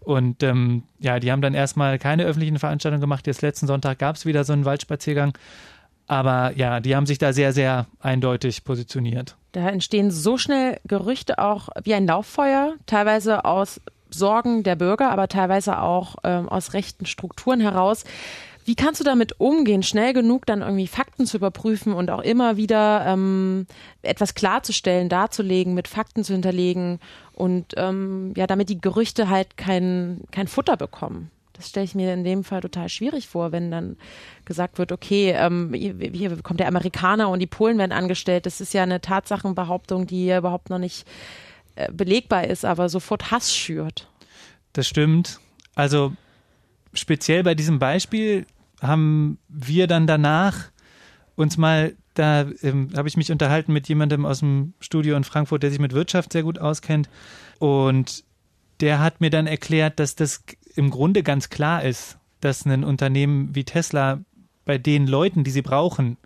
Und 0.01 0.43
ähm, 0.43 0.83
ja, 0.99 1.19
die 1.19 1.33
haben 1.33 1.41
dann 1.41 1.55
erstmal 1.55 1.99
keine 1.99 2.25
öffentlichen 2.25 2.59
Veranstaltungen 2.59 3.01
gemacht. 3.01 3.27
Jetzt 3.27 3.41
letzten 3.41 3.67
Sonntag 3.67 3.99
gab 3.99 4.17
es 4.17 4.27
wieder 4.27 4.45
so 4.45 4.53
einen 4.53 4.67
Waldspaziergang. 4.67 5.33
Aber 6.07 6.53
ja, 6.55 6.81
die 6.81 6.95
haben 6.95 7.07
sich 7.07 7.19
da 7.19 7.33
sehr, 7.33 7.55
sehr 7.55 7.87
eindeutig 8.01 8.65
positioniert. 8.65 9.37
Da 9.53 9.69
entstehen 9.69 10.11
so 10.11 10.37
schnell 10.37 10.79
Gerüchte 10.87 11.39
auch 11.39 11.71
wie 11.85 11.95
ein 11.95 12.07
Lauffeuer, 12.07 12.75
teilweise 12.85 13.47
aus 13.47 13.81
Sorgen 14.11 14.63
der 14.63 14.77
Bürger, 14.77 15.11
aber 15.11 15.29
teilweise 15.29 15.81
auch 15.81 16.17
ähm, 16.25 16.49
aus 16.49 16.75
rechten 16.75 17.07
Strukturen 17.07 17.61
heraus. 17.61 18.05
Wie 18.69 18.75
kannst 18.75 19.01
du 19.01 19.05
damit 19.05 19.41
umgehen, 19.41 19.83
schnell 19.83 20.13
genug 20.13 20.45
dann 20.45 20.61
irgendwie 20.61 20.87
Fakten 20.87 21.25
zu 21.25 21.39
überprüfen 21.39 21.95
und 21.95 22.11
auch 22.11 22.21
immer 22.21 22.59
wieder 22.59 23.03
ähm, 23.07 23.67
etwas 24.03 24.35
klarzustellen, 24.35 25.09
darzulegen, 25.09 25.73
mit 25.73 25.89
Fakten 25.89 26.23
zu 26.23 26.35
hinterlegen 26.35 27.01
und 27.33 27.73
ähm, 27.79 28.35
ja, 28.37 28.47
damit 28.47 28.69
die 28.69 28.79
Gerüchte 28.79 29.31
halt 29.31 29.57
kein, 29.57 30.21
kein 30.33 30.49
Futter 30.49 30.77
bekommen. 30.77 31.31
Das 31.55 31.71
stelle 31.71 31.85
ich 31.85 31.95
mir 31.95 32.13
in 32.13 32.25
dem 32.25 32.45
Fall 32.45 32.61
total 32.61 32.91
schwierig 32.91 33.27
vor, 33.27 33.53
wenn 33.53 33.71
dann 33.71 33.97
gesagt 34.45 34.77
wird, 34.77 34.93
okay, 34.93 35.31
ähm, 35.31 35.73
hier 35.73 36.37
kommt 36.43 36.61
der 36.61 36.69
Amerikaner 36.69 37.31
und 37.31 37.39
die 37.39 37.47
Polen 37.47 37.79
werden 37.79 37.93
angestellt. 37.93 38.45
Das 38.45 38.61
ist 38.61 38.75
ja 38.75 38.83
eine 38.83 39.01
Tatsachenbehauptung, 39.01 40.07
die 40.07 40.27
ja 40.27 40.37
überhaupt 40.37 40.69
noch 40.69 40.79
nicht 40.79 41.09
äh, 41.77 41.91
belegbar 41.91 42.47
ist, 42.47 42.67
aber 42.67 42.91
sofort 42.91 43.31
Hass 43.31 43.57
schürt. 43.57 44.11
Das 44.75 44.87
stimmt. 44.87 45.41
Also 45.75 46.13
speziell 46.93 47.43
bei 47.43 47.55
diesem 47.55 47.79
Beispiel 47.79 48.45
haben 48.81 49.39
wir 49.49 49.87
dann 49.87 50.07
danach 50.07 50.71
uns 51.37 51.57
mal 51.57 51.95
da 52.19 52.47
ähm, 52.63 52.91
habe 52.97 53.09
ich 53.09 53.17
mich 53.17 53.31
unterhalten 53.31 53.73
mit 53.73 53.89
jemandem 53.89 54.27
aus 54.27 54.41
dem 54.41 54.75
Studio 54.81 55.17
in 55.17 55.25
Frankfurt, 55.25 55.63
der 55.63 55.71
sich 55.71 55.79
mit 55.79 55.93
Wirtschaft 55.93 56.33
sehr 56.33 56.43
gut 56.43 56.59
auskennt. 56.59 57.09
Und 57.59 58.25
der 58.81 59.01
hat 59.01 59.21
mir 59.21 59.31
dann 59.31 59.47
erklärt, 59.47 60.01
dass 60.01 60.17
das 60.17 60.43
im 60.75 60.91
Grunde 60.91 61.23
ganz 61.23 61.49
klar 61.49 61.85
ist, 61.85 62.19
dass 62.41 62.67
ein 62.67 62.85
Unternehmen 62.85 63.55
wie 63.55 63.65
Tesla 63.65 64.21
bei 64.65 64.79
den 64.79 65.07
Leuten, 65.07 65.45
die 65.45 65.51
sie 65.51 65.63
brauchen, 65.63 66.17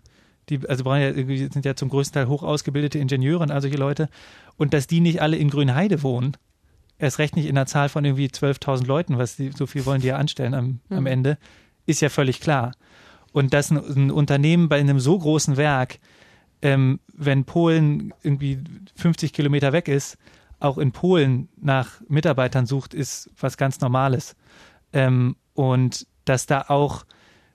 die 0.49 0.67
also 0.67 0.83
brauchen 0.83 1.01
ja, 1.01 1.13
sind 1.13 1.63
ja 1.63 1.75
zum 1.75 1.89
größten 1.89 2.13
Teil 2.13 2.27
hoch 2.27 2.43
ausgebildete 2.43 2.99
Ingenieure 2.99 3.43
und 3.43 3.51
all 3.51 3.61
solche 3.61 3.77
Leute, 3.77 4.09
und 4.57 4.73
dass 4.73 4.87
die 4.87 4.99
nicht 4.99 5.21
alle 5.21 5.37
in 5.37 5.49
Grünheide 5.49 6.03
wohnen. 6.03 6.35
Erst 6.99 7.19
recht 7.19 7.35
nicht 7.35 7.47
in 7.47 7.57
einer 7.57 7.65
Zahl 7.65 7.89
von 7.89 8.05
irgendwie 8.05 8.27
12.000 8.27 8.85
Leuten, 8.85 9.17
was 9.17 9.35
die, 9.35 9.51
so 9.51 9.65
viel 9.65 9.85
wollen 9.85 10.01
die 10.01 10.07
ja 10.07 10.17
anstellen 10.17 10.53
am, 10.53 10.79
mhm. 10.89 10.97
am 10.97 11.05
Ende, 11.05 11.37
ist 11.85 12.01
ja 12.01 12.09
völlig 12.09 12.39
klar. 12.39 12.73
Und 13.31 13.53
dass 13.53 13.71
ein, 13.71 13.77
ein 13.77 14.11
Unternehmen 14.11 14.69
bei 14.69 14.79
einem 14.79 14.99
so 14.99 15.17
großen 15.17 15.57
Werk, 15.57 15.99
ähm, 16.61 16.99
wenn 17.13 17.45
Polen 17.45 18.13
irgendwie 18.21 18.59
50 18.95 19.33
Kilometer 19.33 19.73
weg 19.73 19.87
ist, 19.87 20.17
auch 20.59 20.77
in 20.77 20.91
Polen 20.91 21.49
nach 21.59 22.01
Mitarbeitern 22.07 22.65
sucht, 22.65 22.93
ist 22.93 23.29
was 23.39 23.57
ganz 23.57 23.81
Normales. 23.81 24.35
Ähm, 24.93 25.35
und 25.53 26.07
dass 26.25 26.45
da 26.45 26.65
auch 26.69 27.05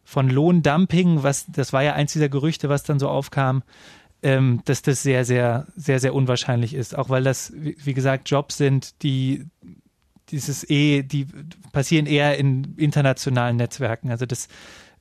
von 0.04 0.28
Lohndumping, 0.28 1.22
was 1.22 1.46
das 1.46 1.72
war 1.72 1.82
ja 1.82 1.94
eins 1.94 2.12
dieser 2.12 2.28
Gerüchte, 2.28 2.68
was 2.68 2.82
dann 2.82 2.98
so 2.98 3.08
aufkam, 3.08 3.62
ähm, 4.22 4.62
dass 4.64 4.82
das 4.82 5.02
sehr, 5.02 5.24
sehr, 5.24 5.66
sehr, 5.76 6.00
sehr 6.00 6.14
unwahrscheinlich 6.14 6.74
ist. 6.74 6.96
Auch 6.96 7.08
weil 7.08 7.22
das, 7.22 7.52
wie, 7.54 7.76
wie 7.82 7.94
gesagt, 7.94 8.30
Jobs 8.30 8.56
sind, 8.56 9.02
die 9.02 9.46
dieses 10.30 10.68
eh, 10.68 11.02
die 11.02 11.26
passieren 11.72 12.06
eher 12.06 12.38
in 12.38 12.74
internationalen 12.76 13.56
Netzwerken. 13.56 14.10
Also 14.10 14.26
das 14.26 14.48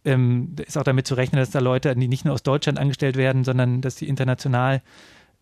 ähm, 0.06 0.56
ist 0.66 0.78
auch 0.78 0.84
damit 0.84 1.08
zu 1.08 1.16
rechnen, 1.16 1.40
dass 1.40 1.52
da 1.52 1.60
Leute, 1.60 1.96
die 1.96 2.08
nicht 2.08 2.26
nur 2.26 2.34
aus 2.34 2.44
Deutschland 2.44 2.80
angestellt 2.80 3.18
werden, 3.18 3.44
sondern 3.44 3.82
dass 3.82 3.96
die 3.96 4.08
international 4.08 4.82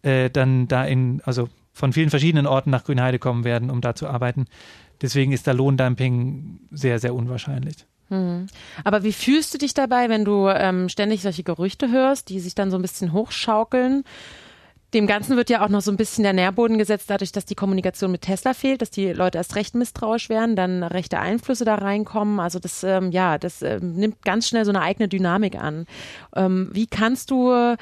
äh, 0.01 0.29
dann 0.29 0.67
da 0.67 0.85
in, 0.85 1.21
also 1.23 1.49
von 1.73 1.93
vielen 1.93 2.09
verschiedenen 2.09 2.47
Orten 2.47 2.69
nach 2.69 2.83
Grünheide 2.83 3.19
kommen 3.19 3.43
werden, 3.43 3.69
um 3.69 3.81
da 3.81 3.95
zu 3.95 4.07
arbeiten. 4.07 4.45
Deswegen 5.01 5.33
ist 5.33 5.45
da 5.45 5.51
Lohndumping 5.51 6.59
sehr, 6.71 6.99
sehr 6.99 7.13
unwahrscheinlich. 7.13 7.85
Hm. 8.09 8.47
Aber 8.83 9.03
wie 9.03 9.11
fühlst 9.11 9.53
du 9.53 9.57
dich 9.57 9.73
dabei, 9.73 10.09
wenn 10.09 10.25
du 10.25 10.47
ähm, 10.47 10.89
ständig 10.89 11.21
solche 11.21 11.43
Gerüchte 11.43 11.91
hörst, 11.91 12.29
die 12.29 12.39
sich 12.39 12.55
dann 12.55 12.71
so 12.71 12.77
ein 12.77 12.81
bisschen 12.81 13.13
hochschaukeln? 13.13 14.03
Dem 14.95 15.07
Ganzen 15.07 15.35
wird 15.35 15.49
ja 15.49 15.61
auch 15.61 15.67
noch 15.67 15.81
so 15.81 15.91
ein 15.91 15.97
bisschen 15.97 16.23
der 16.23 16.31
Nährboden 16.31 16.77
gesetzt, 16.77 17.09
dadurch, 17.09 17.33
dass 17.33 17.43
die 17.43 17.53
Kommunikation 17.53 18.11
mit 18.11 18.21
Tesla 18.21 18.53
fehlt, 18.53 18.81
dass 18.81 18.91
die 18.91 19.11
Leute 19.11 19.37
erst 19.37 19.57
recht 19.57 19.75
misstrauisch 19.75 20.29
werden, 20.29 20.55
dann 20.55 20.83
rechte 20.83 21.19
Einflüsse 21.19 21.65
da 21.65 21.75
reinkommen. 21.75 22.39
Also 22.39 22.59
das, 22.59 22.81
ähm, 22.85 23.11
ja, 23.11 23.37
das 23.37 23.61
ähm, 23.61 23.95
nimmt 23.95 24.21
ganz 24.21 24.47
schnell 24.47 24.63
so 24.63 24.71
eine 24.71 24.79
eigene 24.79 25.09
Dynamik 25.09 25.55
an. 25.55 25.85
Ähm, 26.33 26.69
wie 26.71 26.87
kannst 26.87 27.29
du 27.29 27.75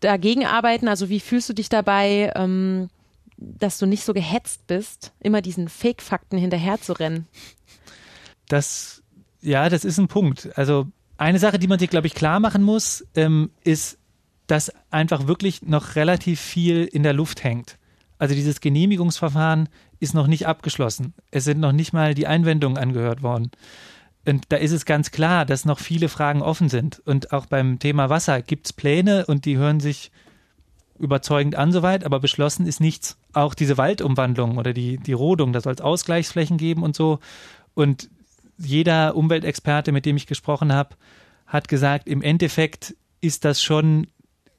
dagegen 0.00 0.46
arbeiten? 0.46 0.88
Also 0.88 1.10
wie 1.10 1.20
fühlst 1.20 1.50
du 1.50 1.52
dich 1.52 1.68
dabei, 1.68 2.32
ähm, 2.34 2.88
dass 3.36 3.76
du 3.76 3.84
nicht 3.84 4.04
so 4.04 4.14
gehetzt 4.14 4.66
bist, 4.66 5.12
immer 5.20 5.42
diesen 5.42 5.68
Fake-Fakten 5.68 6.38
hinterher 6.38 6.80
zu 6.80 6.94
rennen? 6.94 7.26
Das, 8.48 9.02
ja, 9.42 9.68
das 9.68 9.84
ist 9.84 9.98
ein 9.98 10.08
Punkt. 10.08 10.48
Also 10.56 10.86
eine 11.18 11.38
Sache, 11.38 11.58
die 11.58 11.68
man 11.68 11.78
sich, 11.78 11.90
glaube 11.90 12.06
ich, 12.06 12.14
klar 12.14 12.40
machen 12.40 12.62
muss, 12.62 13.06
ähm, 13.14 13.50
ist, 13.64 13.98
dass 14.46 14.72
einfach 14.90 15.26
wirklich 15.26 15.62
noch 15.62 15.96
relativ 15.96 16.40
viel 16.40 16.84
in 16.84 17.02
der 17.02 17.12
Luft 17.12 17.44
hängt. 17.44 17.78
Also 18.18 18.34
dieses 18.34 18.60
Genehmigungsverfahren 18.60 19.68
ist 20.00 20.14
noch 20.14 20.26
nicht 20.26 20.46
abgeschlossen. 20.46 21.14
Es 21.30 21.44
sind 21.44 21.60
noch 21.60 21.72
nicht 21.72 21.92
mal 21.92 22.14
die 22.14 22.26
Einwendungen 22.26 22.78
angehört 22.78 23.22
worden. 23.22 23.50
Und 24.26 24.46
da 24.48 24.56
ist 24.56 24.72
es 24.72 24.86
ganz 24.86 25.10
klar, 25.10 25.44
dass 25.44 25.64
noch 25.64 25.78
viele 25.78 26.08
Fragen 26.08 26.42
offen 26.42 26.68
sind. 26.68 27.00
Und 27.00 27.32
auch 27.32 27.46
beim 27.46 27.78
Thema 27.78 28.08
Wasser 28.08 28.40
gibt 28.42 28.66
es 28.66 28.72
Pläne 28.72 29.26
und 29.26 29.44
die 29.44 29.56
hören 29.56 29.80
sich 29.80 30.10
überzeugend 30.98 31.56
an 31.56 31.72
soweit, 31.72 32.04
aber 32.04 32.20
beschlossen 32.20 32.66
ist 32.66 32.80
nichts. 32.80 33.18
Auch 33.32 33.54
diese 33.54 33.76
Waldumwandlung 33.76 34.58
oder 34.58 34.72
die, 34.72 34.96
die 34.98 35.12
Rodung, 35.12 35.52
da 35.52 35.60
soll 35.60 35.74
es 35.74 35.80
Ausgleichsflächen 35.80 36.56
geben 36.56 36.82
und 36.82 36.94
so. 36.96 37.18
Und 37.74 38.08
jeder 38.56 39.16
Umweltexperte, 39.16 39.92
mit 39.92 40.06
dem 40.06 40.16
ich 40.16 40.26
gesprochen 40.26 40.72
habe, 40.72 40.96
hat 41.46 41.68
gesagt, 41.68 42.08
im 42.08 42.22
Endeffekt 42.22 42.96
ist 43.20 43.44
das 43.44 43.62
schon 43.62 44.06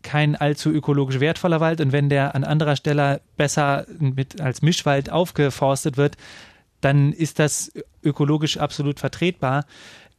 kein 0.05 0.35
allzu 0.35 0.69
ökologisch 0.69 1.19
wertvoller 1.19 1.59
Wald 1.59 1.81
und 1.81 1.91
wenn 1.91 2.09
der 2.09 2.35
an 2.35 2.43
anderer 2.43 2.75
Stelle 2.75 3.21
besser 3.37 3.87
mit, 3.99 4.39
als 4.39 4.61
Mischwald 4.61 5.09
aufgeforstet 5.09 5.97
wird, 5.97 6.15
dann 6.79 7.11
ist 7.11 7.39
das 7.39 7.71
ökologisch 8.03 8.57
absolut 8.57 8.99
vertretbar. 8.99 9.65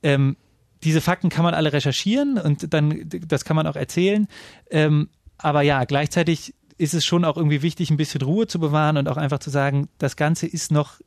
Ähm, 0.03 0.37
diese 0.83 1.01
Fakten 1.01 1.29
kann 1.29 1.45
man 1.45 1.55
alle 1.55 1.73
recherchieren 1.73 2.37
und 2.37 2.75
dann, 2.75 3.05
das 3.07 3.45
kann 3.45 3.55
man 3.55 3.69
auch 3.69 3.77
erzählen. 3.77 4.27
Ähm, 4.71 5.09
aber 5.39 5.63
ja, 5.63 5.85
gleichzeitig 5.85 6.55
ist 6.79 6.93
es 6.93 7.05
schon 7.05 7.25
auch 7.25 7.37
irgendwie 7.37 7.63
wichtig, 7.63 7.91
ein 7.91 7.97
bisschen 7.97 8.23
Ruhe 8.23 8.49
zu 8.49 8.59
bewahren 8.59 8.97
und 8.97 9.09
auch 9.09 9.17
einfach 9.17 9.39
zu 9.39 9.51
sagen, 9.51 9.89
das 9.99 10.17
Ganze 10.17 10.47
ist 10.47 10.73
noch 10.73 11.01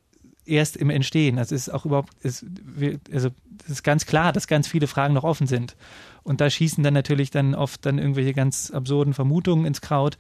erst 0.50 0.78
im 0.78 0.90
Entstehen. 0.90 1.38
Das 1.38 1.52
ist 1.52 1.70
auch 1.70 1.86
überhaupt, 1.86 2.14
ist, 2.24 2.46
also 3.12 3.30
es 3.64 3.70
ist 3.70 3.84
ganz 3.84 4.06
klar, 4.06 4.34
dass 4.34 4.48
ganz 4.48 4.68
viele 4.68 4.88
Fragen 4.88 5.14
noch 5.14 5.24
offen 5.24 5.48
sind. 5.48 5.76
Und 6.24 6.42
da 6.42 6.50
schießen 6.50 6.84
dann 6.84 6.94
natürlich 6.94 7.32
dann 7.32 7.56
oft 7.56 7.86
dann 7.86 7.98
irgendwelche 7.98 8.34
ganz 8.34 8.72
absurden 8.72 9.14
Vermutungen 9.14 9.66
ins 9.66 9.82
Kraut. 9.82 10.18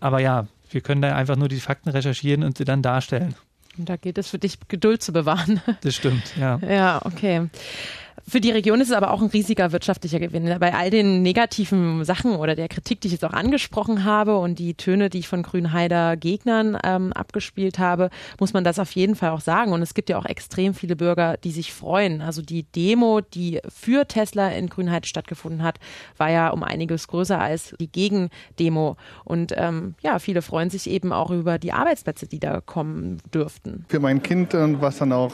Aber 0.00 0.20
ja, 0.20 0.46
wir 0.70 0.80
können 0.80 1.02
da 1.02 1.14
einfach 1.14 1.36
nur 1.36 1.48
die 1.48 1.60
Fakten 1.60 1.88
recherchieren 1.88 2.42
und 2.42 2.58
sie 2.58 2.64
dann 2.64 2.82
darstellen. 2.82 3.34
Und 3.78 3.88
da 3.88 3.96
geht 3.96 4.18
es 4.18 4.28
für 4.28 4.38
dich, 4.38 4.58
Geduld 4.68 5.02
zu 5.02 5.12
bewahren. 5.12 5.60
Das 5.82 5.94
stimmt, 5.94 6.36
ja. 6.36 6.58
Ja, 6.58 7.00
okay. 7.04 7.48
Für 8.28 8.40
die 8.40 8.50
Region 8.50 8.80
ist 8.80 8.88
es 8.88 8.94
aber 8.94 9.12
auch 9.12 9.20
ein 9.20 9.28
riesiger 9.28 9.72
wirtschaftlicher 9.72 10.18
Gewinn. 10.18 10.52
Bei 10.58 10.74
all 10.74 10.90
den 10.90 11.22
negativen 11.22 12.04
Sachen 12.04 12.34
oder 12.34 12.54
der 12.54 12.68
Kritik, 12.68 13.00
die 13.00 13.08
ich 13.08 13.12
jetzt 13.12 13.24
auch 13.24 13.32
angesprochen 13.32 14.04
habe 14.04 14.38
und 14.38 14.58
die 14.58 14.74
Töne, 14.74 15.10
die 15.10 15.18
ich 15.18 15.28
von 15.28 15.42
Grünheider 15.42 16.16
Gegnern 16.16 16.76
ähm, 16.82 17.12
abgespielt 17.12 17.78
habe, 17.78 18.10
muss 18.40 18.52
man 18.52 18.64
das 18.64 18.78
auf 18.78 18.90
jeden 18.92 19.14
Fall 19.14 19.30
auch 19.30 19.40
sagen. 19.40 19.72
Und 19.72 19.82
es 19.82 19.94
gibt 19.94 20.08
ja 20.08 20.18
auch 20.18 20.24
extrem 20.24 20.74
viele 20.74 20.96
Bürger, 20.96 21.36
die 21.36 21.52
sich 21.52 21.72
freuen. 21.72 22.20
Also 22.20 22.42
die 22.42 22.64
Demo, 22.64 23.20
die 23.20 23.60
für 23.68 24.08
Tesla 24.08 24.48
in 24.48 24.68
Grünheide 24.68 25.06
stattgefunden 25.06 25.62
hat, 25.62 25.78
war 26.16 26.30
ja 26.30 26.48
um 26.48 26.62
einiges 26.62 27.08
größer 27.08 27.40
als 27.40 27.76
die 27.78 27.90
Gegendemo. 27.90 28.96
Und 29.24 29.52
ähm, 29.56 29.94
ja, 30.02 30.18
viele 30.18 30.42
freuen 30.42 30.70
sich 30.70 30.90
eben 30.90 31.12
auch 31.12 31.30
über 31.30 31.58
die 31.58 31.72
Arbeitsplätze, 31.72 32.26
die 32.26 32.40
da 32.40 32.60
kommen 32.60 33.18
dürften. 33.32 33.84
Für 33.88 34.00
mein 34.00 34.22
Kind, 34.22 34.54
äh, 34.54 34.80
was 34.80 34.98
dann 34.98 35.12
auch 35.12 35.32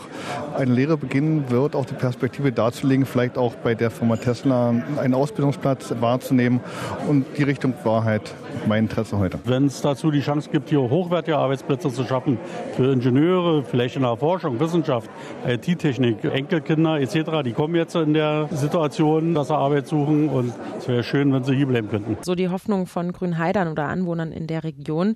eine 0.57 0.75
Lehre 0.75 0.99
beginnen 0.99 1.49
wird, 1.49 1.75
auch 1.75 1.87
die 1.87 1.95
Perspektive 1.95 2.53
dazu 2.53 2.72
darzulegen, 2.73 3.05
vielleicht 3.05 3.37
auch 3.37 3.55
bei 3.57 3.75
der 3.75 3.91
Firma 3.91 4.17
Tesla 4.17 4.71
einen 4.99 5.15
Ausbildungsplatz 5.15 5.95
wahrzunehmen. 6.01 6.61
Und 7.07 7.27
die 7.37 7.43
Richtung 7.43 7.75
war 7.85 8.05
halt 8.05 8.35
mein 8.67 8.85
Interesse 8.85 9.19
heute. 9.19 9.39
Wenn 9.45 9.67
es 9.67 9.83
dazu 9.83 10.11
die 10.11 10.21
Chance 10.21 10.49
gibt, 10.51 10.71
hier 10.71 10.81
hochwertige 10.81 11.37
Arbeitsplätze 11.37 11.91
zu 11.91 12.05
schaffen 12.05 12.39
für 12.75 12.93
Ingenieure, 12.93 13.63
vielleicht 13.65 13.97
in 13.97 14.03
der 14.03 14.17
Forschung, 14.17 14.59
Wissenschaft, 14.59 15.11
IT-Technik, 15.47 16.25
Enkelkinder 16.25 16.99
etc., 17.01 17.43
die 17.45 17.53
kommen 17.53 17.75
jetzt 17.75 17.95
in 17.95 18.15
der 18.15 18.49
Situation, 18.51 19.35
dass 19.35 19.49
sie 19.49 19.57
Arbeit 19.57 19.87
suchen 19.87 20.29
und 20.29 20.55
es 20.79 20.89
wäre 20.89 21.03
schön, 21.03 21.33
wenn 21.33 21.45
sie 21.45 21.55
hier 21.55 21.67
bleiben 21.67 21.89
könnten. 21.91 22.17
So 22.23 22.35
die 22.35 22.49
Hoffnung 22.49 22.87
von 22.87 23.13
Grünheidern 23.13 23.69
oder 23.69 23.89
Anwohnern 23.89 24.33
in 24.33 24.47
der 24.47 24.65
Region. 24.65 25.15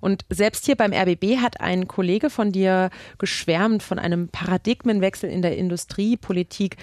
Und 0.00 0.24
selbst 0.28 0.66
hier 0.66 0.76
beim 0.76 0.92
RBB 0.92 1.38
hat 1.38 1.60
ein 1.60 1.88
Kollege 1.88 2.28
von 2.28 2.52
dir 2.52 2.90
geschwärmt 3.18 3.82
von 3.82 3.98
einem 3.98 4.28
Paradigmenwechsel 4.28 5.30
in 5.30 5.42
der 5.42 5.56
Industriepolitik. 5.56 6.76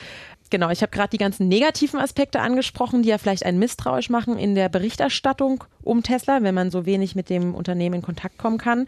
Genau, 0.51 0.69
ich 0.69 0.81
habe 0.81 0.91
gerade 0.91 1.09
die 1.09 1.17
ganzen 1.17 1.47
negativen 1.47 1.99
Aspekte 1.99 2.39
angesprochen, 2.39 3.01
die 3.01 3.09
ja 3.09 3.17
vielleicht 3.17 3.45
einen 3.45 3.57
misstrauisch 3.57 4.09
machen 4.09 4.37
in 4.37 4.53
der 4.53 4.69
Berichterstattung 4.69 5.63
um 5.81 6.03
Tesla, 6.03 6.43
wenn 6.43 6.53
man 6.53 6.69
so 6.69 6.85
wenig 6.85 7.15
mit 7.15 7.29
dem 7.29 7.55
Unternehmen 7.55 7.95
in 7.95 8.01
Kontakt 8.03 8.37
kommen 8.37 8.59
kann. 8.59 8.85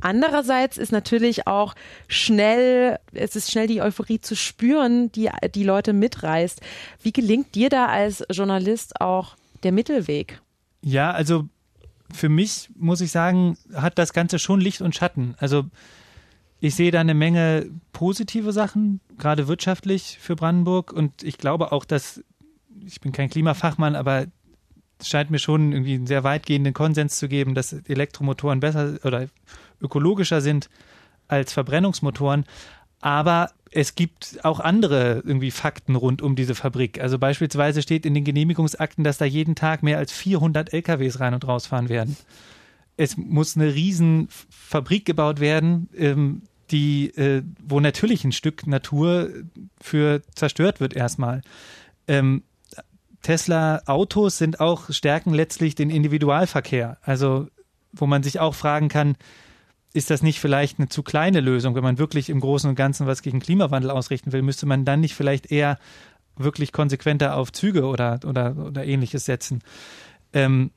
Andererseits 0.00 0.78
ist 0.78 0.90
natürlich 0.90 1.46
auch 1.46 1.74
schnell, 2.08 2.98
es 3.12 3.36
ist 3.36 3.52
schnell 3.52 3.68
die 3.68 3.82
Euphorie 3.82 4.20
zu 4.20 4.34
spüren, 4.34 5.12
die 5.12 5.30
die 5.54 5.64
Leute 5.64 5.92
mitreißt. 5.92 6.60
Wie 7.02 7.12
gelingt 7.12 7.54
dir 7.54 7.68
da 7.68 7.86
als 7.86 8.24
Journalist 8.30 9.00
auch 9.00 9.36
der 9.62 9.72
Mittelweg? 9.72 10.40
Ja, 10.82 11.12
also 11.12 11.48
für 12.12 12.28
mich 12.28 12.68
muss 12.76 13.00
ich 13.00 13.10
sagen, 13.10 13.56
hat 13.74 13.98
das 13.98 14.12
Ganze 14.12 14.38
schon 14.38 14.60
Licht 14.60 14.80
und 14.80 14.94
Schatten. 14.94 15.34
Also 15.38 15.64
ich 16.66 16.74
sehe 16.74 16.90
da 16.90 17.00
eine 17.00 17.14
Menge 17.14 17.70
positive 17.92 18.52
Sachen, 18.52 19.00
gerade 19.18 19.48
wirtschaftlich 19.48 20.18
für 20.20 20.36
Brandenburg. 20.36 20.92
Und 20.92 21.22
ich 21.22 21.38
glaube 21.38 21.72
auch, 21.72 21.84
dass, 21.84 22.22
ich 22.84 23.00
bin 23.00 23.12
kein 23.12 23.30
Klimafachmann, 23.30 23.94
aber 23.94 24.26
es 24.98 25.08
scheint 25.08 25.30
mir 25.30 25.38
schon 25.38 25.72
irgendwie 25.72 25.94
einen 25.94 26.06
sehr 26.06 26.24
weitgehenden 26.24 26.74
Konsens 26.74 27.18
zu 27.18 27.28
geben, 27.28 27.54
dass 27.54 27.72
Elektromotoren 27.72 28.60
besser 28.60 28.98
oder 29.04 29.28
ökologischer 29.80 30.40
sind 30.40 30.68
als 31.28 31.52
Verbrennungsmotoren. 31.52 32.44
Aber 33.00 33.50
es 33.70 33.94
gibt 33.94 34.44
auch 34.44 34.58
andere 34.58 35.22
irgendwie 35.24 35.50
Fakten 35.50 35.96
rund 35.96 36.22
um 36.22 36.34
diese 36.34 36.54
Fabrik. 36.54 37.00
Also 37.00 37.18
beispielsweise 37.18 37.82
steht 37.82 38.06
in 38.06 38.14
den 38.14 38.24
Genehmigungsakten, 38.24 39.04
dass 39.04 39.18
da 39.18 39.24
jeden 39.24 39.54
Tag 39.54 39.82
mehr 39.82 39.98
als 39.98 40.12
400 40.12 40.72
LKWs 40.72 41.20
rein 41.20 41.34
und 41.34 41.46
rausfahren 41.46 41.88
werden 41.88 42.16
es 42.96 43.16
muss 43.16 43.56
eine 43.56 43.74
riesen 43.74 44.28
Fabrik 44.48 45.04
gebaut 45.04 45.40
werden, 45.40 45.88
ähm, 45.96 46.42
die, 46.70 47.08
äh, 47.16 47.42
wo 47.62 47.80
natürlich 47.80 48.24
ein 48.24 48.32
Stück 48.32 48.66
Natur 48.66 49.30
für 49.80 50.22
zerstört 50.34 50.80
wird 50.80 50.94
erstmal. 50.94 51.42
Ähm, 52.08 52.42
Tesla 53.22 53.82
Autos 53.86 54.38
sind 54.38 54.60
auch 54.60 54.90
stärken 54.90 55.34
letztlich 55.34 55.74
den 55.74 55.90
Individualverkehr. 55.90 56.98
Also, 57.02 57.48
wo 57.92 58.06
man 58.06 58.22
sich 58.22 58.40
auch 58.40 58.54
fragen 58.54 58.88
kann, 58.88 59.16
ist 59.92 60.10
das 60.10 60.22
nicht 60.22 60.40
vielleicht 60.40 60.78
eine 60.78 60.88
zu 60.88 61.02
kleine 61.02 61.40
Lösung? 61.40 61.74
Wenn 61.74 61.82
man 61.82 61.98
wirklich 61.98 62.28
im 62.28 62.40
Großen 62.40 62.68
und 62.68 62.76
Ganzen 62.76 63.06
was 63.06 63.22
gegen 63.22 63.40
Klimawandel 63.40 63.90
ausrichten 63.90 64.32
will, 64.32 64.42
müsste 64.42 64.66
man 64.66 64.84
dann 64.84 65.00
nicht 65.00 65.14
vielleicht 65.14 65.50
eher 65.50 65.78
wirklich 66.36 66.72
konsequenter 66.72 67.36
auf 67.36 67.50
Züge 67.50 67.86
oder, 67.86 68.20
oder, 68.26 68.56
oder 68.56 68.84
ähnliches 68.84 69.24
setzen? 69.24 69.62
Ähm, 70.32 70.70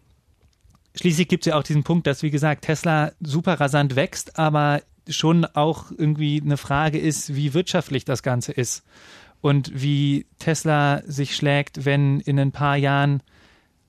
Schließlich 0.96 1.28
gibt 1.28 1.46
es 1.46 1.52
ja 1.52 1.58
auch 1.58 1.64
diesen 1.64 1.84
Punkt, 1.84 2.08
dass, 2.08 2.24
wie 2.24 2.32
gesagt, 2.32 2.66
Tesla 2.66 3.12
super 3.22 3.60
rasant 3.60 3.96
wächst, 3.96 4.40
aber 4.40 4.82
schon 5.10 5.46
auch 5.46 5.92
irgendwie 5.92 6.42
eine 6.42 6.58
Frage 6.58 7.00
ist, 7.00 7.36
wie 7.36 7.54
wirtschaftlich 7.54 8.06
das 8.06 8.24
Ganze 8.24 8.52
ist 8.52 8.84
und 9.42 9.72
wie 9.74 10.26
Tesla 10.40 11.02
sich 11.06 11.36
schlägt, 11.36 11.86
wenn 11.86 12.20
in 12.20 12.40
ein 12.40 12.52
paar 12.52 12.78
Jahren 12.78 13.24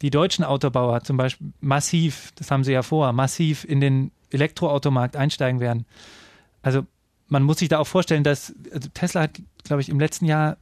die 0.02 0.10
deutschen 0.10 0.44
Autobauer 0.44 1.02
zum 1.02 1.16
Beispiel 1.16 1.52
massiv, 1.60 2.32
das 2.36 2.50
haben 2.50 2.64
sie 2.64 2.72
ja 2.72 2.82
vor, 2.82 3.12
massiv 3.12 3.64
in 3.64 3.80
den 3.80 4.12
Elektroautomarkt 4.30 5.16
einsteigen 5.16 5.60
werden. 5.60 5.84
Also 6.62 6.86
man 7.28 7.42
muss 7.42 7.58
sich 7.58 7.68
da 7.68 7.78
auch 7.78 7.86
vorstellen, 7.86 8.24
dass 8.24 8.54
also 8.72 8.88
Tesla 8.94 9.22
hat, 9.22 9.40
glaube 9.64 9.82
ich, 9.82 9.88
im 9.88 10.00
letzten 10.00 10.24
Jahr 10.24 10.56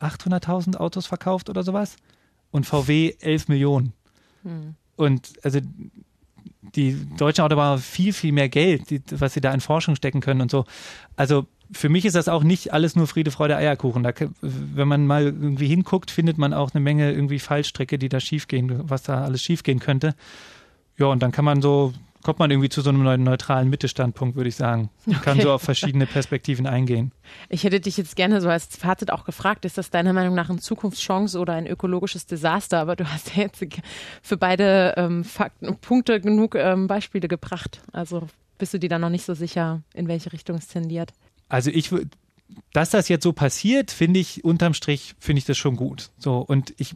800.000 0.00 0.76
Autos 0.76 1.06
verkauft 1.06 1.48
oder 1.48 1.62
sowas 1.62 1.96
und 2.50 2.66
VW 2.66 3.14
11 3.20 3.48
Millionen. 3.48 3.92
Hm. 4.42 4.74
Und 4.96 5.32
also 5.42 5.60
die 6.74 7.06
deutschen 7.16 7.44
Autobauer 7.44 7.64
haben 7.64 7.82
viel, 7.82 8.12
viel 8.12 8.32
mehr 8.32 8.48
Geld, 8.48 8.90
die, 8.90 9.02
was 9.10 9.34
sie 9.34 9.40
da 9.40 9.52
in 9.52 9.60
Forschung 9.60 9.94
stecken 9.96 10.20
können 10.20 10.40
und 10.40 10.50
so. 10.50 10.64
Also 11.16 11.46
für 11.72 11.88
mich 11.88 12.04
ist 12.04 12.14
das 12.14 12.28
auch 12.28 12.42
nicht 12.42 12.72
alles 12.72 12.96
nur 12.96 13.06
Friede, 13.06 13.30
Freude, 13.30 13.56
Eierkuchen. 13.56 14.02
Da, 14.02 14.12
wenn 14.40 14.88
man 14.88 15.06
mal 15.06 15.24
irgendwie 15.24 15.68
hinguckt, 15.68 16.10
findet 16.10 16.38
man 16.38 16.52
auch 16.52 16.72
eine 16.74 16.82
Menge 16.82 17.10
irgendwie 17.12 17.38
Fallstricke, 17.38 17.98
die 17.98 18.08
da 18.08 18.20
schiefgehen, 18.20 18.88
was 18.90 19.02
da 19.02 19.24
alles 19.24 19.42
schiefgehen 19.42 19.78
könnte. 19.78 20.14
Ja, 20.98 21.06
und 21.06 21.22
dann 21.22 21.32
kann 21.32 21.44
man 21.44 21.62
so 21.62 21.92
kommt 22.22 22.38
man 22.38 22.50
irgendwie 22.50 22.68
zu 22.68 22.80
so 22.80 22.90
einem 22.90 23.02
neutralen 23.24 23.68
Mittestandpunkt, 23.68 24.36
würde 24.36 24.48
ich 24.48 24.56
sagen. 24.56 24.90
Man 25.06 25.16
okay. 25.16 25.24
kann 25.24 25.40
so 25.40 25.52
auf 25.52 25.62
verschiedene 25.62 26.06
Perspektiven 26.06 26.66
eingehen. 26.66 27.12
Ich 27.48 27.64
hätte 27.64 27.80
dich 27.80 27.96
jetzt 27.96 28.16
gerne 28.16 28.40
so 28.40 28.48
als 28.48 28.66
Fazit 28.76 29.10
auch 29.10 29.24
gefragt, 29.24 29.64
ist 29.64 29.78
das 29.78 29.90
deiner 29.90 30.12
Meinung 30.12 30.34
nach 30.34 30.50
eine 30.50 30.58
Zukunftschance 30.58 31.38
oder 31.38 31.54
ein 31.54 31.66
ökologisches 31.66 32.26
Desaster? 32.26 32.78
Aber 32.78 32.96
du 32.96 33.08
hast 33.10 33.36
ja 33.36 33.42
jetzt 33.42 33.64
für 34.22 34.36
beide 34.36 34.94
ähm, 34.96 35.24
Fakten, 35.24 35.76
Punkte 35.78 36.20
genug 36.20 36.54
ähm, 36.54 36.86
Beispiele 36.86 37.28
gebracht. 37.28 37.82
Also 37.92 38.28
bist 38.58 38.74
du 38.74 38.78
dir 38.78 38.88
da 38.88 38.98
noch 38.98 39.10
nicht 39.10 39.24
so 39.24 39.34
sicher, 39.34 39.82
in 39.94 40.08
welche 40.08 40.32
Richtung 40.32 40.56
es 40.56 40.68
tendiert? 40.68 41.12
Also 41.48 41.70
ich 41.70 41.92
würde 41.92 42.10
dass 42.72 42.90
das 42.90 43.08
jetzt 43.08 43.22
so 43.22 43.32
passiert, 43.32 43.90
finde 43.90 44.20
ich 44.20 44.44
unterm 44.44 44.74
Strich 44.74 45.14
finde 45.18 45.38
ich 45.38 45.46
das 45.46 45.56
schon 45.56 45.76
gut. 45.76 46.10
So 46.18 46.38
und 46.38 46.74
ich, 46.76 46.94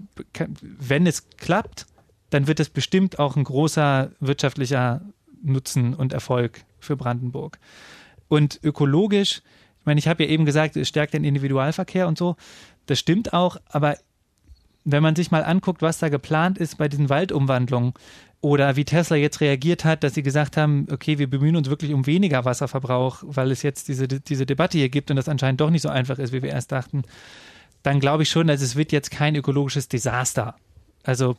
wenn 0.61 1.07
es 1.07 1.31
klappt, 1.31 1.87
dann 2.31 2.47
wird 2.47 2.61
es 2.61 2.69
bestimmt 2.69 3.19
auch 3.19 3.37
ein 3.37 3.45
großer 3.45 4.11
wirtschaftlicher 4.21 5.03
Nutzen 5.47 5.95
und 5.95 6.13
Erfolg 6.13 6.65
für 6.79 6.97
Brandenburg. 6.97 7.59
Und 8.29 8.61
ökologisch, 8.63 9.43
ich 9.81 9.87
meine, 9.87 9.99
ich 9.99 10.09
habe 10.09 10.25
ja 10.25 10.31
eben 10.31 10.45
gesagt, 10.45 10.77
es 10.77 10.89
stärkt 10.89 11.15
den 11.15 11.25
Individualverkehr 11.25 12.09
und 12.09 12.19
so. 12.19 12.37
Das 12.87 12.99
stimmt 12.99 13.33
auch, 13.33 13.57
aber 13.69 13.97
wenn 14.85 15.03
man 15.03 15.17
sich 15.17 15.31
mal 15.31 15.45
anguckt, 15.45 15.83
was 15.83 15.99
da 15.99 16.09
geplant 16.09 16.59
ist 16.59 16.79
bei 16.79 16.89
diesen 16.89 17.09
Waldumwandlungen 17.09 17.93
oder 18.41 18.77
wie 18.77 18.85
Tesla 18.85 19.17
jetzt 19.17 19.41
reagiert 19.41 19.85
hat, 19.85 20.05
dass 20.05 20.15
sie 20.15 20.23
gesagt 20.23 20.57
haben, 20.57 20.87
okay, 20.93 21.19
wir 21.19 21.29
bemühen 21.29 21.57
uns 21.57 21.69
wirklich 21.69 21.93
um 21.93 22.07
weniger 22.07 22.45
Wasserverbrauch, 22.45 23.23
weil 23.23 23.51
es 23.51 23.63
jetzt 23.63 23.89
diese, 23.89 24.07
diese 24.07 24.47
Debatte 24.47 24.79
hier 24.79 24.89
gibt 24.89 25.11
und 25.11 25.17
das 25.17 25.29
anscheinend 25.29 25.61
doch 25.61 25.71
nicht 25.71 25.83
so 25.83 25.89
einfach 25.89 26.19
ist, 26.19 26.33
wie 26.33 26.43
wir 26.43 26.51
erst 26.51 26.71
dachten, 26.71 27.03
dann 27.83 27.99
glaube 27.99 28.23
ich 28.23 28.29
schon, 28.29 28.47
dass 28.47 28.63
es 28.63 28.77
wird 28.77 28.93
jetzt 28.93 29.11
kein 29.11 29.35
ökologisches 29.35 29.89
Desaster 29.89 30.57
Also 31.07 31.37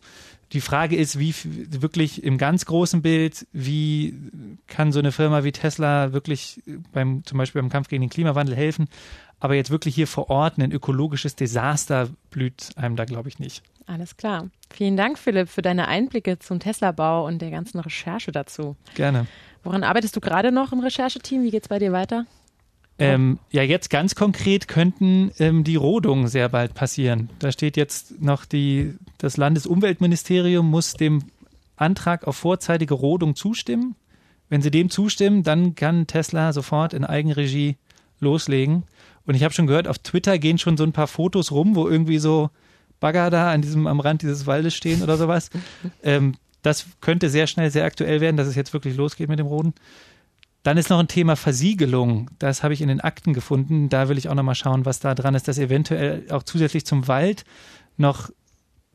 die 0.54 0.62
Frage 0.62 0.96
ist, 0.96 1.20
wie 1.20 1.36
wirklich 1.44 2.24
im 2.24 2.38
ganz 2.38 2.66
großen 2.66 3.02
Bild, 3.02 3.46
wie 3.52 4.16
kann 4.68 4.94
so 4.94 5.00
eine 5.00 5.12
Firma 5.12 5.44
wie 5.44 5.52
Tesla 5.52 6.14
wirklich 6.14 6.62
beim, 6.94 7.24
zum 7.26 7.38
Beispiel 7.38 7.62
beim 7.62 7.70
Kampf 7.70 7.90
gegen 7.90 8.02
den 8.02 8.10
Klimawandel 8.10 8.56
helfen? 8.56 8.88
Aber 9.40 9.56
jetzt 9.56 9.70
wirklich 9.70 9.94
hier 9.94 10.08
vor 10.08 10.30
Ort 10.30 10.58
ein 10.58 10.72
ökologisches 10.72 11.36
Desaster 11.36 12.10
blüht 12.32 12.70
einem 12.76 12.96
da, 12.96 13.06
glaube 13.06 13.30
ich, 13.30 13.40
nicht. 13.40 13.62
Alles 13.86 14.18
klar. 14.18 14.50
Vielen 14.74 14.98
Dank, 14.98 15.20
Philipp, 15.20 15.50
für 15.50 15.62
deine 15.62 15.88
Einblicke 15.88 16.40
zum 16.40 16.60
Tesla-Bau 16.60 17.26
und 17.28 17.40
der 17.42 17.52
ganzen 17.52 17.80
Recherche 17.80 18.32
dazu. 18.32 18.76
Gerne. 18.96 19.28
Woran 19.64 19.84
arbeitest 19.84 20.16
du 20.16 20.22
gerade 20.22 20.52
noch 20.52 20.72
im 20.72 20.80
Rechercheteam? 20.80 21.44
Wie 21.44 21.52
geht 21.52 21.64
es 21.64 21.70
bei 21.70 21.78
dir 21.78 21.92
weiter? 21.92 22.26
Ähm, 23.00 23.40
ja, 23.52 23.62
jetzt 23.62 23.90
ganz 23.90 24.16
konkret 24.16 24.68
könnten 24.68 25.32
ähm, 25.38 25.64
die 25.64 25.76
Rodungen 25.76 26.28
sehr 26.28 26.50
bald 26.50 26.74
passieren. 26.74 27.30
Da 27.40 27.52
steht 27.52 27.78
jetzt 27.78 28.22
noch 28.22 28.46
die, 28.46 28.96
das 29.20 29.38
Landesumweltministerium 29.38 30.68
muss 30.68 30.94
dem 30.94 31.24
Antrag 31.76 32.26
auf 32.26 32.36
vorzeitige 32.36 32.96
Rodung 32.96 33.36
zustimmen. 33.36 33.96
Wenn 34.50 34.62
sie 34.62 34.72
dem 34.72 34.90
zustimmen, 34.90 35.44
dann 35.44 35.76
kann 35.76 36.08
Tesla 36.08 36.54
sofort 36.54 36.94
in 36.94 37.06
Eigenregie 37.06 37.76
loslegen. 38.20 38.84
Und 39.26 39.36
ich 39.36 39.44
habe 39.44 39.54
schon 39.54 39.68
gehört, 39.68 39.88
auf 39.88 40.00
Twitter 40.00 40.40
gehen 40.40 40.58
schon 40.58 40.78
so 40.78 40.84
ein 40.84 40.94
paar 40.94 41.08
Fotos 41.08 41.52
rum, 41.52 41.76
wo 41.76 41.88
irgendwie 41.88 42.18
so 42.18 42.50
Bagger 43.00 43.30
da 43.30 43.52
an 43.52 43.62
diesem, 43.62 43.86
am 43.86 44.00
Rand 44.00 44.24
dieses 44.24 44.48
Waldes 44.48 44.74
stehen 44.74 45.04
oder 45.04 45.18
sowas. 45.18 45.52
ähm, 46.04 46.36
das 46.64 46.88
könnte 47.02 47.30
sehr 47.30 47.46
schnell 47.46 47.70
sehr 47.70 47.86
aktuell 47.86 48.22
werden, 48.22 48.38
dass 48.38 48.48
es 48.48 48.56
jetzt 48.56 48.74
wirklich 48.74 48.96
losgeht 48.96 49.30
mit 49.30 49.38
dem 49.38 49.48
Roden. 49.48 49.74
Dann 50.68 50.76
ist 50.76 50.90
noch 50.90 51.00
ein 51.00 51.08
Thema 51.08 51.38
Versiegelung. 51.38 52.30
Das 52.40 52.62
habe 52.62 52.74
ich 52.74 52.82
in 52.82 52.90
den 52.90 53.00
Akten 53.00 53.32
gefunden. 53.32 53.88
Da 53.88 54.10
will 54.10 54.18
ich 54.18 54.28
auch 54.28 54.36
noch 54.36 54.44
mal 54.44 54.54
schauen, 54.54 54.84
was 54.86 55.00
da 55.00 55.16
dran 55.16 55.34
ist, 55.34 55.48
dass 55.48 55.58
eventuell 55.60 56.26
auch 56.30 56.44
zusätzlich 56.44 56.86
zum 56.86 57.08
Wald 57.08 57.46
noch, 57.96 58.32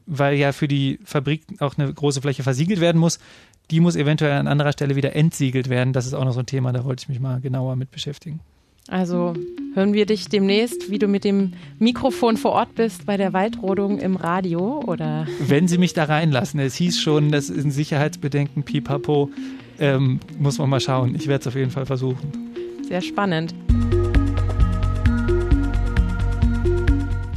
weil 0.05 0.35
ja 0.35 0.53
für 0.53 0.68
die 0.68 0.99
Fabrik 1.03 1.47
auch 1.61 1.79
eine 1.79 1.91
große 1.91 2.20
Fläche 2.20 2.43
versiegelt 2.43 2.83
werden 2.83 2.99
muss, 2.99 3.20
die 3.70 3.81
muss 3.81 3.97
eventuell 3.97 4.33
an 4.33 4.49
anderer 4.49 4.73
Stelle 4.73 4.97
wieder 4.97 5.16
entsiegelt 5.16 5.70
werden. 5.70 5.95
Das 5.95 6.05
ist 6.05 6.12
auch 6.12 6.27
noch 6.27 6.35
so 6.35 6.41
ein 6.41 6.47
Thema, 6.47 6.73
da 6.73 6.85
wollte 6.85 7.05
ich 7.05 7.09
mich 7.09 7.20
mal 7.20 7.41
genauer 7.41 7.75
mit 7.77 7.91
beschäftigen. 7.91 8.41
Also 8.89 9.33
hören 9.73 9.95
wir 9.95 10.05
dich 10.05 10.27
demnächst, 10.27 10.91
wie 10.91 10.99
du 10.99 11.09
mit 11.09 11.25
dem 11.25 11.55
Mikrofon 11.79 12.37
vor 12.37 12.53
Ort 12.53 12.75
bist 12.75 13.07
bei 13.07 13.16
der 13.16 13.33
Waldrodung 13.33 13.99
im 13.99 14.16
Radio 14.16 14.83
oder? 14.87 15.27
Wenn 15.41 15.68
sie 15.68 15.79
mich 15.79 15.95
da 15.95 16.05
reinlassen. 16.05 16.61
Es 16.61 16.75
hieß 16.75 17.01
schon, 17.01 17.33
das 17.33 17.49
ist 17.49 17.64
ein 17.64 17.70
Sicherheitsbedenken, 17.70 18.62
pipapo. 18.62 19.31
Ähm, 19.83 20.20
muss 20.39 20.59
man 20.59 20.70
mal 20.70 20.78
schauen. 20.78 21.16
Ich 21.16 21.26
werde 21.26 21.41
es 21.41 21.47
auf 21.49 21.57
jeden 21.57 21.72
Fall 21.72 21.85
versuchen. 21.85 22.55
Sehr 22.89 23.01
spannend. 23.01 23.53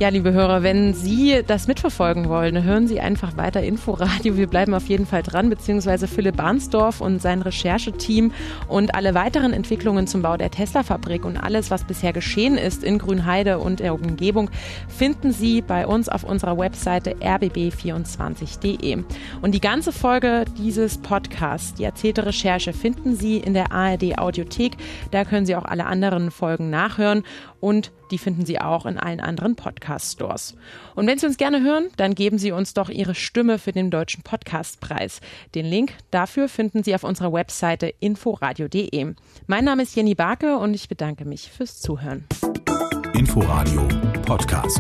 Ja, 0.06 0.12
liebe 0.12 0.34
Hörer, 0.34 0.62
wenn 0.62 0.94
Sie 0.94 1.42
das 1.48 1.68
mitverfolgen 1.68 2.30
wollen, 2.30 2.64
hören 2.64 2.88
Sie 2.88 3.00
einfach 3.00 3.38
weiter 3.38 3.64
Inforadio. 3.64 4.38
Wir 4.38 4.46
bleiben 4.46 4.76
auf 4.76 4.86
jeden 4.86 5.08
Fall 5.08 5.24
dran, 5.24 5.50
beziehungsweise 5.50 6.08
Philipp 6.08 6.38
Barnsdorf 6.38 7.02
und 7.02 7.20
sein 7.20 7.42
Rechercheteam 7.42 8.32
und 8.68 8.94
alle 8.94 9.16
weiteren 9.16 9.52
Entwicklungen 9.52 10.06
zum 10.06 10.22
Bau 10.22 10.38
der 10.38 10.52
Tesla-Fabrik 10.52 11.26
und 11.26 11.38
alles, 11.38 11.72
was 11.72 11.86
bisher 11.86 12.14
geschehen 12.14 12.56
ist 12.56 12.84
in 12.84 13.00
Grünheide 13.00 13.58
und 13.58 13.80
der 13.80 13.96
Umgebung, 13.96 14.52
finden 14.88 15.32
Sie 15.32 15.64
bei 15.64 15.88
uns 15.88 16.08
auf 16.08 16.24
unserer 16.24 16.56
Webseite 16.56 17.16
rbb24.de. 17.16 19.04
Und 19.42 19.56
die 19.56 19.60
ganze 19.60 19.92
Folge 19.92 20.46
dieses 20.60 21.00
Podcasts, 21.00 21.74
die 21.74 21.84
erzählte 21.84 22.28
Recherche, 22.28 22.74
finden 22.74 23.16
Sie 23.16 23.38
in 23.38 23.56
der 23.56 23.72
ARD 23.72 24.20
Audiothek. 24.20 24.74
Da 25.10 25.26
können 25.26 25.48
Sie 25.48 25.56
auch 25.56 25.66
alle 25.66 25.88
anderen 25.88 26.30
Folgen 26.30 26.70
nachhören 26.70 27.24
und 27.60 27.92
die 28.16 28.20
finden 28.20 28.46
Sie 28.46 28.62
auch 28.62 28.86
in 28.86 28.98
allen 28.98 29.20
anderen 29.20 29.58
Podcast-Stores. 29.58 30.56
Und 30.96 31.06
wenn 31.06 31.20
Sie 31.20 31.26
uns 31.26 31.36
gerne 31.36 31.62
hören, 31.62 31.88
dann 31.98 32.16
geben 32.16 32.38
Sie 32.38 32.54
uns 32.54 32.74
doch 32.74 32.88
Ihre 32.88 33.14
Stimme 33.14 33.60
für 33.60 33.74
den 33.74 33.92
Deutschen 33.92 34.24
Podcastpreis. 34.24 35.20
Den 35.54 35.66
Link 35.66 35.92
dafür 36.12 36.48
finden 36.48 36.82
Sie 36.82 36.96
auf 36.96 37.04
unserer 37.04 37.34
Webseite 37.34 37.94
inforadio.de. 38.00 39.16
Mein 39.48 39.66
Name 39.66 39.84
ist 39.84 39.98
Jenny 39.98 40.16
Barke 40.16 40.58
und 40.58 40.74
ich 40.74 40.88
bedanke 40.88 41.26
mich 41.26 41.52
fürs 41.52 41.82
Zuhören. 41.82 42.24
Inforadio 43.16 43.86
Podcast. 44.26 44.80